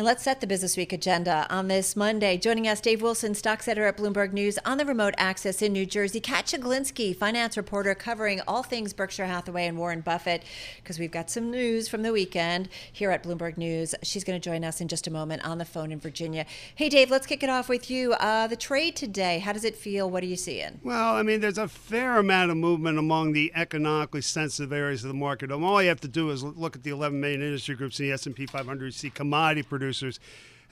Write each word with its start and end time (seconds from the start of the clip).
And 0.00 0.06
let's 0.06 0.22
set 0.22 0.40
the 0.40 0.46
Business 0.46 0.78
Week 0.78 0.94
agenda 0.94 1.46
on 1.50 1.68
this 1.68 1.94
Monday. 1.94 2.38
Joining 2.38 2.66
us, 2.66 2.80
Dave 2.80 3.02
Wilson, 3.02 3.34
stocks 3.34 3.68
editor 3.68 3.86
at 3.86 3.98
Bloomberg 3.98 4.32
News 4.32 4.58
on 4.64 4.78
the 4.78 4.86
remote 4.86 5.12
access 5.18 5.60
in 5.60 5.74
New 5.74 5.84
Jersey. 5.84 6.20
Kat 6.20 6.46
Chiglinsky, 6.46 7.14
finance 7.14 7.54
reporter 7.54 7.94
covering 7.94 8.40
all 8.48 8.62
things 8.62 8.94
Berkshire 8.94 9.26
Hathaway 9.26 9.66
and 9.66 9.76
Warren 9.76 10.00
Buffett, 10.00 10.42
because 10.78 10.98
we've 10.98 11.10
got 11.10 11.28
some 11.28 11.50
news 11.50 11.86
from 11.86 12.00
the 12.00 12.14
weekend 12.14 12.70
here 12.90 13.10
at 13.10 13.22
Bloomberg 13.22 13.58
News. 13.58 13.94
She's 14.02 14.24
going 14.24 14.40
to 14.40 14.42
join 14.42 14.64
us 14.64 14.80
in 14.80 14.88
just 14.88 15.06
a 15.06 15.10
moment 15.10 15.44
on 15.44 15.58
the 15.58 15.66
phone 15.66 15.92
in 15.92 16.00
Virginia. 16.00 16.46
Hey, 16.74 16.88
Dave, 16.88 17.10
let's 17.10 17.26
kick 17.26 17.42
it 17.42 17.50
off 17.50 17.68
with 17.68 17.90
you. 17.90 18.14
Uh, 18.14 18.46
the 18.46 18.56
trade 18.56 18.96
today, 18.96 19.40
how 19.40 19.52
does 19.52 19.64
it 19.64 19.76
feel? 19.76 20.08
What 20.08 20.22
are 20.22 20.28
you 20.28 20.36
seeing? 20.36 20.80
Well, 20.82 21.14
I 21.14 21.22
mean, 21.22 21.42
there's 21.42 21.58
a 21.58 21.68
fair 21.68 22.16
amount 22.16 22.50
of 22.50 22.56
movement 22.56 22.98
among 22.98 23.34
the 23.34 23.52
economically 23.54 24.22
sensitive 24.22 24.72
areas 24.72 25.04
of 25.04 25.08
the 25.08 25.14
market. 25.14 25.52
All 25.52 25.82
you 25.82 25.90
have 25.90 26.00
to 26.00 26.08
do 26.08 26.30
is 26.30 26.42
look 26.42 26.74
at 26.74 26.84
the 26.84 26.90
11 26.90 27.20
main 27.20 27.42
industry 27.42 27.74
groups 27.74 28.00
in 28.00 28.06
the 28.06 28.12
S&P 28.12 28.46
500. 28.46 28.86
You 28.86 28.92
see 28.92 29.10
commodity 29.10 29.62
producers 29.62 29.89
producers 29.90 30.20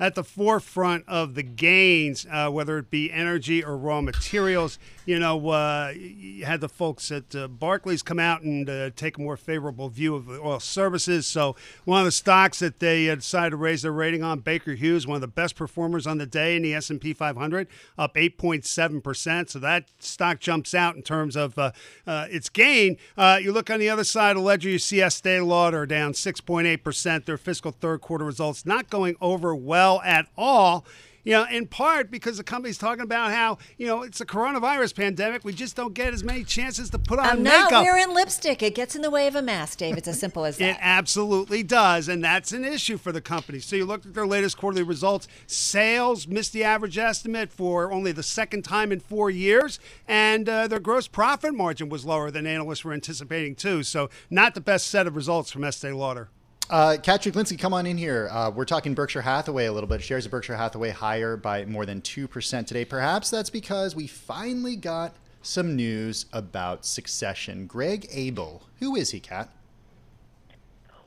at 0.01 0.15
the 0.15 0.23
forefront 0.23 1.05
of 1.09 1.35
the 1.35 1.43
gains, 1.43 2.25
uh, 2.31 2.49
whether 2.49 2.79
it 2.79 2.89
be 2.89 3.11
energy 3.11 3.65
or 3.65 3.77
raw 3.77 4.01
materials. 4.01 4.79
You 5.09 5.19
know, 5.19 5.49
uh, 5.49 5.95
you 5.97 6.45
had 6.45 6.61
the 6.61 6.69
folks 6.69 7.11
at 7.11 7.35
uh, 7.35 7.49
Barclays 7.49 8.03
come 8.03 8.19
out 8.19 8.43
and 8.43 8.69
uh, 8.69 8.91
take 8.95 9.17
a 9.17 9.23
more 9.23 9.39
favorable 9.39 9.89
view 9.89 10.15
of 10.15 10.27
the 10.27 10.39
oil 10.39 10.61
services. 10.61 11.27
So 11.27 11.57
one 11.87 12.01
of 12.01 12.05
the 12.05 12.13
stocks 12.13 12.59
that 12.59 12.79
they 12.79 13.09
uh, 13.09 13.15
decided 13.15 13.53
to 13.53 13.57
raise 13.57 13.81
their 13.81 13.91
rating 13.91 14.23
on, 14.23 14.41
Baker 14.41 14.75
Hughes, 14.75 15.07
one 15.07 15.15
of 15.15 15.23
the 15.23 15.27
best 15.27 15.57
performers 15.57 16.07
on 16.07 16.19
the 16.19 16.27
day 16.27 16.57
in 16.57 16.63
the 16.63 16.75
S&P 16.75 17.15
500, 17.15 17.69
up 17.97 18.17
8.7 18.17 19.03
percent. 19.03 19.49
So 19.49 19.59
that 19.61 19.87
stock 19.99 20.41
jumps 20.41 20.75
out 20.75 20.95
in 20.95 21.01
terms 21.01 21.37
of 21.37 21.59
uh, 21.59 21.73
its 22.07 22.51
gain. 22.51 22.99
you 23.17 23.51
look 23.51 23.71
on 23.71 23.81
the 23.81 23.89
other 23.89 24.05
side 24.05 24.33
of 24.33 24.43
the 24.43 24.43
ledger, 24.43 24.69
you 24.69 24.79
see 24.79 25.01
Estee 25.01 25.41
Lauder 25.41 25.87
down 25.87 26.13
6.8 26.13 26.83
percent. 26.83 27.25
Their 27.25 27.39
fiscal 27.39 27.71
third 27.71 28.03
quarter 28.03 28.27
results 28.27 28.67
not 28.67 28.91
going 28.91 29.17
over 29.23 29.55
well 29.55 30.03
at 30.05 30.27
all 30.37 30.85
you 31.29 31.35
know, 31.35 31.45
in 31.45 31.67
part 31.67 32.11
because 32.11 32.39
the 32.39 32.43
company's 32.43 32.79
talking 32.79 33.03
about 33.03 33.33
how, 33.33 33.59
you 33.77 33.87
know, 33.87 34.03
it's 34.03 34.19
a 34.19 34.25
coronavirus 34.25 34.97
pandemic. 34.97 35.45
We 35.45 35.53
just 35.53 35.77
don't 35.77 35.93
get 35.93 36.15
as 36.15 36.25
many 36.25 36.43
chances 36.43 36.89
to 36.89 36.99
put 36.99 37.19
on 37.19 37.27
I'm 37.27 37.43
makeup. 37.43 37.71
not 37.71 37.83
wearing 37.83 38.15
lipstick. 38.15 38.63
It 38.63 38.75
gets 38.75 38.97
in 38.97 39.03
the 39.03 39.11
way 39.11 39.27
of 39.27 39.37
a 39.37 39.43
mask, 39.43 39.77
Dave. 39.77 39.99
It's 39.99 40.09
as 40.09 40.19
simple 40.19 40.47
as 40.47 40.57
that. 40.57 40.71
it 40.71 40.77
absolutely 40.81 41.63
does. 41.63 42.09
And 42.09 42.25
that's 42.25 42.53
an 42.53 42.65
issue 42.65 42.97
for 42.97 43.13
the 43.13 43.21
company. 43.21 43.59
So 43.59 43.77
you 43.77 43.85
look 43.85 44.07
at 44.07 44.15
their 44.15 44.27
latest 44.27 44.57
quarterly 44.57 44.83
results. 44.83 45.29
Sales 45.47 46.27
missed 46.27 46.55
the 46.55 46.65
average 46.65 46.97
estimate 46.97 47.53
for 47.53 47.93
only 47.93 48.13
the 48.13 48.23
second 48.23 48.63
time 48.63 48.91
in 48.91 48.99
four 48.99 49.29
years. 49.29 49.79
And 50.07 50.49
uh, 50.49 50.67
their 50.67 50.81
gross 50.81 51.09
profit 51.09 51.53
margin 51.53 51.91
was 51.91 52.07
lower 52.07 52.31
than 52.31 52.47
analysts 52.47 52.87
were 52.87 52.95
anticipating, 52.95 53.55
too. 53.55 53.83
So 53.83 54.09
not 54.31 54.55
the 54.55 54.63
best 54.63 54.87
set 54.87 55.07
of 55.07 55.15
results 55.15 55.51
from 55.51 55.63
Estee 55.63 55.93
Lauder. 55.93 56.31
Uh, 56.71 56.99
Kat 57.03 57.27
come 57.59 57.73
on 57.73 57.87
in 57.87 57.97
here. 57.97 58.29
Uh, 58.31 58.51
we're 58.55 58.67
talking 58.67 58.93
Berkshire 58.93 59.23
Hathaway 59.23 59.67
a 59.67 59.73
little 59.73 59.89
bit. 59.89 60.03
Shares 60.03 60.27
of 60.27 60.31
Berkshire 60.31 60.57
Hathaway 60.57 60.91
higher 60.91 61.37
by 61.37 61.65
more 61.65 61.87
than 61.87 62.03
2% 62.03 62.67
today. 62.67 62.85
Perhaps 62.85 63.31
that's 63.31 63.49
because 63.49 63.97
we 63.97 64.07
finally 64.07 64.77
got 64.77 65.15
some 65.41 65.77
news 65.77 66.27
about 66.31 66.85
succession. 66.85 67.67
Greg 67.67 68.07
Abel, 68.11 68.65
who 68.81 68.97
is 68.97 69.11
he, 69.11 69.21
Kat? 69.21 69.49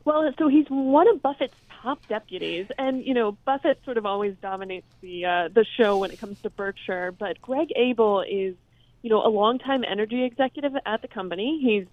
Well, 0.04 0.28
so 0.36 0.48
he's 0.48 0.66
one 0.68 1.06
of 1.06 1.22
Buffett's 1.22 1.54
top 1.80 2.04
deputies, 2.08 2.66
and 2.76 3.04
you 3.04 3.14
know 3.14 3.32
Buffett 3.44 3.78
sort 3.84 3.98
of 3.98 4.06
always 4.06 4.34
dominates 4.42 4.86
the 5.00 5.24
uh, 5.24 5.48
the 5.48 5.64
show 5.76 5.98
when 5.98 6.10
it 6.10 6.18
comes 6.18 6.40
to 6.40 6.50
Berkshire. 6.50 7.12
But 7.12 7.40
Greg 7.40 7.68
Abel 7.76 8.22
is, 8.22 8.56
you 9.02 9.10
know, 9.10 9.24
a 9.24 9.28
longtime 9.28 9.84
energy 9.84 10.24
executive 10.24 10.72
at 10.84 11.02
the 11.02 11.08
company. 11.08 11.60
He's 11.62 11.86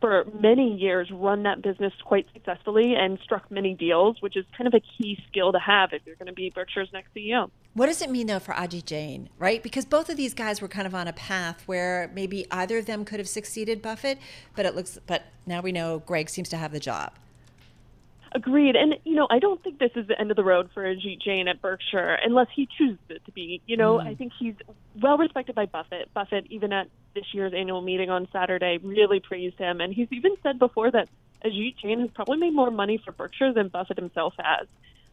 for 0.00 0.26
many 0.40 0.76
years 0.76 1.10
run 1.10 1.44
that 1.44 1.62
business 1.62 1.92
quite 2.04 2.26
successfully 2.32 2.94
and 2.94 3.18
struck 3.22 3.50
many 3.50 3.74
deals, 3.74 4.16
which 4.20 4.36
is 4.36 4.44
kind 4.56 4.66
of 4.66 4.74
a 4.74 4.80
key 4.80 5.18
skill 5.28 5.52
to 5.52 5.58
have 5.58 5.92
if 5.92 6.02
you're 6.04 6.16
going 6.16 6.26
to 6.26 6.32
be 6.32 6.50
Berkshire's 6.50 6.92
next 6.92 7.14
CEO. 7.14 7.50
What 7.74 7.86
does 7.86 8.00
it 8.02 8.10
mean 8.10 8.26
though 8.26 8.38
for 8.38 8.54
Ajit 8.54 8.84
Jain, 8.84 9.28
right? 9.38 9.62
Because 9.62 9.84
both 9.84 10.08
of 10.08 10.16
these 10.16 10.34
guys 10.34 10.60
were 10.60 10.68
kind 10.68 10.86
of 10.86 10.94
on 10.94 11.08
a 11.08 11.12
path 11.12 11.62
where 11.66 12.10
maybe 12.14 12.46
either 12.50 12.78
of 12.78 12.86
them 12.86 13.04
could 13.04 13.18
have 13.18 13.28
succeeded 13.28 13.82
Buffett, 13.82 14.18
but 14.54 14.66
it 14.66 14.74
looks 14.74 14.98
but 15.06 15.24
now 15.46 15.60
we 15.60 15.72
know 15.72 16.00
Greg 16.00 16.28
seems 16.28 16.48
to 16.50 16.56
have 16.56 16.72
the 16.72 16.80
job. 16.80 17.12
Agreed. 18.36 18.76
And, 18.76 18.96
you 19.04 19.14
know, 19.14 19.26
I 19.30 19.38
don't 19.38 19.62
think 19.64 19.78
this 19.78 19.92
is 19.96 20.08
the 20.08 20.20
end 20.20 20.30
of 20.30 20.36
the 20.36 20.44
road 20.44 20.68
for 20.74 20.82
Ajit 20.82 21.22
Jain 21.22 21.48
at 21.48 21.62
Berkshire 21.62 22.18
unless 22.22 22.48
he 22.54 22.68
chooses 22.76 22.98
it 23.08 23.24
to 23.24 23.32
be. 23.32 23.62
You 23.64 23.78
know, 23.78 23.96
mm. 23.96 24.06
I 24.06 24.14
think 24.14 24.32
he's 24.38 24.54
well 25.00 25.16
respected 25.16 25.54
by 25.54 25.64
Buffett. 25.64 26.12
Buffett, 26.12 26.46
even 26.50 26.70
at 26.70 26.88
this 27.14 27.24
year's 27.32 27.54
annual 27.54 27.80
meeting 27.80 28.10
on 28.10 28.28
Saturday, 28.30 28.76
really 28.82 29.20
praised 29.20 29.56
him. 29.58 29.80
And 29.80 29.94
he's 29.94 30.08
even 30.10 30.32
said 30.42 30.58
before 30.58 30.90
that 30.90 31.08
Ajit 31.46 31.78
Jain 31.78 32.00
has 32.00 32.10
probably 32.10 32.36
made 32.36 32.52
more 32.52 32.70
money 32.70 33.00
for 33.02 33.10
Berkshire 33.12 33.54
than 33.54 33.68
Buffett 33.68 33.96
himself 33.96 34.34
has. 34.38 34.68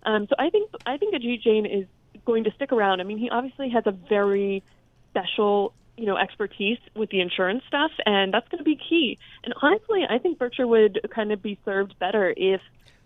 Um, 0.06 0.28
so 0.28 0.35
I 0.38 0.50
think 0.50 0.69
I 0.85 0.97
think 0.97 1.16
Ajit 1.16 1.41
Jain 1.41 1.66
is 1.66 1.85
going 2.25 2.44
to 2.44 2.51
stick 2.51 2.73
around. 2.73 3.00
I 3.00 3.06
mean, 3.06 3.19
he 3.19 3.29
obviously 3.29 3.69
has 3.69 3.83
a 3.85 3.91
very 3.91 4.63
special 5.12 5.73
you 5.95 6.07
know 6.07 6.17
expertise 6.17 6.79
with 6.94 7.09
the 7.09 7.22
insurance 7.22 7.63
stuff 7.67 7.91
and 8.06 8.33
that's 8.33 8.47
going 8.50 8.57
to 8.57 8.63
be 8.63 8.75
key 8.75 9.19
and 9.44 9.53
honestly 9.62 10.01
i 10.09 10.17
think 10.17 10.39
berkshire 10.39 10.66
would 10.66 11.00
kind 11.13 11.31
of 11.31 11.39
be 11.39 11.59
served 11.66 11.97
better 12.00 12.33
if 12.35 12.62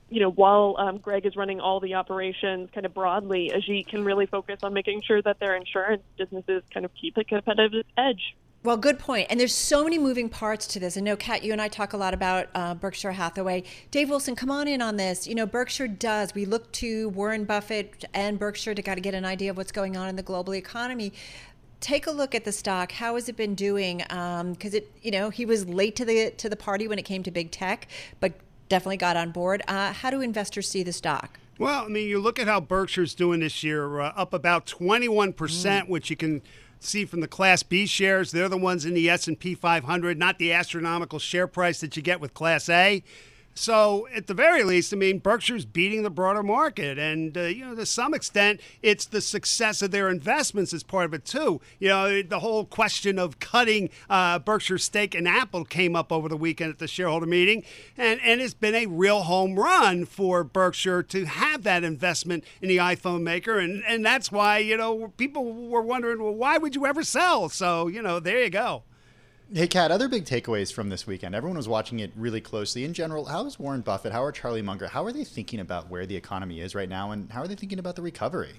you 0.10 0.22
know, 0.22 0.32
while 0.32 0.76
um, 0.78 0.98
Greg 0.98 1.26
is 1.26 1.36
running 1.36 1.60
all 1.60 1.80
the 1.80 1.96
operations 1.96 2.70
kind 2.74 2.86
of 2.86 2.94
broadly, 2.94 3.52
Ajit 3.54 3.88
can 3.88 4.06
really 4.06 4.26
focus 4.26 4.60
on 4.64 4.74
making 4.74 5.02
sure 5.02 5.22
that 5.22 5.40
their 5.40 5.56
insurance 5.56 6.04
businesses 6.18 6.64
kind 6.74 6.86
of 6.86 6.92
keep 6.94 7.18
a 7.18 7.24
competitive 7.24 7.86
edge. 7.98 8.36
Well, 8.64 8.78
good 8.78 9.00
point. 9.00 9.28
And 9.30 9.40
there's 9.40 9.54
so 9.54 9.84
many 9.84 9.98
moving 9.98 10.30
parts 10.30 10.66
to 10.68 10.80
this. 10.80 10.98
I 10.98 11.02
know, 11.02 11.16
Kat, 11.16 11.44
you 11.44 11.52
and 11.52 11.62
I 11.62 11.68
talk 11.68 11.94
a 11.94 11.98
lot 11.98 12.14
about 12.14 12.48
uh, 12.56 12.74
Berkshire 12.74 13.12
Hathaway. 13.12 13.64
Dave 13.92 14.10
Wilson, 14.10 14.36
come 14.36 14.50
on 14.50 14.68
in 14.68 14.82
on 14.82 14.98
this. 14.98 15.28
You 15.28 15.36
know, 15.36 15.46
Berkshire 15.46 15.88
does. 15.88 16.34
We 16.34 16.46
look 16.46 16.72
to 16.74 17.10
Warren 17.10 17.46
Buffett 17.46 18.04
and 18.14 18.40
Berkshire 18.40 18.74
to 18.74 18.82
kind 18.82 18.98
of 18.98 19.04
get 19.04 19.14
an 19.14 19.26
idea 19.26 19.52
of 19.52 19.58
what's 19.58 19.72
going 19.72 19.96
on 19.96 20.10
in 20.10 20.16
the 20.16 20.24
global 20.24 20.56
economy 20.56 21.14
take 21.80 22.08
a 22.08 22.12
look 22.12 22.34
at 22.34 22.44
the 22.44 22.52
stock. 22.52 22.92
How 22.92 23.14
has 23.14 23.30
it 23.30 23.38
been 23.38 23.54
doing? 23.54 23.98
Because 24.00 24.42
um, 24.42 24.56
it, 24.74 24.92
you 25.04 25.12
know, 25.12 25.30
he 25.30 25.46
was 25.46 25.68
late 25.68 25.96
to 25.98 26.06
the 26.06 26.32
to 26.32 26.50
the 26.50 26.56
party 26.56 26.88
when 26.88 26.98
it 26.98 27.04
came 27.04 27.22
to 27.24 27.30
big 27.30 27.52
tech, 27.52 27.88
but 28.20 28.34
definitely 28.70 28.98
got 28.98 29.18
on 29.18 29.32
board. 29.32 29.62
Uh, 29.68 29.94
how 29.94 30.10
do 30.10 30.22
investors 30.22 30.70
see 30.70 30.84
the 30.84 30.94
stock? 30.94 31.40
Well, 31.60 31.86
I 31.86 31.88
mean, 31.88 32.08
you 32.08 32.20
look 32.20 32.38
at 32.38 32.48
how 32.48 32.60
Berkshire's 32.60 33.16
doing 33.16 33.40
this 33.40 33.64
year, 33.64 34.00
uh, 34.00 34.14
up 34.16 34.34
about 34.34 34.66
21%, 34.68 35.34
mm. 35.34 35.90
which 35.90 36.10
you 36.10 36.16
can 36.16 36.42
see 36.80 37.06
from 37.06 37.22
the 37.22 37.28
Class 37.28 37.64
B 37.64 37.86
shares. 37.88 38.32
They're 38.32 38.50
the 38.50 38.58
ones 38.58 38.86
in 38.86 38.94
the 38.94 39.10
S&P 39.10 39.56
500, 39.56 40.20
not 40.20 40.38
the 40.38 40.54
astronomical 40.54 41.18
share 41.18 41.48
price 41.48 41.80
that 41.82 41.96
you 41.96 42.04
get 42.04 42.22
with 42.22 42.34
Class 42.34 42.70
A. 42.70 43.04
So, 43.58 44.08
at 44.14 44.28
the 44.28 44.36
very 44.36 44.64
least, 44.64 44.94
I 44.94 44.98
mean, 44.98 45.18
Berkshire's 45.18 45.66
beating 45.66 46.04
the 46.04 46.12
broader 46.12 46.44
market. 46.44 47.00
And, 47.00 47.36
uh, 47.36 47.42
you 47.42 47.66
know, 47.66 47.74
to 47.76 47.88
some 47.88 48.14
extent, 48.14 48.62
it's 48.84 49.06
the 49.06 49.20
success 49.20 49.82
of 49.82 49.90
their 49.90 50.10
investments 50.10 50.74
as 50.74 50.84
part 50.84 51.06
of 51.06 51.14
it, 51.16 51.26
too. 51.26 51.60
You 51.80 51.90
know, 51.90 52.22
the 52.22 52.40
whole 52.40 52.66
question 52.66 53.18
of 53.18 53.40
cutting 53.40 53.90
uh, 54.12 54.38
Berkshire's 54.40 54.84
stake 54.84 55.16
in 55.16 55.26
Apple 55.26 55.66
came 55.66 55.96
up 55.96 56.12
over 56.12 56.30
the 56.30 56.38
weekend 56.38 56.72
at 56.72 56.78
the 56.78 56.88
shareholder 56.88 57.26
meeting. 57.26 57.64
And, 57.98 58.22
and 58.22 58.42
it's 58.42 58.54
been 58.54 58.76
a 58.76 58.86
real 58.86 59.24
home 59.24 59.56
run 59.56 60.06
for 60.06 60.44
Berkshire 60.44 61.02
to 61.04 61.26
have 61.26 61.64
that 61.64 61.84
investment 61.84 62.44
in 62.62 62.70
the 62.70 62.78
iPhone 62.78 63.24
maker. 63.24 63.58
And, 63.58 63.84
and 63.88 64.06
that's 64.06 64.32
why, 64.32 64.60
you 64.60 64.78
know, 64.78 65.14
people 65.18 65.52
were 65.68 65.82
wondering, 65.82 66.22
well, 66.22 66.36
why 66.36 66.60
would 66.60 66.76
you 66.76 66.86
ever 66.86 67.04
sell? 67.04 67.50
So, 67.50 67.88
you 67.88 68.04
know, 68.04 68.20
there 68.20 68.44
you 68.44 68.52
go. 68.52 68.84
Hey, 69.54 69.68
Kat, 69.70 69.92
other 69.92 70.10
big 70.10 70.26
takeaways 70.26 70.74
from 70.74 70.90
this 70.90 71.08
weekend. 71.08 71.34
Everyone 71.34 71.56
was 71.56 71.70
watching 71.70 72.02
it 72.02 72.12
really 72.18 72.42
closely. 72.42 72.84
In 72.84 72.94
general, 72.94 73.24
how 73.24 73.46
is 73.46 73.58
Warren 73.58 73.80
Buffett? 73.80 74.12
How 74.12 74.22
are 74.22 74.34
Charlie 74.34 74.62
Munger? 74.62 74.90
How 74.90 75.06
are 75.06 75.14
they 75.14 75.24
thinking 75.24 75.62
about 75.62 75.90
where 75.90 76.06
the 76.06 76.18
economy 76.18 76.60
is 76.60 76.76
right 76.76 76.90
now, 76.90 77.12
and 77.12 77.32
how 77.32 77.44
are 77.44 77.48
they 77.48 77.56
thinking 77.56 77.80
about 77.80 77.96
the 77.96 78.02
recovery? 78.02 78.56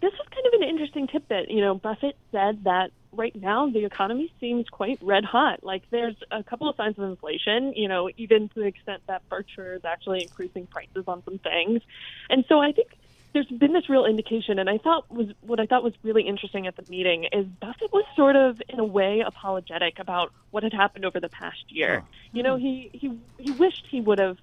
This 0.00 0.12
was 0.12 0.26
kind 0.30 0.46
of 0.46 0.62
an 0.62 0.66
interesting 0.66 1.06
tidbit. 1.06 1.50
You 1.50 1.60
know, 1.60 1.74
Buffett 1.74 2.16
said 2.32 2.64
that 2.64 2.92
right 3.12 3.36
now 3.36 3.68
the 3.68 3.84
economy 3.84 4.32
seems 4.40 4.66
quite 4.70 4.98
red 5.02 5.26
hot. 5.26 5.62
Like 5.62 5.82
there's 5.90 6.16
a 6.30 6.42
couple 6.42 6.70
of 6.70 6.76
signs 6.76 6.98
of 6.98 7.04
inflation, 7.04 7.74
you 7.76 7.88
know, 7.88 8.08
even 8.16 8.48
to 8.48 8.60
the 8.60 8.66
extent 8.66 9.02
that 9.06 9.28
Berkshire 9.28 9.74
is 9.74 9.84
actually 9.84 10.22
increasing 10.22 10.66
prices 10.66 11.04
on 11.06 11.22
some 11.26 11.36
things. 11.36 11.82
And 12.30 12.46
so 12.48 12.60
I 12.60 12.72
think 12.72 12.88
there's 13.32 13.46
been 13.46 13.72
this 13.72 13.88
real 13.88 14.04
indication, 14.04 14.58
and 14.58 14.68
I 14.68 14.78
thought 14.78 15.10
was 15.10 15.28
what 15.40 15.60
I 15.60 15.66
thought 15.66 15.82
was 15.82 15.94
really 16.02 16.22
interesting 16.22 16.66
at 16.66 16.76
the 16.76 16.84
meeting 16.90 17.28
is 17.32 17.46
Buffett 17.46 17.92
was 17.92 18.04
sort 18.16 18.36
of 18.36 18.60
in 18.68 18.78
a 18.78 18.84
way 18.84 19.20
apologetic 19.20 19.98
about 19.98 20.32
what 20.50 20.62
had 20.62 20.72
happened 20.72 21.04
over 21.04 21.20
the 21.20 21.28
past 21.28 21.64
year. 21.68 22.02
Oh. 22.04 22.08
You 22.32 22.42
know, 22.42 22.56
he 22.56 22.90
he 22.92 23.18
he 23.38 23.52
wished 23.52 23.86
he 23.88 24.00
would 24.00 24.18
have 24.18 24.38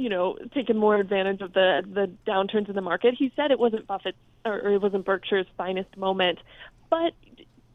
you 0.00 0.08
know, 0.08 0.38
taken 0.54 0.78
more 0.78 0.96
advantage 0.96 1.42
of 1.42 1.52
the 1.52 1.84
the 1.86 2.10
downturns 2.26 2.68
in 2.68 2.74
the 2.74 2.80
market. 2.80 3.14
He 3.14 3.30
said 3.36 3.50
it 3.50 3.58
wasn't 3.58 3.86
Buffett's 3.86 4.16
or, 4.46 4.54
or 4.54 4.70
it 4.70 4.80
wasn't 4.80 5.04
Berkshire's 5.04 5.46
finest 5.58 5.94
moment, 5.96 6.38
but 6.88 7.12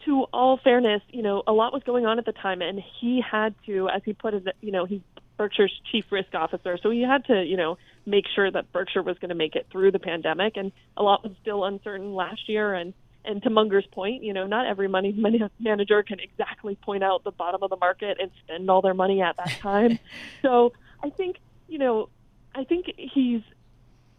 to 0.06 0.24
all 0.34 0.58
fairness, 0.58 1.02
you 1.10 1.22
know, 1.22 1.44
a 1.46 1.54
lot 1.54 1.72
was 1.74 1.84
going 1.84 2.06
on 2.06 2.18
at 2.18 2.26
the 2.26 2.32
time, 2.32 2.62
and 2.62 2.82
he 3.00 3.22
had 3.22 3.54
to, 3.66 3.90
as 3.90 4.02
he 4.04 4.14
put 4.14 4.34
it, 4.34 4.48
you 4.62 4.72
know, 4.72 4.86
he's 4.86 5.02
Berkshire's 5.38 5.82
chief 5.92 6.12
risk 6.12 6.34
officer, 6.34 6.78
so 6.82 6.90
he 6.90 7.02
had 7.02 7.26
to, 7.26 7.44
you 7.44 7.58
know, 7.58 7.78
make 8.06 8.26
sure 8.34 8.50
that 8.50 8.72
Berkshire 8.72 9.04
was 9.04 9.18
going 9.20 9.30
to 9.30 9.36
make 9.36 9.56
it 9.56 9.68
through 9.72 9.92
the 9.92 10.00
pandemic, 10.00 10.58
and 10.58 10.72
a 10.98 11.04
lot 11.04 11.24
was 11.24 11.34
still 11.42 11.66
uncertain 11.66 12.14
last 12.14 12.48
year, 12.48 12.74
and 12.74 12.94
and 13.28 13.42
to 13.44 13.50
Munger's 13.50 13.88
point, 13.92 14.24
you 14.24 14.34
know, 14.34 14.46
not 14.46 14.68
every 14.68 14.88
money 14.88 15.12
manager 15.60 16.04
can 16.04 16.20
exactly 16.20 16.76
point 16.76 17.04
out 17.04 17.24
the 17.24 17.32
bottom 17.32 17.64
of 17.64 17.70
the 17.70 17.78
market 17.78 18.18
and 18.22 18.30
spend 18.44 18.70
all 18.70 18.82
their 18.82 18.94
money 18.94 19.22
at 19.22 19.36
that 19.38 19.50
time. 19.62 20.00
so 20.42 20.74
I 21.04 21.10
think, 21.10 21.38
you 21.68 21.80
know, 21.80 22.10
I 22.54 22.64
think 22.64 22.86
he's 22.98 23.42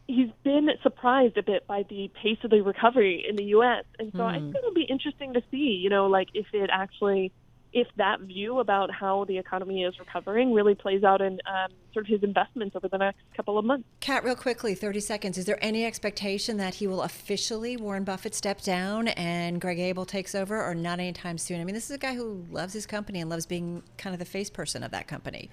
he's 0.09 0.31
been 0.45 0.69
surprised 0.83 1.37
a 1.37 1.43
bit 1.43 1.67
by 1.67 1.85
the 1.89 2.11
pace 2.23 2.39
of 2.45 2.51
the 2.51 2.61
recovery 2.61 3.25
in 3.29 3.35
the 3.37 3.45
U.S. 3.45 3.85
And 3.99 4.13
so 4.13 4.19
mm. 4.19 4.27
I 4.27 4.39
think 4.39 4.55
it'll 4.55 4.73
be 4.73 4.85
interesting 4.85 5.35
to 5.35 5.43
see, 5.51 5.81
you 5.83 5.91
know, 5.91 6.07
like 6.07 6.29
if 6.35 6.47
it 6.53 6.71
actually 6.73 7.33
if 7.77 7.87
that 7.97 8.21
view 8.21 8.59
about 8.59 8.91
how 8.91 9.27
the 9.27 9.37
economy 9.37 9.85
is 9.85 9.99
recovering 9.99 10.55
really 10.55 10.75
plays 10.75 11.05
out 11.05 11.21
in 11.21 11.39
um, 11.45 11.71
sort 11.93 12.07
of 12.07 12.11
his 12.11 12.23
investments 12.23 12.75
over 12.75 12.89
the 12.89 12.97
next 12.97 13.19
couple 13.37 13.59
of 13.59 13.67
months. 13.67 13.87
Kat, 14.01 14.25
real 14.25 14.35
quickly, 14.35 14.75
30 14.75 14.99
seconds. 15.01 15.37
Is 15.37 15.45
there 15.45 15.63
any 15.63 15.85
expectation 15.85 16.57
that 16.57 16.77
he 16.77 16.87
will 16.87 17.03
officially, 17.03 17.77
Warren 17.77 18.03
Buffett, 18.03 18.35
step 18.35 18.63
down 18.63 19.09
and 19.09 19.61
Greg 19.61 19.79
Abel 19.79 20.07
takes 20.07 20.35
over, 20.35 20.65
or 20.65 20.75
not 20.75 21.01
anytime 21.01 21.37
soon? 21.37 21.61
I 21.61 21.65
mean, 21.65 21.75
this 21.75 21.91
is 21.91 21.95
a 21.95 21.99
guy 21.99 22.15
who 22.15 22.47
loves 22.51 22.73
his 22.73 22.87
company 22.87 23.21
and 23.21 23.29
loves 23.29 23.45
being 23.45 23.83
kind 23.99 24.15
of 24.15 24.21
the 24.21 24.25
face 24.25 24.49
person 24.49 24.83
of 24.83 24.91
that 24.93 25.07
company. 25.07 25.51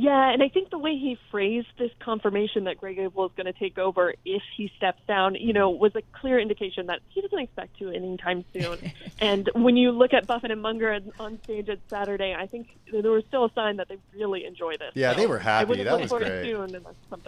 Yeah, 0.00 0.30
and 0.30 0.44
I 0.44 0.48
think 0.48 0.70
the 0.70 0.78
way 0.78 0.92
he 0.92 1.18
phrased 1.28 1.66
this 1.76 1.90
confirmation 1.98 2.64
that 2.64 2.78
Greg 2.78 3.00
Abel 3.00 3.26
is 3.26 3.32
going 3.36 3.52
to 3.52 3.52
take 3.52 3.78
over 3.78 4.14
if 4.24 4.42
he 4.56 4.70
steps 4.76 5.02
down, 5.08 5.34
you 5.34 5.52
know, 5.52 5.70
was 5.70 5.90
a 5.96 6.02
clear 6.12 6.38
indication 6.38 6.86
that 6.86 7.00
he 7.08 7.20
doesn't 7.20 7.40
expect 7.40 7.76
to 7.80 7.90
anytime 7.90 8.44
soon. 8.52 8.92
and 9.20 9.50
when 9.56 9.76
you 9.76 9.90
look 9.90 10.14
at 10.14 10.24
Buffett 10.24 10.52
and 10.52 10.62
Munger 10.62 11.00
on 11.18 11.42
stage 11.42 11.68
at 11.68 11.80
Saturday, 11.88 12.32
I 12.32 12.46
think 12.46 12.68
there 12.92 13.10
was 13.10 13.24
still 13.26 13.46
a 13.46 13.52
sign 13.54 13.78
that 13.78 13.88
they 13.88 13.98
really 14.14 14.44
enjoy 14.44 14.76
this. 14.76 14.92
Yeah, 14.94 15.14
so 15.14 15.18
they 15.18 15.26
were 15.26 15.40
happy. 15.40 15.82
That 15.82 16.00
was 16.00 16.12
great. 16.12 16.54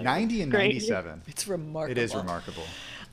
90 0.01 0.43
and 0.43 0.53
great. 0.53 0.75
97. 0.75 1.23
It's 1.27 1.49
remarkable. 1.49 1.91
It 1.91 1.99
is 2.01 2.15
remarkable. 2.15 2.63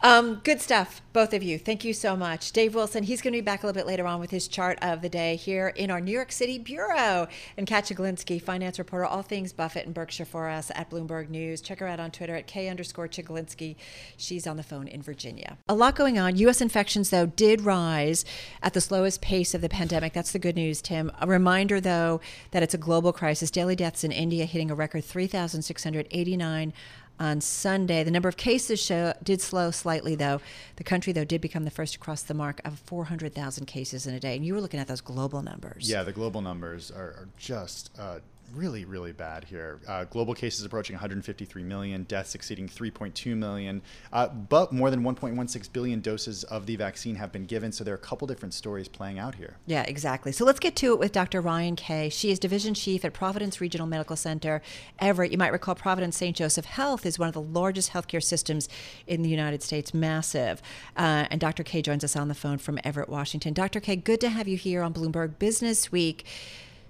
Um, 0.02 0.42
good 0.44 0.62
stuff, 0.62 1.02
both 1.12 1.34
of 1.34 1.42
you. 1.42 1.58
Thank 1.58 1.84
you 1.84 1.92
so 1.92 2.16
much. 2.16 2.52
Dave 2.52 2.76
Wilson, 2.76 3.04
he's 3.04 3.22
going 3.22 3.34
to 3.34 3.38
be 3.38 3.42
back 3.42 3.64
a 3.64 3.66
little 3.66 3.80
bit 3.80 3.88
later 3.88 4.06
on 4.06 4.20
with 4.20 4.30
his 4.30 4.48
chart 4.48 4.78
of 4.82 5.02
the 5.02 5.10
day 5.10 5.36
here 5.36 5.70
in 5.70 5.90
our 5.90 6.00
New 6.00 6.12
York 6.12 6.32
City 6.32 6.60
bureau. 6.60 7.28
And 7.58 7.66
Kat 7.66 7.86
Chiglinsky, 7.86 8.40
finance 8.40 8.78
reporter, 8.78 9.06
all 9.06 9.24
things 9.24 9.54
Buffett 9.54 9.86
and 9.86 9.96
Berkshire 9.96 10.26
for 10.26 10.50
us 10.50 10.72
at 10.76 10.92
Bloomberg 10.92 11.30
News. 11.30 11.62
Check 11.62 11.80
her 11.80 11.88
out 11.88 12.00
on 12.00 12.12
Twitter 12.12 12.36
at 12.36 12.46
K 12.46 12.70
underscore 12.70 13.08
Chiglinsky. 13.08 13.76
She's 14.18 14.46
on 14.46 14.58
the 14.58 14.64
phone 14.64 14.88
in 14.88 15.02
Virginia. 15.02 15.58
A 15.68 15.74
lot 15.74 15.96
going 15.96 16.20
on. 16.20 16.36
U.S. 16.38 16.62
infections, 16.62 17.10
though, 17.10 17.26
did 17.26 17.62
rise 17.62 18.24
at 18.62 18.74
the 18.74 18.82
slowest 18.82 19.22
pace 19.22 19.56
of 19.56 19.62
the 19.62 19.70
pandemic. 19.70 20.14
That's 20.14 20.32
the 20.32 20.40
good 20.40 20.56
news, 20.56 20.82
Tim. 20.82 21.12
A 21.20 21.26
reminder, 21.26 21.82
though, 21.82 22.22
that 22.52 22.62
it's 22.62 22.76
a 22.76 22.78
global 22.78 23.12
crisis. 23.14 23.50
Daily 23.50 23.76
deaths 23.76 24.04
in 24.04 24.12
India 24.12 24.46
hitting 24.46 24.70
a 24.70 24.76
record 24.76 25.04
3,689 25.04 26.74
on 27.20 27.42
Sunday. 27.42 28.04
The 28.04 28.12
number 28.12 28.30
of 28.30 28.38
cases 28.38 28.80
show, 28.80 29.14
did 29.24 29.42
slow 29.42 29.72
slightly, 29.72 30.16
though. 30.16 30.42
The 30.76 30.84
country, 30.84 31.14
though, 31.14 31.26
did 31.26 31.42
become 31.42 31.64
the 31.64 31.72
first 31.72 31.94
to 31.94 32.00
cross 32.00 32.22
the 32.22 32.34
mark 32.34 32.62
of 32.66 32.80
400,000 32.80 33.66
cases 33.66 34.08
in 34.08 34.14
a 34.14 34.20
day. 34.20 34.36
And 34.36 34.46
you 34.46 34.54
were 34.54 34.62
looking 34.62 34.80
at 34.80 34.88
those 34.88 35.02
global 35.02 35.42
numbers. 35.42 35.90
Yeah, 35.90 36.04
the 36.04 36.14
global 36.14 36.42
numbers 36.42 36.92
are, 36.92 37.00
are 37.00 37.30
just 37.38 37.92
uh, 38.00 38.20
really, 38.54 38.86
really 38.86 39.12
bad 39.12 39.44
here. 39.44 39.80
Uh, 39.88 40.06
global 40.06 40.34
cases 40.34 40.66
approaching 40.66 40.96
153 40.96 41.64
million, 41.64 42.04
deaths 42.04 42.36
exceeding 42.36 42.68
3.2 42.68 43.36
million, 43.36 43.82
uh, 44.14 44.28
but 44.28 44.72
more 44.72 44.90
than 44.90 45.04
1.16 45.04 45.74
billion 45.74 46.02
doses 46.02 46.44
of 46.46 46.66
the 46.66 46.76
vaccine 46.76 47.16
have 47.16 47.32
been 47.32 47.46
given. 47.46 47.72
So 47.72 47.84
there 47.84 47.94
are 47.94 47.98
a 47.98 48.00
couple 48.00 48.28
different 48.28 48.54
stories 48.54 48.88
playing 48.88 49.20
out 49.20 49.36
here. 49.36 49.58
Yeah, 49.66 49.84
exactly. 49.84 50.32
So 50.32 50.46
let's 50.46 50.60
get 50.60 50.76
to 50.78 50.94
it 50.94 51.00
with 51.00 51.12
Dr. 51.12 51.42
Ryan 51.42 51.76
Keay. 51.76 52.10
She 52.10 52.32
is 52.32 52.40
division 52.40 52.74
chief 52.74 53.04
at 53.04 53.14
Providence 53.14 53.60
Regional 53.62 53.88
Medical 53.88 54.16
Center, 54.16 54.62
Everett. 55.00 55.32
You 55.32 55.38
might 55.38 55.52
recall 55.52 55.76
Providence 55.76 56.18
St. 56.18 56.36
Joseph 56.36 56.66
Health 56.66 57.06
is 57.06 57.20
one 57.20 57.28
of 57.28 57.34
the 57.34 57.42
largest 57.42 57.92
healthcare 57.92 58.24
systems 58.24 58.70
in 59.06 59.22
the 59.22 59.30
United 59.30 59.62
States, 59.64 59.94
massive. 59.94 60.62
Uh, 60.96 61.26
and 61.30 61.40
Dr. 61.40 61.64
Keay 61.64 61.82
joins 61.82 62.04
us 62.04 62.16
on 62.16 62.28
the 62.28 62.36
phone 62.36 62.58
from 62.58 62.80
Everett, 62.84 63.10
Washington. 63.10 63.54
Dr. 63.54 63.80
Keay, 63.80 63.98
good 63.98 64.22
to 64.22 64.30
have 64.30 64.48
you 64.48 64.58
here 64.58 64.82
on 64.82 64.94
Bloomberg 64.94 65.40
Business 65.40 65.92
Week. 65.92 66.26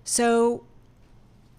So, 0.04 0.63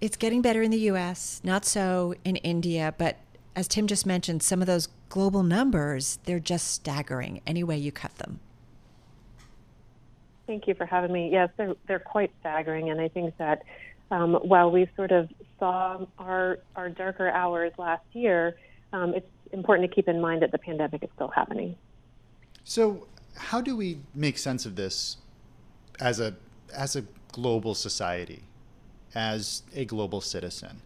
it's 0.01 0.17
getting 0.17 0.43
better 0.43 0.63
in 0.63 0.71
the 0.71 0.81
US, 0.91 1.41
not 1.43 1.65
so 1.65 2.15
in 2.25 2.37
India, 2.37 2.95
but 2.99 3.17
as 3.57 3.67
Tim 3.67 3.87
just 3.87 4.07
mentioned, 4.07 4.43
some 4.43 4.61
of 4.61 4.67
those 4.67 4.89
global 5.09 5.43
numbers, 5.43 6.19
they're 6.25 6.39
just 6.39 6.69
staggering 6.69 7.41
any 7.47 7.65
way 7.65 7.77
you 7.77 7.91
cut 7.91 8.15
them. 8.17 8.39
Thank 10.47 10.67
you 10.69 10.75
for 10.75 10.87
having 10.87 11.13
me. 11.13 11.31
Yes, 11.31 11.51
they're, 11.57 11.75
they're 11.87 11.99
quite 11.99 12.31
staggering. 12.41 12.91
And 12.91 13.01
I 13.01 13.09
think 13.09 13.37
that 13.39 13.65
um, 14.11 14.35
while 14.35 14.71
we 14.71 14.89
sort 14.97 15.11
of 15.11 15.29
saw 15.59 16.07
our, 16.19 16.61
our 16.77 16.89
darker 16.89 17.31
hours 17.31 17.73
last 17.79 18.05
year, 18.13 18.57
um, 18.93 19.13
it's 19.15 19.29
important 19.53 19.91
to 19.91 19.95
keep 19.95 20.09
in 20.09 20.21
mind 20.21 20.43
that 20.43 20.53
the 20.53 20.59
pandemic 20.59 21.03
is 21.03 21.11
still 21.17 21.29
happening. 21.29 21.77
So, 22.65 23.09
how 23.35 23.61
do 23.61 23.77
we 23.77 23.99
make 24.15 24.39
sense 24.39 24.65
of 24.67 24.77
this 24.77 25.19
as 26.01 26.21
a, 26.21 26.35
as 26.75 26.97
a 26.97 27.05
global 27.33 27.75
society? 27.75 28.45
As 29.19 29.65
a 29.75 29.85
global 29.85 30.21
citizen. 30.21 30.81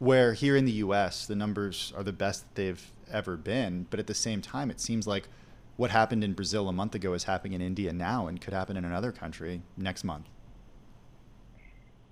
Where 0.00 0.32
here 0.32 0.56
in 0.56 0.64
the 0.64 0.72
US, 0.72 1.24
the 1.24 1.36
numbers 1.36 1.92
are 1.96 2.02
the 2.02 2.12
best 2.12 2.42
that 2.42 2.54
they've 2.56 2.92
ever 3.10 3.36
been. 3.36 3.86
But 3.90 4.00
at 4.00 4.08
the 4.08 4.14
same 4.14 4.42
time, 4.42 4.72
it 4.72 4.80
seems 4.80 5.06
like 5.06 5.28
what 5.76 5.90
happened 5.90 6.24
in 6.24 6.32
Brazil 6.32 6.68
a 6.68 6.72
month 6.72 6.96
ago 6.96 7.12
is 7.12 7.24
happening 7.24 7.52
in 7.52 7.60
India 7.60 7.92
now 7.92 8.26
and 8.26 8.40
could 8.40 8.52
happen 8.52 8.76
in 8.76 8.84
another 8.84 9.12
country 9.12 9.62
next 9.76 10.02
month. 10.02 10.26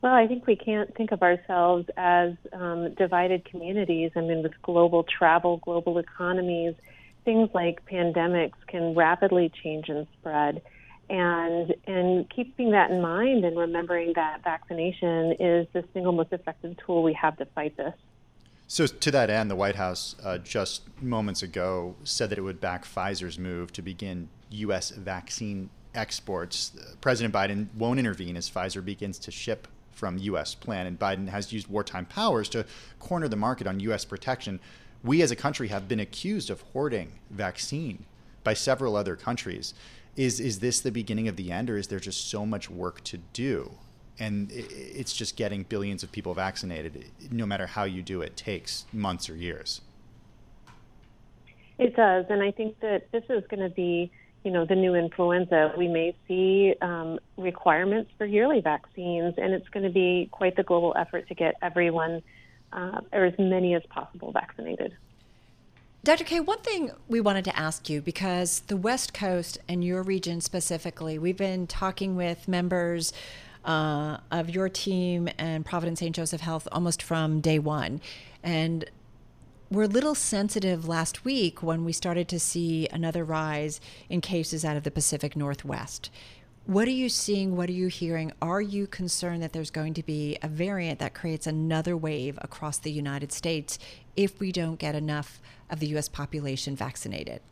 Well, 0.01 0.15
I 0.15 0.29
think 0.29 0.47
we 0.47 0.55
can't 0.55 0.95
think 0.95 1.11
of 1.11 1.23
ourselves 1.23 1.89
as 1.97 2.35
um, 2.53 2.95
divided 2.95 3.45
communities. 3.45 4.13
I 4.15 4.21
mean, 4.21 4.45
with 4.45 4.53
global 4.63 5.03
travel, 5.03 5.57
global 5.57 5.99
economies, 5.99 6.75
things 7.25 7.49
like 7.53 7.85
pandemics 7.87 8.53
can 8.69 8.95
rapidly 8.95 9.51
change 9.63 9.89
and 9.89 10.07
spread 10.21 10.63
and 11.11 11.75
and 11.87 12.29
keeping 12.31 12.71
that 12.71 12.91
in 12.91 13.01
mind 13.01 13.45
and 13.45 13.57
remembering 13.57 14.13
that 14.15 14.43
vaccination 14.43 15.33
is 15.39 15.67
the 15.73 15.85
single 15.93 16.13
most 16.13 16.33
effective 16.33 16.77
tool 16.85 17.03
we 17.03 17.13
have 17.15 17.37
to 17.39 17.47
fight 17.47 17.77
this. 17.77 17.95
So 18.67 18.87
to 18.87 19.11
that 19.11 19.29
end, 19.29 19.51
the 19.51 19.57
White 19.57 19.77
House 19.77 20.17
uh, 20.25 20.39
just 20.39 20.83
moments 21.03 21.43
ago 21.43 21.97
said 22.03 22.31
that 22.31 22.39
it 22.39 22.43
would 22.43 22.61
back 22.61 22.85
Pfizer's 22.85 23.39
move 23.39 23.73
to 23.75 23.83
begin 23.83 24.29
U.S. 24.51 24.91
vaccine 24.91 25.69
exports. 25.95 26.73
President 27.01 27.35
Biden 27.35 27.69
won't 27.77 27.99
intervene 27.99 28.37
as 28.37 28.51
Pfizer 28.51 28.85
begins 28.85 29.19
to 29.21 29.31
ship 29.31 29.69
from 29.93 30.19
U.S. 30.19 30.55
plant, 30.55 30.89
and 30.89 30.99
Biden 30.99 31.29
has 31.29 31.53
used 31.53 31.69
wartime 31.69 32.07
powers 32.07 32.49
to 32.51 32.65
corner 32.99 33.29
the 33.29 33.37
market 33.37 33.67
on 33.67 33.81
U.S. 33.81 34.05
protection. 34.05 34.61
We 35.03 35.23
as 35.23 35.31
a 35.31 35.37
country 35.37 35.69
have 35.69 35.87
been 35.87 36.01
accused 36.01 36.51
of 36.51 36.63
hoarding 36.73 37.13
vaccine 37.31 38.07
by 38.43 38.55
several 38.55 38.97
other 38.97 39.15
countries 39.17 39.75
is 40.17 40.41
is 40.41 40.61
this 40.61 40.81
the 40.81 40.93
beginning 40.93 41.29
of 41.29 41.37
the 41.37 41.51
end 41.51 41.71
or 41.71 41.77
is 41.77 41.89
there 41.89 42.01
just 42.01 42.29
so 42.31 42.47
much 42.47 42.71
work 42.71 43.03
to 43.05 43.19
do? 43.33 43.73
And 44.19 44.51
it's 44.53 45.13
just 45.13 45.37
getting 45.37 45.65
billions 45.65 46.05
of 46.05 46.13
people 46.13 46.35
vaccinated 46.35 47.07
no 47.33 47.47
matter 47.47 47.67
how 47.67 47.83
you 47.83 48.01
do 48.01 48.23
it 48.23 48.37
takes 48.37 48.87
months 48.93 49.29
or 49.29 49.35
years. 49.35 49.81
It 51.79 51.97
does 51.97 52.27
and 52.29 52.43
i 52.43 52.53
think 52.53 52.79
that 52.81 53.11
this 53.11 53.25
is 53.29 53.43
going 53.49 53.69
to 53.69 53.75
be 53.75 54.13
you 54.45 54.51
know 54.51 54.65
the 54.65 54.77
new 54.77 54.95
influenza. 54.95 55.73
We 55.77 55.89
may 55.89 56.15
see 56.29 56.75
um, 56.81 57.19
requirements 57.37 58.13
for 58.17 58.27
yearly 58.27 58.61
vaccines 58.61 59.35
and 59.39 59.53
it's 59.53 59.69
going 59.71 59.85
to 59.85 59.91
be 59.93 60.29
quite 60.31 60.55
the 60.55 60.63
global 60.63 60.95
effort 60.97 61.27
to 61.29 61.35
get 61.35 61.55
everyone 61.63 62.23
uh, 62.73 63.01
or 63.13 63.25
as 63.25 63.35
many 63.39 63.75
as 63.75 63.83
possible 63.89 64.31
vaccinated 64.31 64.97
Dr. 66.05 66.25
Keay, 66.25 66.41
one 66.41 66.59
thing 66.59 66.91
we 67.09 67.19
wanted 67.19 67.47
to 67.47 67.59
ask 67.59 67.89
you 67.89 68.03
because 68.03 68.61
the 68.67 68.77
West 68.77 69.15
Coast 69.15 69.57
and 69.67 69.83
your 69.83 70.03
region 70.03 70.43
specifically, 70.43 71.19
we've 71.19 71.39
been 71.39 71.67
talking 71.67 72.15
with 72.15 72.47
members 72.47 73.15
uh, 73.65 74.19
of 74.31 74.51
your 74.51 74.69
team 74.69 75.31
and 75.39 75.65
Providence 75.65 76.01
St. 76.01 76.15
Joseph 76.15 76.43
Health 76.43 76.69
almost 76.71 77.03
from 77.03 77.41
day 77.41 77.59
one. 77.59 78.03
And 78.43 78.85
we're 79.71 79.85
a 79.85 79.89
little 79.89 80.15
sensitive 80.15 80.87
last 80.87 81.25
week 81.25 81.63
when 81.63 81.87
we 81.87 81.93
started 81.95 82.29
to 82.29 82.39
see 82.39 82.87
another 82.93 83.25
rise 83.25 83.81
in 84.11 84.21
cases 84.21 84.63
out 84.63 84.77
of 84.77 84.83
the 84.83 84.91
Pacific 84.91 85.35
Northwest. 85.35 86.11
What 86.67 86.89
are 86.89 86.93
you 86.93 87.11
seeing? 87.11 87.57
What 87.57 87.69
are 87.69 87.73
you 87.73 87.89
hearing? 87.89 88.33
Are 88.41 88.63
you 88.63 88.87
concerned 88.87 89.43
that 89.43 89.53
there's 89.53 89.71
going 89.71 89.93
to 89.95 90.03
be 90.03 90.39
a 90.43 90.49
variant 90.49 90.99
that 90.99 91.13
creates 91.13 91.47
another 91.47 91.95
wave 91.95 92.39
across 92.41 92.79
the 92.79 92.91
United 92.91 93.33
States 93.33 93.79
if 94.17 94.41
we 94.41 94.51
don't 94.51 94.79
get 94.79 94.95
enough 94.95 95.43
of 95.69 95.79
the 95.81 95.89
U.S. 95.89 96.09
population 96.09 96.75
vaccinated? 96.75 97.43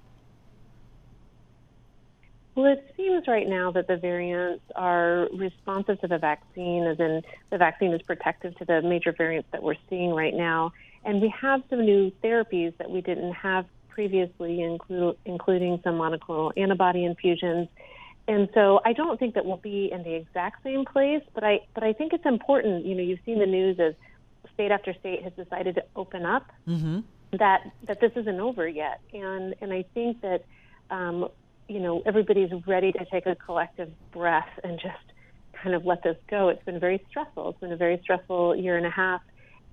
Well, 2.55 2.73
it 2.73 2.95
seems 2.97 3.29
right 3.29 3.47
now 3.47 3.71
that 3.73 3.87
the 3.87 3.99
variants 3.99 4.65
are 4.77 5.29
responsive 5.35 6.01
to 6.01 6.09
the 6.09 6.19
vaccine, 6.19 6.85
as 6.85 6.99
in 6.99 7.21
the 7.51 7.59
vaccine 7.59 7.93
is 7.93 8.01
protective 8.01 8.57
to 8.57 8.65
the 8.65 8.81
major 8.81 9.13
variants 9.13 9.49
that 9.53 9.63
we're 9.63 9.77
seeing 9.91 10.15
right 10.15 10.35
now. 10.35 10.73
And 11.05 11.21
we 11.21 11.29
have 11.39 11.63
some 11.69 11.85
new 11.85 12.13
therapies 12.25 12.75
that 12.79 12.91
we 12.91 13.03
didn't 13.03 13.33
have 13.35 13.67
previously, 13.91 14.63
including 14.63 15.81
some 15.85 15.99
monoclonal 15.99 16.53
antibody 16.57 17.05
infusions. 17.05 17.69
And 18.29 18.49
so 18.55 18.81
I 18.85 18.93
don't 18.93 19.19
think 19.19 19.35
that 19.35 19.45
we'll 19.45 19.57
be 19.57 19.91
in 19.91 20.05
the 20.05 20.15
exact 20.15 20.63
same 20.63 20.85
place, 20.85 21.23
but 21.35 21.43
I 21.43 21.61
but 21.75 21.83
I 21.83 21.93
think 21.93 22.13
it's 22.13 22.27
important. 22.27 22.85
You 22.85 22.95
know, 22.95 23.03
you've 23.03 23.21
seen 23.27 23.39
the 23.39 23.47
news 23.47 23.81
as 23.81 23.95
state 24.55 24.71
after 24.71 24.95
state 24.95 25.23
has 25.23 25.33
decided 25.33 25.75
to 25.77 25.85
open 25.97 26.25
up. 26.25 26.51
Mm-hmm. 26.69 27.01
That 27.39 27.71
that 27.87 28.01
this 28.01 28.13
isn't 28.15 28.41
over 28.41 28.69
yet, 28.69 29.01
and 29.13 29.55
and 29.61 29.73
I 29.73 29.85
think 29.95 30.21
that 30.21 30.45
um, 30.91 31.29
you 31.69 31.81
know, 31.81 32.03
everybody's 32.05 32.51
ready 32.67 32.93
to 32.93 33.05
take 33.07 33.27
a 33.27 33.35
collective 33.35 33.91
breath 34.13 34.49
and 34.63 34.79
just 34.79 35.13
kind 35.63 35.75
of 35.75 35.85
let 35.87 36.03
this 36.03 36.17
go. 36.29 36.49
It's 36.49 36.65
been 36.65 36.81
very 36.81 37.03
stressful. 37.09 37.51
It's 37.51 37.61
been 37.61 37.73
a 37.73 37.77
very 37.77 37.99
stressful 38.03 38.57
year 38.57 38.77
and 38.77 38.87
a 38.87 38.91
half. 38.91 39.23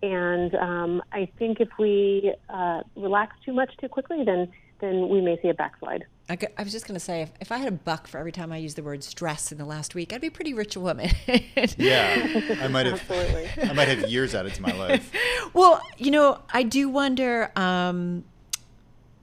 And 0.01 0.55
um, 0.55 1.01
I 1.11 1.29
think 1.37 1.59
if 1.59 1.69
we 1.77 2.33
uh, 2.49 2.81
relax 2.95 3.35
too 3.43 3.53
much 3.53 3.75
too 3.81 3.89
quickly, 3.89 4.23
then 4.23 4.51
then 4.79 5.09
we 5.09 5.19
may 5.19 5.37
see 5.41 5.49
a 5.49 5.53
backslide. 5.53 6.05
I, 6.29 6.37
I 6.57 6.63
was 6.63 6.71
just 6.71 6.87
going 6.87 6.93
to 6.95 7.03
say, 7.03 7.23
if, 7.23 7.31
if, 7.41 7.51
I 7.51 7.57
had 7.57 7.67
a 7.67 7.71
buck 7.71 8.07
for 8.07 8.19
every 8.19 8.31
time 8.31 8.51
I 8.51 8.57
used 8.57 8.75
the 8.75 8.83
word 8.83 9.03
stress 9.03 9.51
in 9.51 9.57
the 9.57 9.65
last 9.65 9.95
week, 9.95 10.13
I'd 10.13 10.21
be 10.21 10.27
a 10.27 10.31
pretty 10.31 10.53
rich 10.53 10.77
woman. 10.77 11.09
yeah, 11.77 12.41
I 12.61 12.67
might 12.67 12.85
have. 12.85 13.01
Absolutely. 13.01 13.49
I 13.63 13.73
might 13.73 13.87
have 13.87 14.09
years 14.09 14.35
added 14.35 14.53
to 14.53 14.61
my 14.61 14.71
life. 14.73 15.11
Well, 15.51 15.81
you 15.97 16.11
know, 16.11 16.41
I 16.53 16.61
do 16.61 16.89
wonder. 16.89 17.51
Um, 17.55 18.23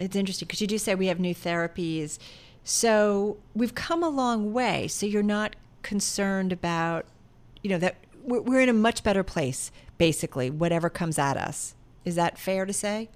it's 0.00 0.16
interesting 0.16 0.46
because 0.46 0.60
you 0.60 0.66
do 0.66 0.76
say 0.76 0.96
we 0.96 1.06
have 1.06 1.20
new 1.20 1.36
therapies 1.36 2.18
so 2.68 3.36
we've 3.54 3.76
come 3.76 4.02
a 4.02 4.08
long 4.08 4.52
way. 4.52 4.88
So 4.88 5.06
you're 5.06 5.22
not 5.22 5.54
concerned 5.82 6.52
about, 6.52 7.06
you 7.62 7.70
know, 7.70 7.78
that 7.78 7.94
we're 8.24 8.60
in 8.60 8.68
a 8.68 8.72
much 8.72 9.04
better 9.04 9.22
place, 9.22 9.70
basically, 9.98 10.50
whatever 10.50 10.90
comes 10.90 11.16
at 11.16 11.36
us. 11.36 11.76
Is 12.04 12.16
that 12.16 12.38
fair 12.38 12.66
to 12.66 12.72
say? 12.72 13.08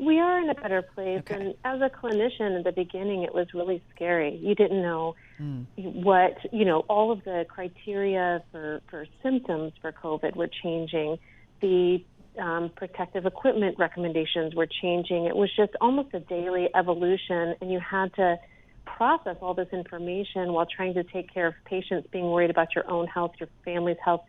We 0.00 0.18
are 0.18 0.38
in 0.38 0.48
a 0.48 0.54
better 0.54 0.80
place. 0.80 1.20
Okay. 1.20 1.34
And 1.34 1.54
as 1.62 1.82
a 1.82 1.90
clinician 1.90 2.58
at 2.58 2.64
the 2.64 2.72
beginning, 2.72 3.22
it 3.22 3.34
was 3.34 3.48
really 3.52 3.82
scary. 3.94 4.34
You 4.36 4.54
didn't 4.54 4.80
know 4.80 5.14
mm. 5.38 5.66
what, 5.76 6.38
you 6.52 6.64
know, 6.64 6.80
all 6.88 7.12
of 7.12 7.22
the 7.24 7.44
criteria 7.46 8.42
for, 8.50 8.80
for 8.88 9.06
symptoms 9.22 9.74
for 9.82 9.92
COVID 9.92 10.36
were 10.36 10.48
changing. 10.62 11.18
The 11.60 12.02
um, 12.38 12.70
protective 12.74 13.26
equipment 13.26 13.76
recommendations 13.78 14.54
were 14.54 14.66
changing. 14.80 15.26
It 15.26 15.36
was 15.36 15.50
just 15.54 15.72
almost 15.82 16.14
a 16.14 16.20
daily 16.20 16.70
evolution, 16.74 17.56
and 17.60 17.70
you 17.70 17.78
had 17.78 18.14
to 18.14 18.38
process 18.86 19.36
all 19.42 19.52
this 19.52 19.68
information 19.70 20.54
while 20.54 20.66
trying 20.66 20.94
to 20.94 21.04
take 21.04 21.32
care 21.32 21.46
of 21.46 21.54
patients, 21.66 22.08
being 22.10 22.30
worried 22.30 22.50
about 22.50 22.74
your 22.74 22.90
own 22.90 23.06
health, 23.06 23.32
your 23.38 23.50
family's 23.66 23.98
health. 24.02 24.22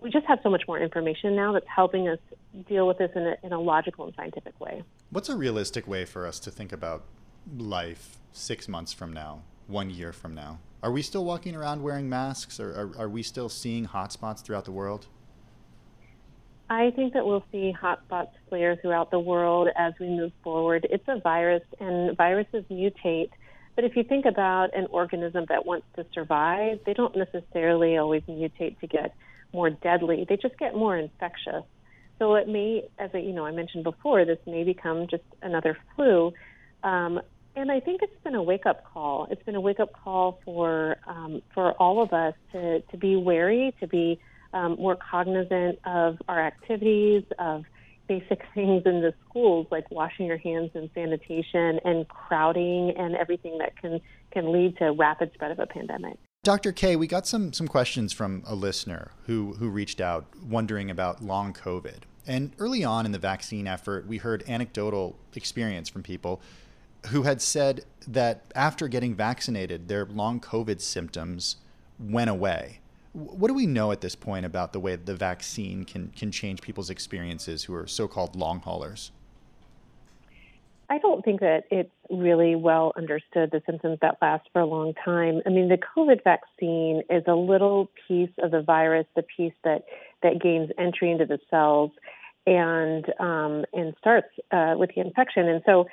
We 0.00 0.10
just 0.10 0.26
have 0.26 0.38
so 0.42 0.48
much 0.48 0.62
more 0.66 0.78
information 0.78 1.36
now 1.36 1.52
that's 1.52 1.66
helping 1.68 2.08
us 2.08 2.18
deal 2.66 2.86
with 2.86 2.96
this 2.96 3.10
in 3.14 3.26
a, 3.26 3.36
in 3.42 3.52
a 3.52 3.60
logical 3.60 4.06
and 4.06 4.14
scientific 4.14 4.58
way. 4.58 4.82
What's 5.10 5.30
a 5.30 5.36
realistic 5.36 5.88
way 5.88 6.04
for 6.04 6.26
us 6.26 6.38
to 6.40 6.50
think 6.50 6.70
about 6.70 7.02
life 7.56 8.18
six 8.32 8.68
months 8.68 8.92
from 8.92 9.10
now, 9.10 9.40
one 9.66 9.88
year 9.88 10.12
from 10.12 10.34
now? 10.34 10.58
Are 10.82 10.92
we 10.92 11.00
still 11.00 11.24
walking 11.24 11.56
around 11.56 11.82
wearing 11.82 12.10
masks, 12.10 12.60
or 12.60 12.68
are, 12.72 13.04
are 13.04 13.08
we 13.08 13.22
still 13.22 13.48
seeing 13.48 13.86
hotspots 13.86 14.42
throughout 14.42 14.66
the 14.66 14.70
world? 14.70 15.06
I 16.68 16.90
think 16.90 17.14
that 17.14 17.24
we'll 17.24 17.42
see 17.50 17.72
hotspots 17.72 18.32
flare 18.50 18.76
throughout 18.76 19.10
the 19.10 19.18
world 19.18 19.68
as 19.76 19.94
we 19.98 20.08
move 20.08 20.32
forward. 20.44 20.86
It's 20.90 21.08
a 21.08 21.18
virus, 21.18 21.62
and 21.80 22.14
viruses 22.14 22.64
mutate. 22.70 23.30
But 23.76 23.84
if 23.84 23.96
you 23.96 24.04
think 24.04 24.26
about 24.26 24.76
an 24.76 24.88
organism 24.90 25.46
that 25.48 25.64
wants 25.64 25.86
to 25.96 26.04
survive, 26.12 26.80
they 26.84 26.92
don't 26.92 27.16
necessarily 27.16 27.96
always 27.96 28.24
mutate 28.28 28.78
to 28.80 28.86
get 28.86 29.14
more 29.54 29.70
deadly. 29.70 30.26
They 30.28 30.36
just 30.36 30.58
get 30.58 30.74
more 30.74 30.98
infectious. 30.98 31.64
So 32.18 32.34
it 32.34 32.48
may, 32.48 32.84
as 32.98 33.10
I, 33.14 33.18
you 33.18 33.32
know, 33.32 33.46
I 33.46 33.52
mentioned 33.52 33.84
before, 33.84 34.24
this 34.24 34.38
may 34.46 34.64
become 34.64 35.06
just 35.08 35.22
another 35.42 35.76
flu. 35.94 36.32
Um, 36.82 37.20
and 37.54 37.72
I 37.72 37.80
think 37.80 38.02
it's 38.02 38.22
been 38.22 38.34
a 38.34 38.42
wake 38.42 38.66
up 38.66 38.84
call. 38.84 39.26
It's 39.30 39.42
been 39.42 39.56
a 39.56 39.60
wake 39.60 39.80
up 39.80 39.92
call 39.92 40.40
for 40.44 40.96
um, 41.06 41.42
for 41.54 41.72
all 41.72 42.02
of 42.02 42.12
us 42.12 42.34
to 42.52 42.80
to 42.80 42.96
be 42.96 43.16
wary, 43.16 43.74
to 43.80 43.86
be 43.86 44.20
um, 44.52 44.76
more 44.78 44.96
cognizant 44.96 45.78
of 45.84 46.18
our 46.28 46.40
activities, 46.40 47.24
of 47.38 47.64
basic 48.06 48.42
things 48.54 48.82
in 48.86 49.00
the 49.00 49.12
schools 49.28 49.66
like 49.70 49.90
washing 49.90 50.26
your 50.26 50.38
hands 50.38 50.70
and 50.74 50.88
sanitation 50.94 51.80
and 51.84 52.06
crowding 52.08 52.94
and 52.96 53.16
everything 53.16 53.58
that 53.58 53.76
can 53.76 54.00
can 54.30 54.52
lead 54.52 54.76
to 54.78 54.92
rapid 54.92 55.32
spread 55.34 55.50
of 55.50 55.58
a 55.58 55.66
pandemic. 55.66 56.16
Dr. 56.44 56.72
Keay, 56.72 56.96
we 56.96 57.06
got 57.06 57.26
some 57.26 57.52
some 57.52 57.66
questions 57.66 58.12
from 58.12 58.42
a 58.46 58.54
listener 58.54 59.10
who 59.26 59.54
who 59.54 59.68
reached 59.68 60.00
out 60.00 60.26
wondering 60.42 60.90
about 60.90 61.22
long 61.22 61.52
COVID. 61.52 62.04
And 62.26 62.52
early 62.58 62.84
on 62.84 63.04
in 63.06 63.12
the 63.12 63.18
vaccine 63.18 63.66
effort, 63.66 64.06
we 64.06 64.18
heard 64.18 64.44
anecdotal 64.48 65.18
experience 65.34 65.88
from 65.88 66.02
people 66.02 66.40
who 67.08 67.22
had 67.22 67.42
said 67.42 67.84
that 68.06 68.44
after 68.54 68.86
getting 68.86 69.14
vaccinated, 69.14 69.88
their 69.88 70.04
long 70.06 70.40
COVID 70.40 70.80
symptoms 70.80 71.56
went 71.98 72.30
away. 72.30 72.80
What 73.12 73.48
do 73.48 73.54
we 73.54 73.66
know 73.66 73.90
at 73.90 74.00
this 74.00 74.14
point 74.14 74.46
about 74.46 74.72
the 74.72 74.80
way 74.80 74.96
the 74.96 75.16
vaccine 75.16 75.84
can, 75.84 76.08
can 76.16 76.30
change 76.30 76.60
people's 76.60 76.90
experiences 76.90 77.64
who 77.64 77.74
are 77.74 77.86
so 77.86 78.06
called 78.06 78.36
long 78.36 78.60
haulers? 78.60 79.10
I 80.90 80.98
don't 80.98 81.22
think 81.24 81.40
that 81.40 81.64
it's 81.70 81.90
really 82.10 82.56
well 82.56 82.92
understood 82.96 83.50
the 83.50 83.62
symptoms 83.66 83.98
that 84.00 84.16
last 84.22 84.48
for 84.52 84.60
a 84.60 84.66
long 84.66 84.94
time. 85.04 85.42
I 85.44 85.50
mean, 85.50 85.68
the 85.68 85.78
COVID 85.78 86.24
vaccine 86.24 87.02
is 87.10 87.22
a 87.26 87.34
little 87.34 87.90
piece 88.06 88.30
of 88.42 88.50
the 88.52 88.62
virus, 88.62 89.06
the 89.14 89.22
piece 89.22 89.52
that, 89.64 89.84
that 90.22 90.40
gains 90.40 90.70
entry 90.78 91.10
into 91.10 91.26
the 91.26 91.38
cells 91.50 91.90
and 92.46 93.04
um, 93.20 93.66
and 93.74 93.94
starts 93.98 94.28
uh, 94.50 94.74
with 94.78 94.90
the 94.94 95.02
infection. 95.02 95.48
And 95.48 95.62
so, 95.66 95.86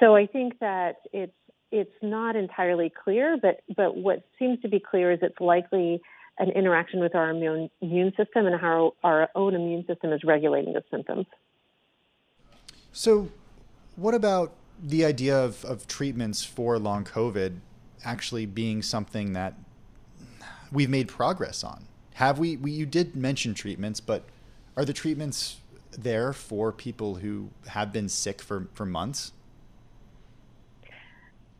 so 0.00 0.14
I 0.14 0.26
think 0.26 0.58
that 0.58 0.96
it's 1.12 1.32
it's 1.70 1.94
not 2.02 2.36
entirely 2.36 2.90
clear, 2.90 3.38
but 3.40 3.62
but 3.74 3.96
what 3.96 4.22
seems 4.38 4.60
to 4.60 4.68
be 4.68 4.78
clear 4.78 5.12
is 5.12 5.20
it's 5.22 5.40
likely 5.40 6.02
an 6.38 6.50
interaction 6.50 7.00
with 7.00 7.14
our 7.14 7.30
immune, 7.30 7.70
immune 7.80 8.12
system 8.16 8.46
and 8.46 8.60
how 8.60 8.94
our 9.02 9.28
own 9.34 9.54
immune 9.54 9.84
system 9.86 10.12
is 10.12 10.22
regulating 10.24 10.72
the 10.72 10.82
symptoms. 10.90 11.26
So, 12.92 13.28
what 13.96 14.14
about 14.14 14.52
the 14.82 15.04
idea 15.04 15.38
of, 15.38 15.64
of 15.64 15.86
treatments 15.86 16.44
for 16.44 16.78
long 16.78 17.04
COVID 17.04 17.58
actually 18.04 18.46
being 18.46 18.82
something 18.82 19.32
that 19.32 19.54
we've 20.70 20.90
made 20.90 21.08
progress 21.08 21.62
on? 21.62 21.86
Have 22.14 22.38
we, 22.38 22.56
we 22.56 22.72
you 22.72 22.86
did 22.86 23.14
mention 23.16 23.54
treatments, 23.54 24.00
but 24.00 24.24
are 24.76 24.84
the 24.84 24.92
treatments 24.92 25.58
there 25.92 26.32
for 26.32 26.72
people 26.72 27.16
who 27.16 27.50
have 27.68 27.92
been 27.92 28.08
sick 28.08 28.40
for, 28.40 28.68
for 28.74 28.86
months? 28.86 29.32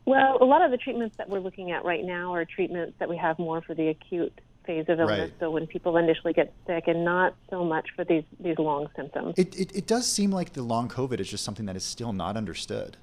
Well, 0.05 0.37
a 0.41 0.45
lot 0.45 0.61
of 0.61 0.71
the 0.71 0.77
treatments 0.77 1.15
that 1.17 1.29
we're 1.29 1.39
looking 1.39 1.71
at 1.71 1.85
right 1.85 2.03
now 2.03 2.33
are 2.33 2.43
treatments 2.43 2.95
that 2.99 3.07
we 3.07 3.15
have 3.17 3.39
more 3.39 3.61
for 3.61 3.73
the 3.73 3.87
acute 3.87 4.37
phase 4.65 4.85
of 4.87 4.99
illness. 4.99 5.19
Right. 5.19 5.33
So 5.39 5.51
when 5.51 5.67
people 5.67 5.97
initially 5.97 6.33
get 6.33 6.53
sick, 6.67 6.87
and 6.87 7.03
not 7.03 7.35
so 7.49 7.63
much 7.63 7.89
for 7.95 8.03
these 8.03 8.23
these 8.39 8.57
long 8.57 8.87
symptoms. 8.95 9.35
It, 9.37 9.55
it 9.59 9.75
it 9.75 9.87
does 9.87 10.09
seem 10.11 10.31
like 10.31 10.53
the 10.53 10.63
long 10.63 10.89
COVID 10.89 11.19
is 11.19 11.29
just 11.29 11.43
something 11.43 11.65
that 11.65 11.75
is 11.75 11.83
still 11.83 12.13
not 12.13 12.37
understood. 12.37 12.97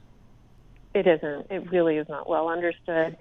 It 0.94 1.06
isn't. 1.06 1.50
It 1.50 1.70
really 1.70 1.96
is 1.98 2.08
not 2.08 2.28
well 2.28 2.48
understood. 2.48 3.16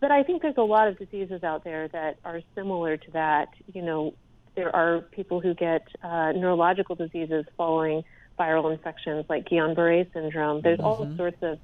But 0.00 0.10
I 0.10 0.22
think 0.22 0.40
there's 0.40 0.56
a 0.56 0.62
lot 0.62 0.88
of 0.88 0.98
diseases 0.98 1.44
out 1.44 1.64
there 1.64 1.88
that 1.88 2.18
are 2.24 2.40
similar 2.54 2.96
to 2.96 3.10
that. 3.10 3.48
You 3.74 3.82
know, 3.82 4.14
there 4.54 4.74
are 4.74 5.02
people 5.02 5.40
who 5.40 5.52
get 5.52 5.86
uh, 6.02 6.32
neurological 6.32 6.94
diseases 6.96 7.44
following 7.56 8.02
viral 8.38 8.72
infections 8.72 9.26
like 9.28 9.46
Guillain-Barré 9.46 10.10
syndrome. 10.14 10.62
There's 10.62 10.78
mm-hmm. 10.78 10.86
all 10.86 11.16
sorts 11.16 11.42
of 11.42 11.58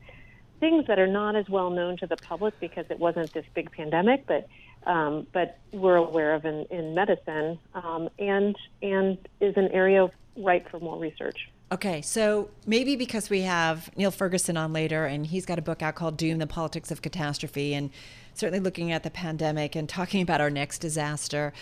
things 0.61 0.87
that 0.88 0.99
are 0.99 1.06
not 1.06 1.37
as 1.37 1.49
well 1.49 1.71
known 1.71 1.97
to 1.99 2.06
the 2.06 2.16
public 2.16 2.59
because 2.61 2.85
it 2.90 2.99
wasn't 2.99 3.33
this 3.33 3.47
big 3.54 3.71
pandemic, 3.73 4.26
but 4.26 4.47
um, 4.87 5.26
but 5.33 5.59
we're 5.73 5.97
aware 5.97 6.35
of 6.35 6.45
in, 6.45 6.64
in 6.71 6.95
medicine 6.95 7.59
um, 7.75 8.09
and 8.19 8.57
and 8.83 9.19
is 9.40 9.57
an 9.57 9.69
area 9.69 10.11
ripe 10.37 10.71
for 10.71 10.81
more 10.81 10.99
research. 10.99 11.50
Okay, 11.73 12.00
so 12.00 12.49
maybe 12.64 12.95
because 12.95 13.28
we 13.28 13.40
have 13.40 13.90
Niall 13.97 14.12
Ferguson 14.12 14.57
on 14.57 14.73
later, 14.73 15.05
and 15.05 15.26
he's 15.26 15.45
got 15.45 15.59
a 15.59 15.62
book 15.62 15.83
out 15.83 15.97
called 15.97 16.16
Doom: 16.16 16.38
The 16.38 16.47
Politics 16.47 16.90
of 16.90 17.02
Catastrophe, 17.02 17.75
and 17.75 17.90
certainly 18.35 18.61
looking 18.61 18.93
at 18.93 19.02
the 19.02 19.11
pandemic 19.11 19.75
and 19.75 19.88
talking 19.88 20.23
about 20.23 20.40
our 20.40 20.50
next 20.50 20.78
disaster. 20.78 21.52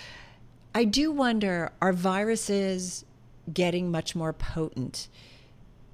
I 0.74 0.84
do 0.84 1.10
wonder: 1.10 1.72
are 1.80 1.92
viruses 1.92 3.04
getting 3.52 3.90
much 3.90 4.14
more 4.14 4.32
potent? 4.32 5.08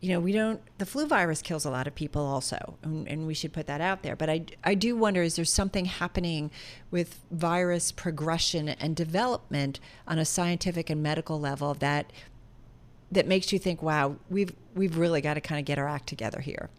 You 0.01 0.09
know, 0.09 0.21
we 0.21 0.33
don't, 0.33 0.61
the 0.79 0.87
flu 0.87 1.07
virus 1.07 1.43
kills 1.43 1.65
a 1.65 1.71
lot 1.71 1.87
of 1.87 1.95
people 1.95 2.25
also, 2.25 2.79
and, 2.83 3.07
and, 3.07 3.27
we 3.27 3.35
should 3.35 3.53
put 3.53 3.67
that 3.67 3.83
out 3.83 4.03
there. 4.03 4.17
But 4.17 4.31
I, 4.31 4.45
I 4.65 4.75
do 4.75 4.97
wonder 4.97 5.23
is 5.23 5.37
there 5.37 5.45
something 5.45 5.85
happening 5.85 6.51
with 6.91 7.21
virus 7.31 7.93
progression 7.93 8.71
and 8.71 8.97
development 8.97 9.79
on 10.09 10.19
a 10.19 10.25
scientific 10.25 10.89
and 10.89 11.03
medical 11.03 11.39
level 11.39 11.75
that 11.75 12.13
that 13.13 13.27
makes 13.27 13.53
you 13.53 13.59
think, 13.59 13.83
wow, 13.83 14.17
we've 14.31 14.55
we've 14.75 14.97
really 14.97 15.21
got 15.21 15.35
to 15.35 15.41
kind 15.41 15.59
of 15.59 15.65
get 15.65 15.79
our 15.79 15.89
act 15.89 16.07
together 16.07 16.41
here? 16.41 16.71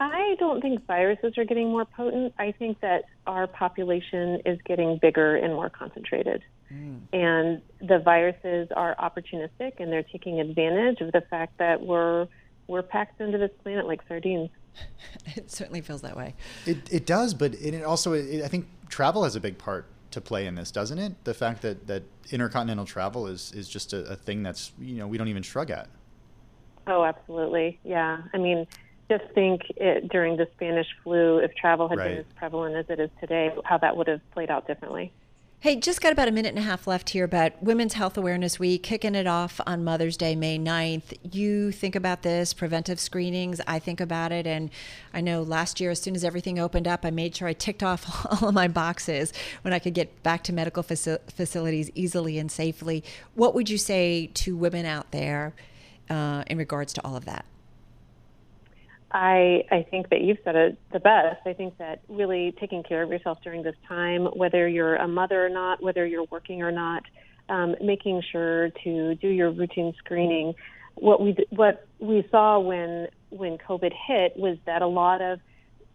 I 0.00 0.24
I 0.34 0.36
don't 0.38 0.60
think 0.60 0.84
viruses 0.86 1.38
are 1.38 1.44
getting 1.44 1.68
more 1.68 1.84
potent. 1.84 2.34
I 2.38 2.52
think 2.52 2.80
that 2.80 3.04
our 3.26 3.46
population 3.46 4.40
is 4.44 4.58
getting 4.64 4.98
bigger 5.00 5.36
and 5.36 5.54
more 5.54 5.70
concentrated. 5.70 6.42
Mm. 6.72 7.00
And 7.12 7.62
the 7.80 8.00
viruses 8.00 8.68
are 8.74 8.96
opportunistic 8.96 9.74
and 9.78 9.92
they're 9.92 10.02
taking 10.02 10.40
advantage 10.40 11.00
of 11.00 11.12
the 11.12 11.20
fact 11.30 11.58
that 11.58 11.80
we're 11.80 12.26
we're 12.66 12.82
packed 12.82 13.20
into 13.20 13.38
this 13.38 13.50
planet 13.62 13.86
like 13.86 14.00
sardines. 14.08 14.50
it 15.36 15.50
certainly 15.50 15.80
feels 15.80 16.02
that 16.02 16.16
way. 16.16 16.34
It, 16.66 16.78
it 16.92 17.06
does, 17.06 17.34
but 17.34 17.54
it, 17.54 17.74
it 17.74 17.84
also 17.84 18.12
it, 18.14 18.42
I 18.42 18.48
think 18.48 18.66
travel 18.88 19.22
has 19.22 19.36
a 19.36 19.40
big 19.40 19.58
part 19.58 19.86
to 20.10 20.20
play 20.20 20.46
in 20.46 20.54
this, 20.54 20.70
doesn't 20.70 20.98
it? 20.98 21.24
The 21.24 21.34
fact 21.34 21.62
that, 21.62 21.86
that 21.86 22.02
intercontinental 22.30 22.86
travel 22.86 23.26
is, 23.26 23.52
is 23.52 23.68
just 23.68 23.92
a, 23.92 23.98
a 24.04 24.16
thing 24.16 24.42
that's 24.42 24.72
you 24.80 24.96
know 24.96 25.06
we 25.06 25.18
don't 25.18 25.28
even 25.28 25.42
shrug 25.42 25.70
at. 25.70 25.88
Oh, 26.86 27.04
absolutely. 27.04 27.78
Yeah. 27.84 28.22
I 28.32 28.38
mean, 28.38 28.66
just 29.10 29.24
think 29.34 29.62
it, 29.76 30.08
during 30.08 30.36
the 30.36 30.48
Spanish 30.54 30.86
flu, 31.02 31.38
if 31.38 31.54
travel 31.54 31.88
had 31.88 31.98
right. 31.98 32.08
been 32.08 32.18
as 32.18 32.24
prevalent 32.36 32.76
as 32.76 32.86
it 32.88 33.00
is 33.00 33.10
today, 33.20 33.54
how 33.64 33.78
that 33.78 33.96
would 33.96 34.08
have 34.08 34.20
played 34.32 34.50
out 34.50 34.66
differently. 34.66 35.12
Hey, 35.64 35.76
just 35.76 36.02
got 36.02 36.12
about 36.12 36.28
a 36.28 36.30
minute 36.30 36.50
and 36.50 36.58
a 36.58 36.60
half 36.60 36.86
left 36.86 37.08
here, 37.08 37.26
but 37.26 37.56
Women's 37.62 37.94
Health 37.94 38.18
Awareness 38.18 38.58
Week, 38.58 38.82
kicking 38.82 39.14
it 39.14 39.26
off 39.26 39.62
on 39.66 39.82
Mother's 39.82 40.18
Day, 40.18 40.36
May 40.36 40.58
9th. 40.58 41.16
You 41.32 41.72
think 41.72 41.96
about 41.96 42.20
this, 42.20 42.52
preventive 42.52 43.00
screenings. 43.00 43.62
I 43.66 43.78
think 43.78 43.98
about 43.98 44.30
it. 44.30 44.46
And 44.46 44.68
I 45.14 45.22
know 45.22 45.40
last 45.40 45.80
year, 45.80 45.90
as 45.90 46.02
soon 46.02 46.14
as 46.14 46.22
everything 46.22 46.58
opened 46.58 46.86
up, 46.86 47.06
I 47.06 47.10
made 47.10 47.34
sure 47.34 47.48
I 47.48 47.54
ticked 47.54 47.82
off 47.82 48.26
all 48.42 48.50
of 48.50 48.54
my 48.54 48.68
boxes 48.68 49.32
when 49.62 49.72
I 49.72 49.78
could 49.78 49.94
get 49.94 50.22
back 50.22 50.44
to 50.44 50.52
medical 50.52 50.82
faci- 50.82 51.18
facilities 51.32 51.90
easily 51.94 52.38
and 52.38 52.52
safely. 52.52 53.02
What 53.34 53.54
would 53.54 53.70
you 53.70 53.78
say 53.78 54.26
to 54.34 54.58
women 54.58 54.84
out 54.84 55.12
there 55.12 55.54
uh, 56.10 56.44
in 56.46 56.58
regards 56.58 56.92
to 56.92 57.04
all 57.06 57.16
of 57.16 57.24
that? 57.24 57.46
I, 59.14 59.62
I 59.70 59.86
think 59.88 60.10
that 60.10 60.22
you've 60.22 60.38
said 60.42 60.56
it 60.56 60.78
the 60.92 60.98
best. 60.98 61.46
I 61.46 61.52
think 61.52 61.78
that 61.78 62.02
really 62.08 62.52
taking 62.58 62.82
care 62.82 63.00
of 63.00 63.10
yourself 63.10 63.38
during 63.44 63.62
this 63.62 63.76
time, 63.86 64.24
whether 64.24 64.66
you're 64.66 64.96
a 64.96 65.06
mother 65.06 65.46
or 65.46 65.48
not, 65.48 65.80
whether 65.80 66.04
you're 66.04 66.26
working 66.32 66.62
or 66.62 66.72
not, 66.72 67.04
um, 67.48 67.76
making 67.80 68.22
sure 68.32 68.70
to 68.82 69.14
do 69.14 69.28
your 69.28 69.52
routine 69.52 69.94
screening. 69.98 70.54
What 70.96 71.20
we 71.20 71.36
what 71.50 71.86
we 72.00 72.26
saw 72.32 72.58
when 72.58 73.06
when 73.30 73.56
COVID 73.56 73.92
hit 74.06 74.36
was 74.36 74.58
that 74.66 74.82
a 74.82 74.86
lot 74.88 75.22
of 75.22 75.38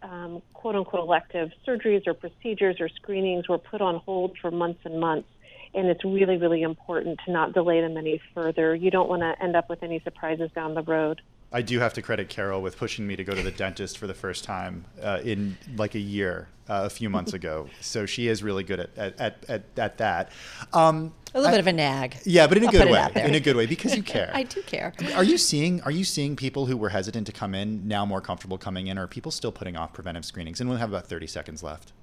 um, 0.01 0.41
quote 0.53 0.77
unquote 0.77 1.03
elective 1.03 1.49
surgeries 1.67 2.07
or 2.07 2.13
procedures 2.13 2.77
or 2.79 2.87
screenings 2.87 3.49
were 3.49 3.57
put 3.57 3.81
on 3.81 3.97
hold 4.05 4.37
for 4.41 4.49
months 4.49 4.79
and 4.85 4.97
months. 4.97 5.27
And 5.73 5.87
it's 5.87 6.05
really, 6.05 6.37
really 6.37 6.61
important 6.61 7.19
to 7.25 7.33
not 7.33 7.53
delay 7.53 7.81
them 7.81 7.97
any 7.97 8.21
further. 8.33 8.73
You 8.73 8.91
don't 8.91 9.09
want 9.09 9.23
to 9.23 9.35
end 9.43 9.57
up 9.57 9.69
with 9.69 9.83
any 9.83 9.99
surprises 10.05 10.49
down 10.55 10.73
the 10.73 10.83
road. 10.83 11.21
I 11.51 11.63
do 11.63 11.79
have 11.79 11.93
to 11.95 12.01
credit 12.01 12.29
Carol 12.29 12.61
with 12.61 12.77
pushing 12.77 13.07
me 13.07 13.15
to 13.15 13.23
go 13.23 13.33
to 13.33 13.41
the 13.41 13.51
dentist 13.51 13.97
for 13.97 14.05
the 14.05 14.13
first 14.13 14.43
time 14.43 14.85
uh, 15.01 15.19
in 15.23 15.57
like 15.77 15.95
a 15.95 15.99
year, 15.99 16.47
uh, 16.69 16.83
a 16.85 16.89
few 16.89 17.09
months 17.15 17.33
ago. 17.33 17.67
So 17.81 18.05
she 18.05 18.27
is 18.27 18.43
really 18.43 18.63
good 18.63 18.79
at 18.81 18.97
at, 18.97 19.45
at, 19.49 19.63
at 19.75 19.97
that. 19.97 20.31
Um, 20.73 21.13
a 21.33 21.39
little 21.39 21.49
I, 21.49 21.51
bit 21.51 21.59
of 21.59 21.67
a 21.67 21.73
nag. 21.73 22.17
Yeah, 22.23 22.45
but 22.47 22.57
in 22.57 22.63
a 22.63 22.65
I'll 22.67 22.71
good 22.71 22.89
way. 22.89 23.11
In 23.15 23.35
a 23.35 23.39
good 23.39 23.55
way 23.55 23.65
because 23.65 23.95
you 23.95 24.03
care. 24.15 24.31
I 24.33 24.43
do 24.43 24.61
care. 24.61 24.93
Are 25.15 25.23
you 25.23 25.37
seeing 25.37 25.81
Are 25.81 25.91
you 25.91 26.03
seeing 26.03 26.35
people 26.35 26.67
who 26.67 26.77
were 26.77 26.89
hesitant 26.89 27.25
to 27.27 27.33
come 27.33 27.55
in 27.55 27.87
now 27.87 28.05
more 28.05 28.21
comfortable 28.21 28.57
coming 28.57 28.87
in, 28.87 28.97
or 28.97 29.03
are 29.03 29.07
people 29.07 29.31
still 29.31 29.51
putting 29.51 29.75
off 29.75 29.93
preventive 29.93 30.25
screenings? 30.25 30.59
And 30.61 30.69
we'll 30.69 30.79
have 30.79 30.89
about 30.89 31.07
thirty 31.07 31.27
seconds 31.27 31.63
left. 31.63 31.93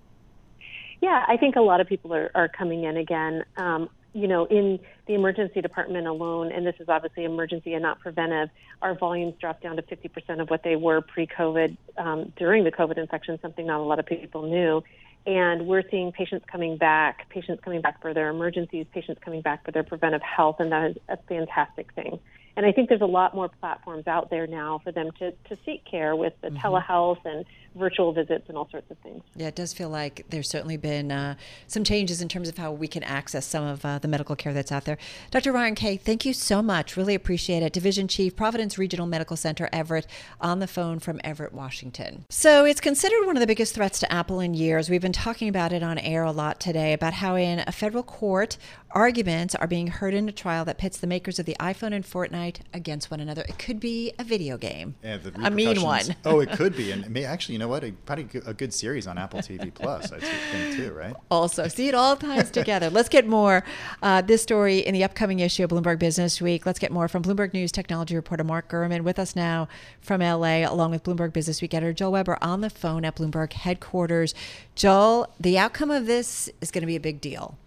Yeah, 1.01 1.25
I 1.29 1.37
think 1.37 1.57
a 1.57 1.61
lot 1.61 1.81
of 1.81 1.87
people 1.87 2.15
are, 2.15 2.31
are 2.35 2.49
coming 2.49 2.85
in 2.85 2.97
again. 2.97 3.45
Um, 3.57 3.91
you 4.17 4.27
know, 4.27 4.47
in 4.47 4.81
the 5.07 5.13
emergency 5.13 5.61
department 5.61 6.07
alone, 6.07 6.51
and 6.51 6.67
this 6.67 6.75
is 6.81 6.89
obviously 6.89 7.25
emergency 7.25 7.75
and 7.75 7.83
not 7.83 8.01
preventive, 8.01 8.49
our 8.81 8.95
volumes 8.95 9.35
dropped 9.39 9.63
down 9.63 9.77
to 9.77 9.83
50% 9.83 10.41
of 10.41 10.49
what 10.49 10.63
they 10.63 10.75
were 10.75 11.03
pre-COVID 11.03 11.77
um, 11.99 12.33
during 12.37 12.65
the 12.65 12.73
COVID 12.73 12.97
infection, 12.97 13.39
something 13.43 13.67
not 13.67 13.79
a 13.79 13.83
lot 13.83 13.99
of 13.99 14.07
people 14.07 14.49
knew. 14.49 14.83
And 15.27 15.67
we're 15.67 15.83
seeing 15.91 16.13
patients 16.13 16.47
coming 16.51 16.79
back, 16.79 17.29
patients 17.29 17.63
coming 17.63 17.83
back 17.83 18.01
for 18.01 18.15
their 18.15 18.31
emergencies, 18.31 18.87
patients 18.91 19.21
coming 19.23 19.43
back 19.43 19.67
for 19.67 19.71
their 19.71 19.83
preventive 19.83 20.23
health, 20.23 20.61
and 20.61 20.73
that 20.73 20.93
is 20.93 20.97
a 21.11 21.19
fantastic 21.29 21.93
thing. 21.93 22.19
And 22.57 22.65
I 22.65 22.73
think 22.73 22.89
there's 22.89 23.03
a 23.03 23.07
lot 23.07 23.35
more 23.35 23.51
platforms 23.61 24.07
out 24.07 24.31
there 24.31 24.47
now 24.47 24.81
for 24.83 24.93
them 24.93 25.11
to, 25.19 25.33
to 25.33 25.59
seek 25.67 25.85
care 25.85 26.17
with 26.17 26.33
the 26.41 26.49
mm-hmm. 26.49 26.57
telehealth 26.57 27.21
and 27.27 27.45
virtual 27.77 28.13
visits 28.13 28.49
and 28.49 28.57
all 28.57 28.69
sorts 28.71 28.91
of 28.91 28.99
things. 28.99 29.23
Yeah, 29.35 29.49
it 29.49 29.55
does 29.55 29.73
feel 29.73 29.89
like 29.89 30.25
there's 30.31 30.49
certainly 30.49 30.77
been 30.77 31.13
uh, 31.13 31.37
some 31.67 31.85
changes 31.85 32.21
in 32.21 32.29
terms 32.29 32.49
of 32.49 32.59
how 32.59 32.73
we 32.73 32.89
can 32.89 33.03
access 33.03 33.47
some 33.47 33.65
of 33.65 33.85
uh, 33.85 33.99
the 33.99 34.09
medical 34.09 34.35
care 34.35 34.53
that's 34.53 34.73
out 34.73 34.85
there. 34.85 34.99
Dr. 35.31 35.53
Ryan 35.53 35.75
Keay, 35.75 35.97
thank 35.99 36.25
you 36.25 36.33
so 36.33 36.63
much. 36.63 36.97
Really 36.97 37.15
appreciate 37.15 37.63
it. 37.63 37.73
Division 37.73 38.09
Chief, 38.09 38.35
Providence 38.35 38.79
Regional 38.79 39.07
Medical 39.07 39.37
Center, 39.37 39.69
Everett, 39.73 40.07
on 40.41 40.59
the 40.59 40.67
phone 40.67 40.99
from 40.99 41.21
Everett, 41.23 41.53
Washington. 41.53 42.25
So 42.31 42.65
it's 42.65 42.81
considered 42.81 43.27
one 43.27 43.37
of 43.37 43.41
the 43.41 43.47
biggest 43.47 43.75
threats 43.75 44.01
to 44.01 44.13
Apple 44.13 44.41
in 44.41 44.55
years. 44.55 44.89
We've 44.89 45.03
been 45.03 45.13
talking 45.13 45.49
about 45.49 45.73
it 45.73 45.83
on 45.83 45.99
air 45.99 46.25
a 46.25 46.33
lot 46.33 46.61
today 46.61 46.93
about 46.93 47.15
how 47.15 47.37
in 47.37 47.63
a 47.67 47.73
federal 47.73 48.03
court, 48.03 48.57
arguments 48.91 49.55
are 49.55 49.67
being 49.67 49.89
heard 49.89 50.15
in 50.15 50.29
a 50.29 50.33
trial 50.33 50.65
that 50.65 50.79
pits 50.79 50.99
the 50.99 51.07
makers 51.07 51.39
of 51.39 51.45
the 51.45 51.57
iPhone 51.61 51.93
and 51.93 52.05
Fortnite 52.05 52.61
against 52.73 53.11
one 53.11 53.21
another. 53.21 53.45
It 53.49 53.59
could 53.59 53.79
be 53.79 54.13
a 54.19 54.25
video 54.25 54.57
game, 54.57 54.95
yeah, 55.03 55.19
a 55.43 55.51
mean 55.51 55.83
one. 55.83 56.17
oh, 56.25 56.41
it 56.41 56.51
could 56.53 56.75
be, 56.75 56.91
and 56.91 57.05
it 57.05 57.11
may 57.11 57.25
actually, 57.25 57.55
you 57.55 57.59
know 57.59 57.66
what? 57.69 57.85
A, 57.85 57.93
probably 57.93 58.29
a 58.47 58.55
good 58.55 58.73
series 58.73 59.07
on 59.07 59.19
Apple 59.19 59.41
TV 59.41 59.73
Plus, 59.73 60.13
I 60.13 60.19
think 60.21 60.77
too, 60.77 60.93
right? 60.93 61.15
Also, 61.31 61.69
see 61.69 61.89
it 61.89 61.95
all 61.95 62.17
ties 62.17 62.51
together. 62.51 62.91
Let's 62.91 63.09
get 63.09 63.27
more 63.27 63.65
uh, 64.03 64.23
this 64.23 64.43
story 64.43 64.79
in 64.79 64.95
the 64.95 65.05
upcoming 65.05 65.41
issue 65.41 65.65
of 65.65 65.71
Bloomberg 65.71 65.99
Business 65.99 66.41
Week. 66.41 66.67
Let's 66.67 66.79
get 66.79 66.91
more 66.93 67.09
from 67.09 67.23
Bloomberg 67.23 67.53
News 67.53 67.73
technology 67.73 68.15
reporter 68.15 68.45
Mark 68.45 68.69
Gurman 68.69 69.03
with 69.03 69.19
us 69.19 69.37
now 69.37 69.69
from 70.01 70.21
LA, 70.21 70.69
along 70.69 70.91
with 70.91 71.05
Bloomberg 71.05 71.33
Business 71.33 71.61
Week 71.63 71.75
editor 71.75 71.93
Joel 71.93 72.13
Weber 72.13 72.39
on 72.41 72.61
the 72.61 72.71
phone 72.71 73.05
at 73.05 73.17
Bloomberg 73.17 73.53
headquarters. 73.53 74.35
Joel, 74.75 75.33
the 75.39 75.59
outcome 75.59 75.91
of 75.91 76.07
this 76.07 76.51
is 76.61 76.71
going 76.71 76.83
to 76.83 76.87
be 76.87 76.97
a 76.97 77.01
big 77.01 77.21
deal. 77.21 77.59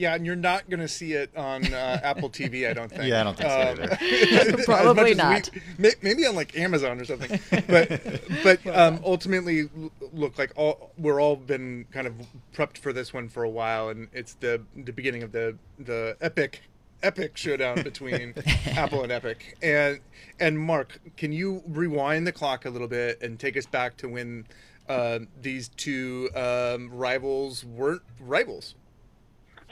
Yeah, 0.00 0.14
and 0.14 0.24
you're 0.24 0.34
not 0.34 0.70
going 0.70 0.80
to 0.80 0.88
see 0.88 1.12
it 1.12 1.36
on 1.36 1.74
uh, 1.74 2.00
Apple 2.02 2.30
TV, 2.30 2.66
I 2.66 2.72
don't 2.72 2.88
think. 2.88 3.02
Yeah, 3.10 3.20
I 3.20 3.24
don't 3.24 3.36
think 3.36 3.50
um, 3.50 3.76
so 3.76 3.82
either. 3.82 4.62
Probably 4.64 5.14
not. 5.14 5.50
We, 5.78 5.90
maybe 6.00 6.24
on 6.26 6.34
like 6.34 6.56
Amazon 6.56 6.98
or 7.00 7.04
something. 7.04 7.38
But 7.68 8.00
but 8.42 8.66
um, 8.66 9.00
ultimately, 9.04 9.68
look 10.12 10.38
like 10.38 10.52
all 10.56 10.92
we're 10.96 11.20
all 11.20 11.36
been 11.36 11.84
kind 11.90 12.06
of 12.06 12.14
prepped 12.54 12.78
for 12.78 12.94
this 12.94 13.12
one 13.12 13.28
for 13.28 13.42
a 13.42 13.48
while, 13.50 13.90
and 13.90 14.08
it's 14.14 14.34
the 14.34 14.62
the 14.74 14.92
beginning 14.92 15.22
of 15.22 15.32
the 15.32 15.58
the 15.78 16.16
epic 16.22 16.62
epic 17.02 17.36
showdown 17.36 17.82
between 17.82 18.34
Apple 18.68 19.02
and 19.02 19.12
Epic. 19.12 19.58
And 19.62 20.00
and 20.38 20.58
Mark, 20.58 20.98
can 21.18 21.32
you 21.32 21.62
rewind 21.66 22.26
the 22.26 22.32
clock 22.32 22.64
a 22.64 22.70
little 22.70 22.88
bit 22.88 23.20
and 23.20 23.38
take 23.38 23.56
us 23.56 23.66
back 23.66 23.98
to 23.98 24.08
when 24.08 24.46
uh, 24.88 25.20
these 25.40 25.68
two 25.68 26.30
um, 26.34 26.88
rivals 26.90 27.64
weren't 27.64 28.02
rivals? 28.18 28.74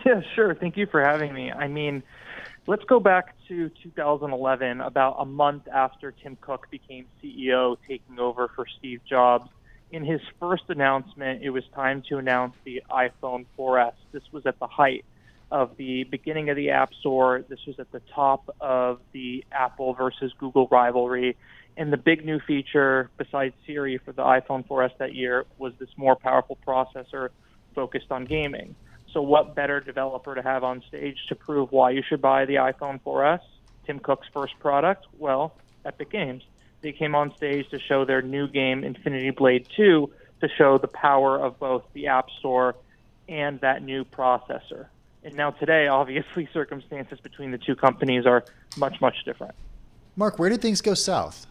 Yeah, 0.06 0.20
sure. 0.34 0.54
Thank 0.54 0.76
you 0.76 0.86
for 0.86 1.02
having 1.02 1.32
me. 1.32 1.50
I 1.50 1.68
mean, 1.68 2.02
let's 2.66 2.84
go 2.84 3.00
back 3.00 3.34
to 3.48 3.70
2011, 3.82 4.80
about 4.80 5.16
a 5.18 5.24
month 5.24 5.66
after 5.68 6.12
Tim 6.12 6.36
Cook 6.40 6.70
became 6.70 7.06
CEO, 7.22 7.76
taking 7.88 8.18
over 8.18 8.48
for 8.54 8.66
Steve 8.78 9.00
Jobs. 9.08 9.50
In 9.90 10.04
his 10.04 10.20
first 10.38 10.64
announcement, 10.68 11.42
it 11.42 11.50
was 11.50 11.64
time 11.74 12.02
to 12.10 12.18
announce 12.18 12.54
the 12.64 12.82
iPhone 12.90 13.46
4S. 13.58 13.94
This 14.12 14.22
was 14.32 14.44
at 14.46 14.58
the 14.58 14.66
height 14.66 15.04
of 15.50 15.76
the 15.78 16.04
beginning 16.04 16.50
of 16.50 16.56
the 16.56 16.70
App 16.70 16.92
Store. 17.00 17.42
This 17.48 17.60
was 17.66 17.78
at 17.78 17.90
the 17.90 18.02
top 18.14 18.54
of 18.60 19.00
the 19.12 19.44
Apple 19.50 19.94
versus 19.94 20.32
Google 20.38 20.68
rivalry. 20.70 21.36
And 21.76 21.92
the 21.92 21.96
big 21.96 22.24
new 22.24 22.38
feature, 22.40 23.08
besides 23.16 23.54
Siri 23.66 23.98
for 23.98 24.12
the 24.12 24.22
iPhone 24.22 24.66
4S 24.66 24.98
that 24.98 25.14
year, 25.14 25.46
was 25.58 25.72
this 25.78 25.88
more 25.96 26.16
powerful 26.16 26.58
processor 26.66 27.30
focused 27.74 28.10
on 28.10 28.26
gaming. 28.26 28.74
So, 29.12 29.22
what 29.22 29.54
better 29.54 29.80
developer 29.80 30.34
to 30.34 30.42
have 30.42 30.64
on 30.64 30.82
stage 30.88 31.16
to 31.28 31.34
prove 31.34 31.72
why 31.72 31.90
you 31.90 32.02
should 32.06 32.20
buy 32.20 32.44
the 32.44 32.56
iPhone 32.56 33.00
4S? 33.02 33.40
Tim 33.86 33.98
Cook's 34.00 34.26
first 34.32 34.58
product? 34.58 35.06
Well, 35.18 35.54
Epic 35.84 36.10
Games. 36.10 36.42
They 36.82 36.92
came 36.92 37.14
on 37.14 37.34
stage 37.36 37.68
to 37.70 37.78
show 37.80 38.04
their 38.04 38.22
new 38.22 38.46
game, 38.46 38.84
Infinity 38.84 39.30
Blade 39.30 39.66
2, 39.76 40.10
to 40.40 40.48
show 40.56 40.78
the 40.78 40.88
power 40.88 41.38
of 41.38 41.58
both 41.58 41.84
the 41.94 42.06
App 42.08 42.28
Store 42.38 42.76
and 43.28 43.60
that 43.60 43.82
new 43.82 44.04
processor. 44.04 44.86
And 45.24 45.34
now, 45.34 45.50
today, 45.52 45.86
obviously, 45.88 46.48
circumstances 46.52 47.18
between 47.20 47.50
the 47.50 47.58
two 47.58 47.76
companies 47.76 48.26
are 48.26 48.44
much, 48.76 49.00
much 49.00 49.16
different. 49.24 49.54
Mark, 50.16 50.38
where 50.38 50.50
did 50.50 50.60
things 50.60 50.80
go 50.80 50.94
south? 50.94 51.46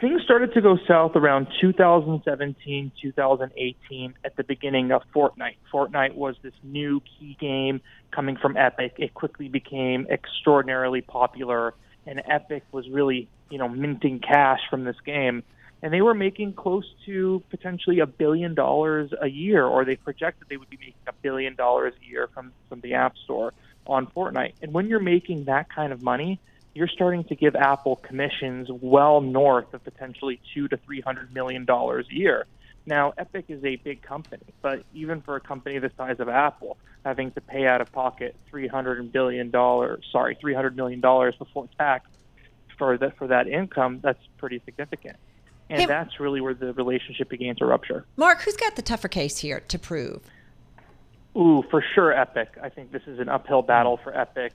Things 0.00 0.22
started 0.22 0.52
to 0.54 0.60
go 0.60 0.78
south 0.86 1.16
around 1.16 1.48
2017, 1.60 2.92
2018 3.00 4.14
at 4.24 4.36
the 4.36 4.44
beginning 4.44 4.92
of 4.92 5.02
Fortnite. 5.14 5.56
Fortnite 5.72 6.14
was 6.14 6.36
this 6.42 6.54
new 6.62 7.00
key 7.00 7.36
game 7.40 7.80
coming 8.10 8.36
from 8.36 8.56
Epic. 8.56 8.94
It 8.98 9.14
quickly 9.14 9.48
became 9.48 10.06
extraordinarily 10.10 11.00
popular 11.00 11.74
and 12.06 12.22
Epic 12.26 12.62
was 12.72 12.88
really, 12.88 13.28
you 13.50 13.58
know, 13.58 13.68
minting 13.68 14.20
cash 14.20 14.60
from 14.70 14.84
this 14.84 14.96
game. 15.04 15.42
And 15.82 15.92
they 15.92 16.00
were 16.00 16.14
making 16.14 16.54
close 16.54 16.86
to 17.04 17.42
potentially 17.50 18.00
a 18.00 18.06
billion 18.06 18.54
dollars 18.54 19.12
a 19.20 19.26
year, 19.26 19.64
or 19.64 19.84
they 19.84 19.96
projected 19.96 20.48
they 20.48 20.56
would 20.56 20.70
be 20.70 20.78
making 20.78 20.94
a 21.06 21.12
billion 21.12 21.54
dollars 21.54 21.92
a 22.02 22.08
year 22.08 22.28
from, 22.32 22.52
from 22.68 22.80
the 22.80 22.94
App 22.94 23.14
Store 23.24 23.52
on 23.86 24.06
Fortnite. 24.06 24.54
And 24.62 24.72
when 24.72 24.88
you're 24.88 25.00
making 25.00 25.44
that 25.44 25.68
kind 25.68 25.92
of 25.92 26.02
money, 26.02 26.40
you're 26.76 26.88
starting 26.88 27.24
to 27.24 27.34
give 27.34 27.56
Apple 27.56 27.96
commissions 27.96 28.68
well 28.70 29.22
north 29.22 29.72
of 29.72 29.82
potentially 29.82 30.38
two 30.52 30.68
to 30.68 30.76
three 30.76 31.00
hundred 31.00 31.32
million 31.32 31.64
dollars 31.64 32.06
a 32.10 32.14
year. 32.14 32.46
Now, 32.84 33.14
Epic 33.16 33.46
is 33.48 33.64
a 33.64 33.76
big 33.76 34.02
company, 34.02 34.44
but 34.60 34.84
even 34.94 35.22
for 35.22 35.36
a 35.36 35.40
company 35.40 35.78
the 35.78 35.90
size 35.96 36.20
of 36.20 36.28
Apple, 36.28 36.76
having 37.04 37.32
to 37.32 37.40
pay 37.40 37.66
out 37.66 37.80
of 37.80 37.90
pocket 37.92 38.36
three 38.48 38.68
hundred 38.68 39.10
billion 39.10 39.50
dollars, 39.50 40.04
sorry, 40.12 40.36
three 40.38 40.52
hundred 40.54 40.76
million 40.76 41.00
dollars 41.00 41.34
before 41.36 41.66
tax 41.78 42.06
for 42.76 42.98
that 42.98 43.16
for 43.16 43.26
that 43.28 43.48
income, 43.48 44.00
that's 44.02 44.22
pretty 44.36 44.60
significant. 44.66 45.16
And 45.70 45.80
Hey- 45.80 45.86
that's 45.86 46.20
really 46.20 46.42
where 46.42 46.54
the 46.54 46.74
relationship 46.74 47.30
begins 47.30 47.58
to 47.58 47.64
rupture. 47.66 48.04
Mark, 48.16 48.42
who's 48.42 48.56
got 48.56 48.76
the 48.76 48.82
tougher 48.82 49.08
case 49.08 49.38
here 49.38 49.60
to 49.60 49.78
prove? 49.78 50.20
Ooh, 51.36 51.64
for 51.70 51.82
sure, 51.94 52.12
Epic. 52.12 52.50
I 52.62 52.68
think 52.68 52.92
this 52.92 53.02
is 53.06 53.18
an 53.18 53.28
uphill 53.30 53.62
battle 53.62 53.96
for 54.02 54.16
Epic, 54.16 54.52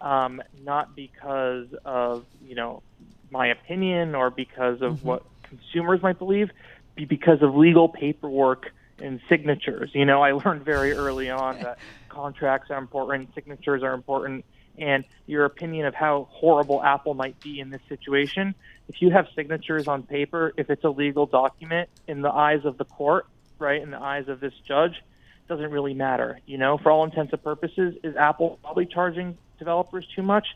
um, 0.00 0.42
not 0.62 0.94
because 0.94 1.66
of 1.84 2.24
you 2.44 2.54
know 2.54 2.82
my 3.30 3.48
opinion 3.48 4.14
or 4.14 4.30
because 4.30 4.80
of 4.82 5.04
what 5.04 5.22
consumers 5.42 6.02
might 6.02 6.18
believe, 6.18 6.50
be 6.94 7.04
because 7.04 7.42
of 7.42 7.54
legal 7.54 7.88
paperwork 7.88 8.72
and 9.00 9.20
signatures. 9.28 9.90
You 9.94 10.04
know, 10.04 10.22
I 10.22 10.32
learned 10.44 10.64
very 10.64 10.92
early 10.92 11.30
on 11.30 11.60
that 11.60 11.78
contracts 12.08 12.70
are 12.70 12.78
important, 12.78 13.34
signatures 13.34 13.82
are 13.82 13.94
important, 13.94 14.44
and 14.78 15.04
your 15.26 15.44
opinion 15.44 15.86
of 15.86 15.94
how 15.94 16.28
horrible 16.30 16.82
Apple 16.82 17.14
might 17.14 17.38
be 17.40 17.60
in 17.60 17.70
this 17.70 17.82
situation. 17.88 18.54
If 18.88 19.02
you 19.02 19.10
have 19.10 19.26
signatures 19.34 19.88
on 19.88 20.02
paper, 20.02 20.52
if 20.56 20.70
it's 20.70 20.84
a 20.84 20.90
legal 20.90 21.26
document 21.26 21.88
in 22.06 22.22
the 22.22 22.30
eyes 22.30 22.64
of 22.64 22.78
the 22.78 22.84
court, 22.84 23.26
right, 23.58 23.82
in 23.82 23.90
the 23.90 24.00
eyes 24.00 24.28
of 24.28 24.40
this 24.40 24.54
judge, 24.66 25.02
doesn't 25.48 25.70
really 25.70 25.94
matter. 25.94 26.38
You 26.46 26.58
know, 26.58 26.78
for 26.78 26.92
all 26.92 27.04
intents 27.04 27.32
and 27.32 27.42
purposes, 27.42 27.96
is 28.04 28.16
Apple 28.16 28.58
probably 28.62 28.86
charging 28.86 29.36
developers 29.58 30.06
too 30.14 30.22
much? 30.22 30.46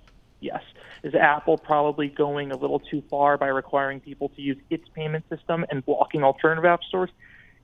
Yes. 0.40 0.62
Is 1.02 1.14
Apple 1.14 1.56
probably 1.58 2.08
going 2.08 2.50
a 2.50 2.56
little 2.56 2.80
too 2.80 3.02
far 3.08 3.36
by 3.36 3.46
requiring 3.48 4.00
people 4.00 4.28
to 4.30 4.42
use 4.42 4.58
its 4.70 4.88
payment 4.88 5.24
system 5.28 5.64
and 5.70 5.84
blocking 5.84 6.24
alternative 6.24 6.64
app 6.64 6.82
stores? 6.84 7.10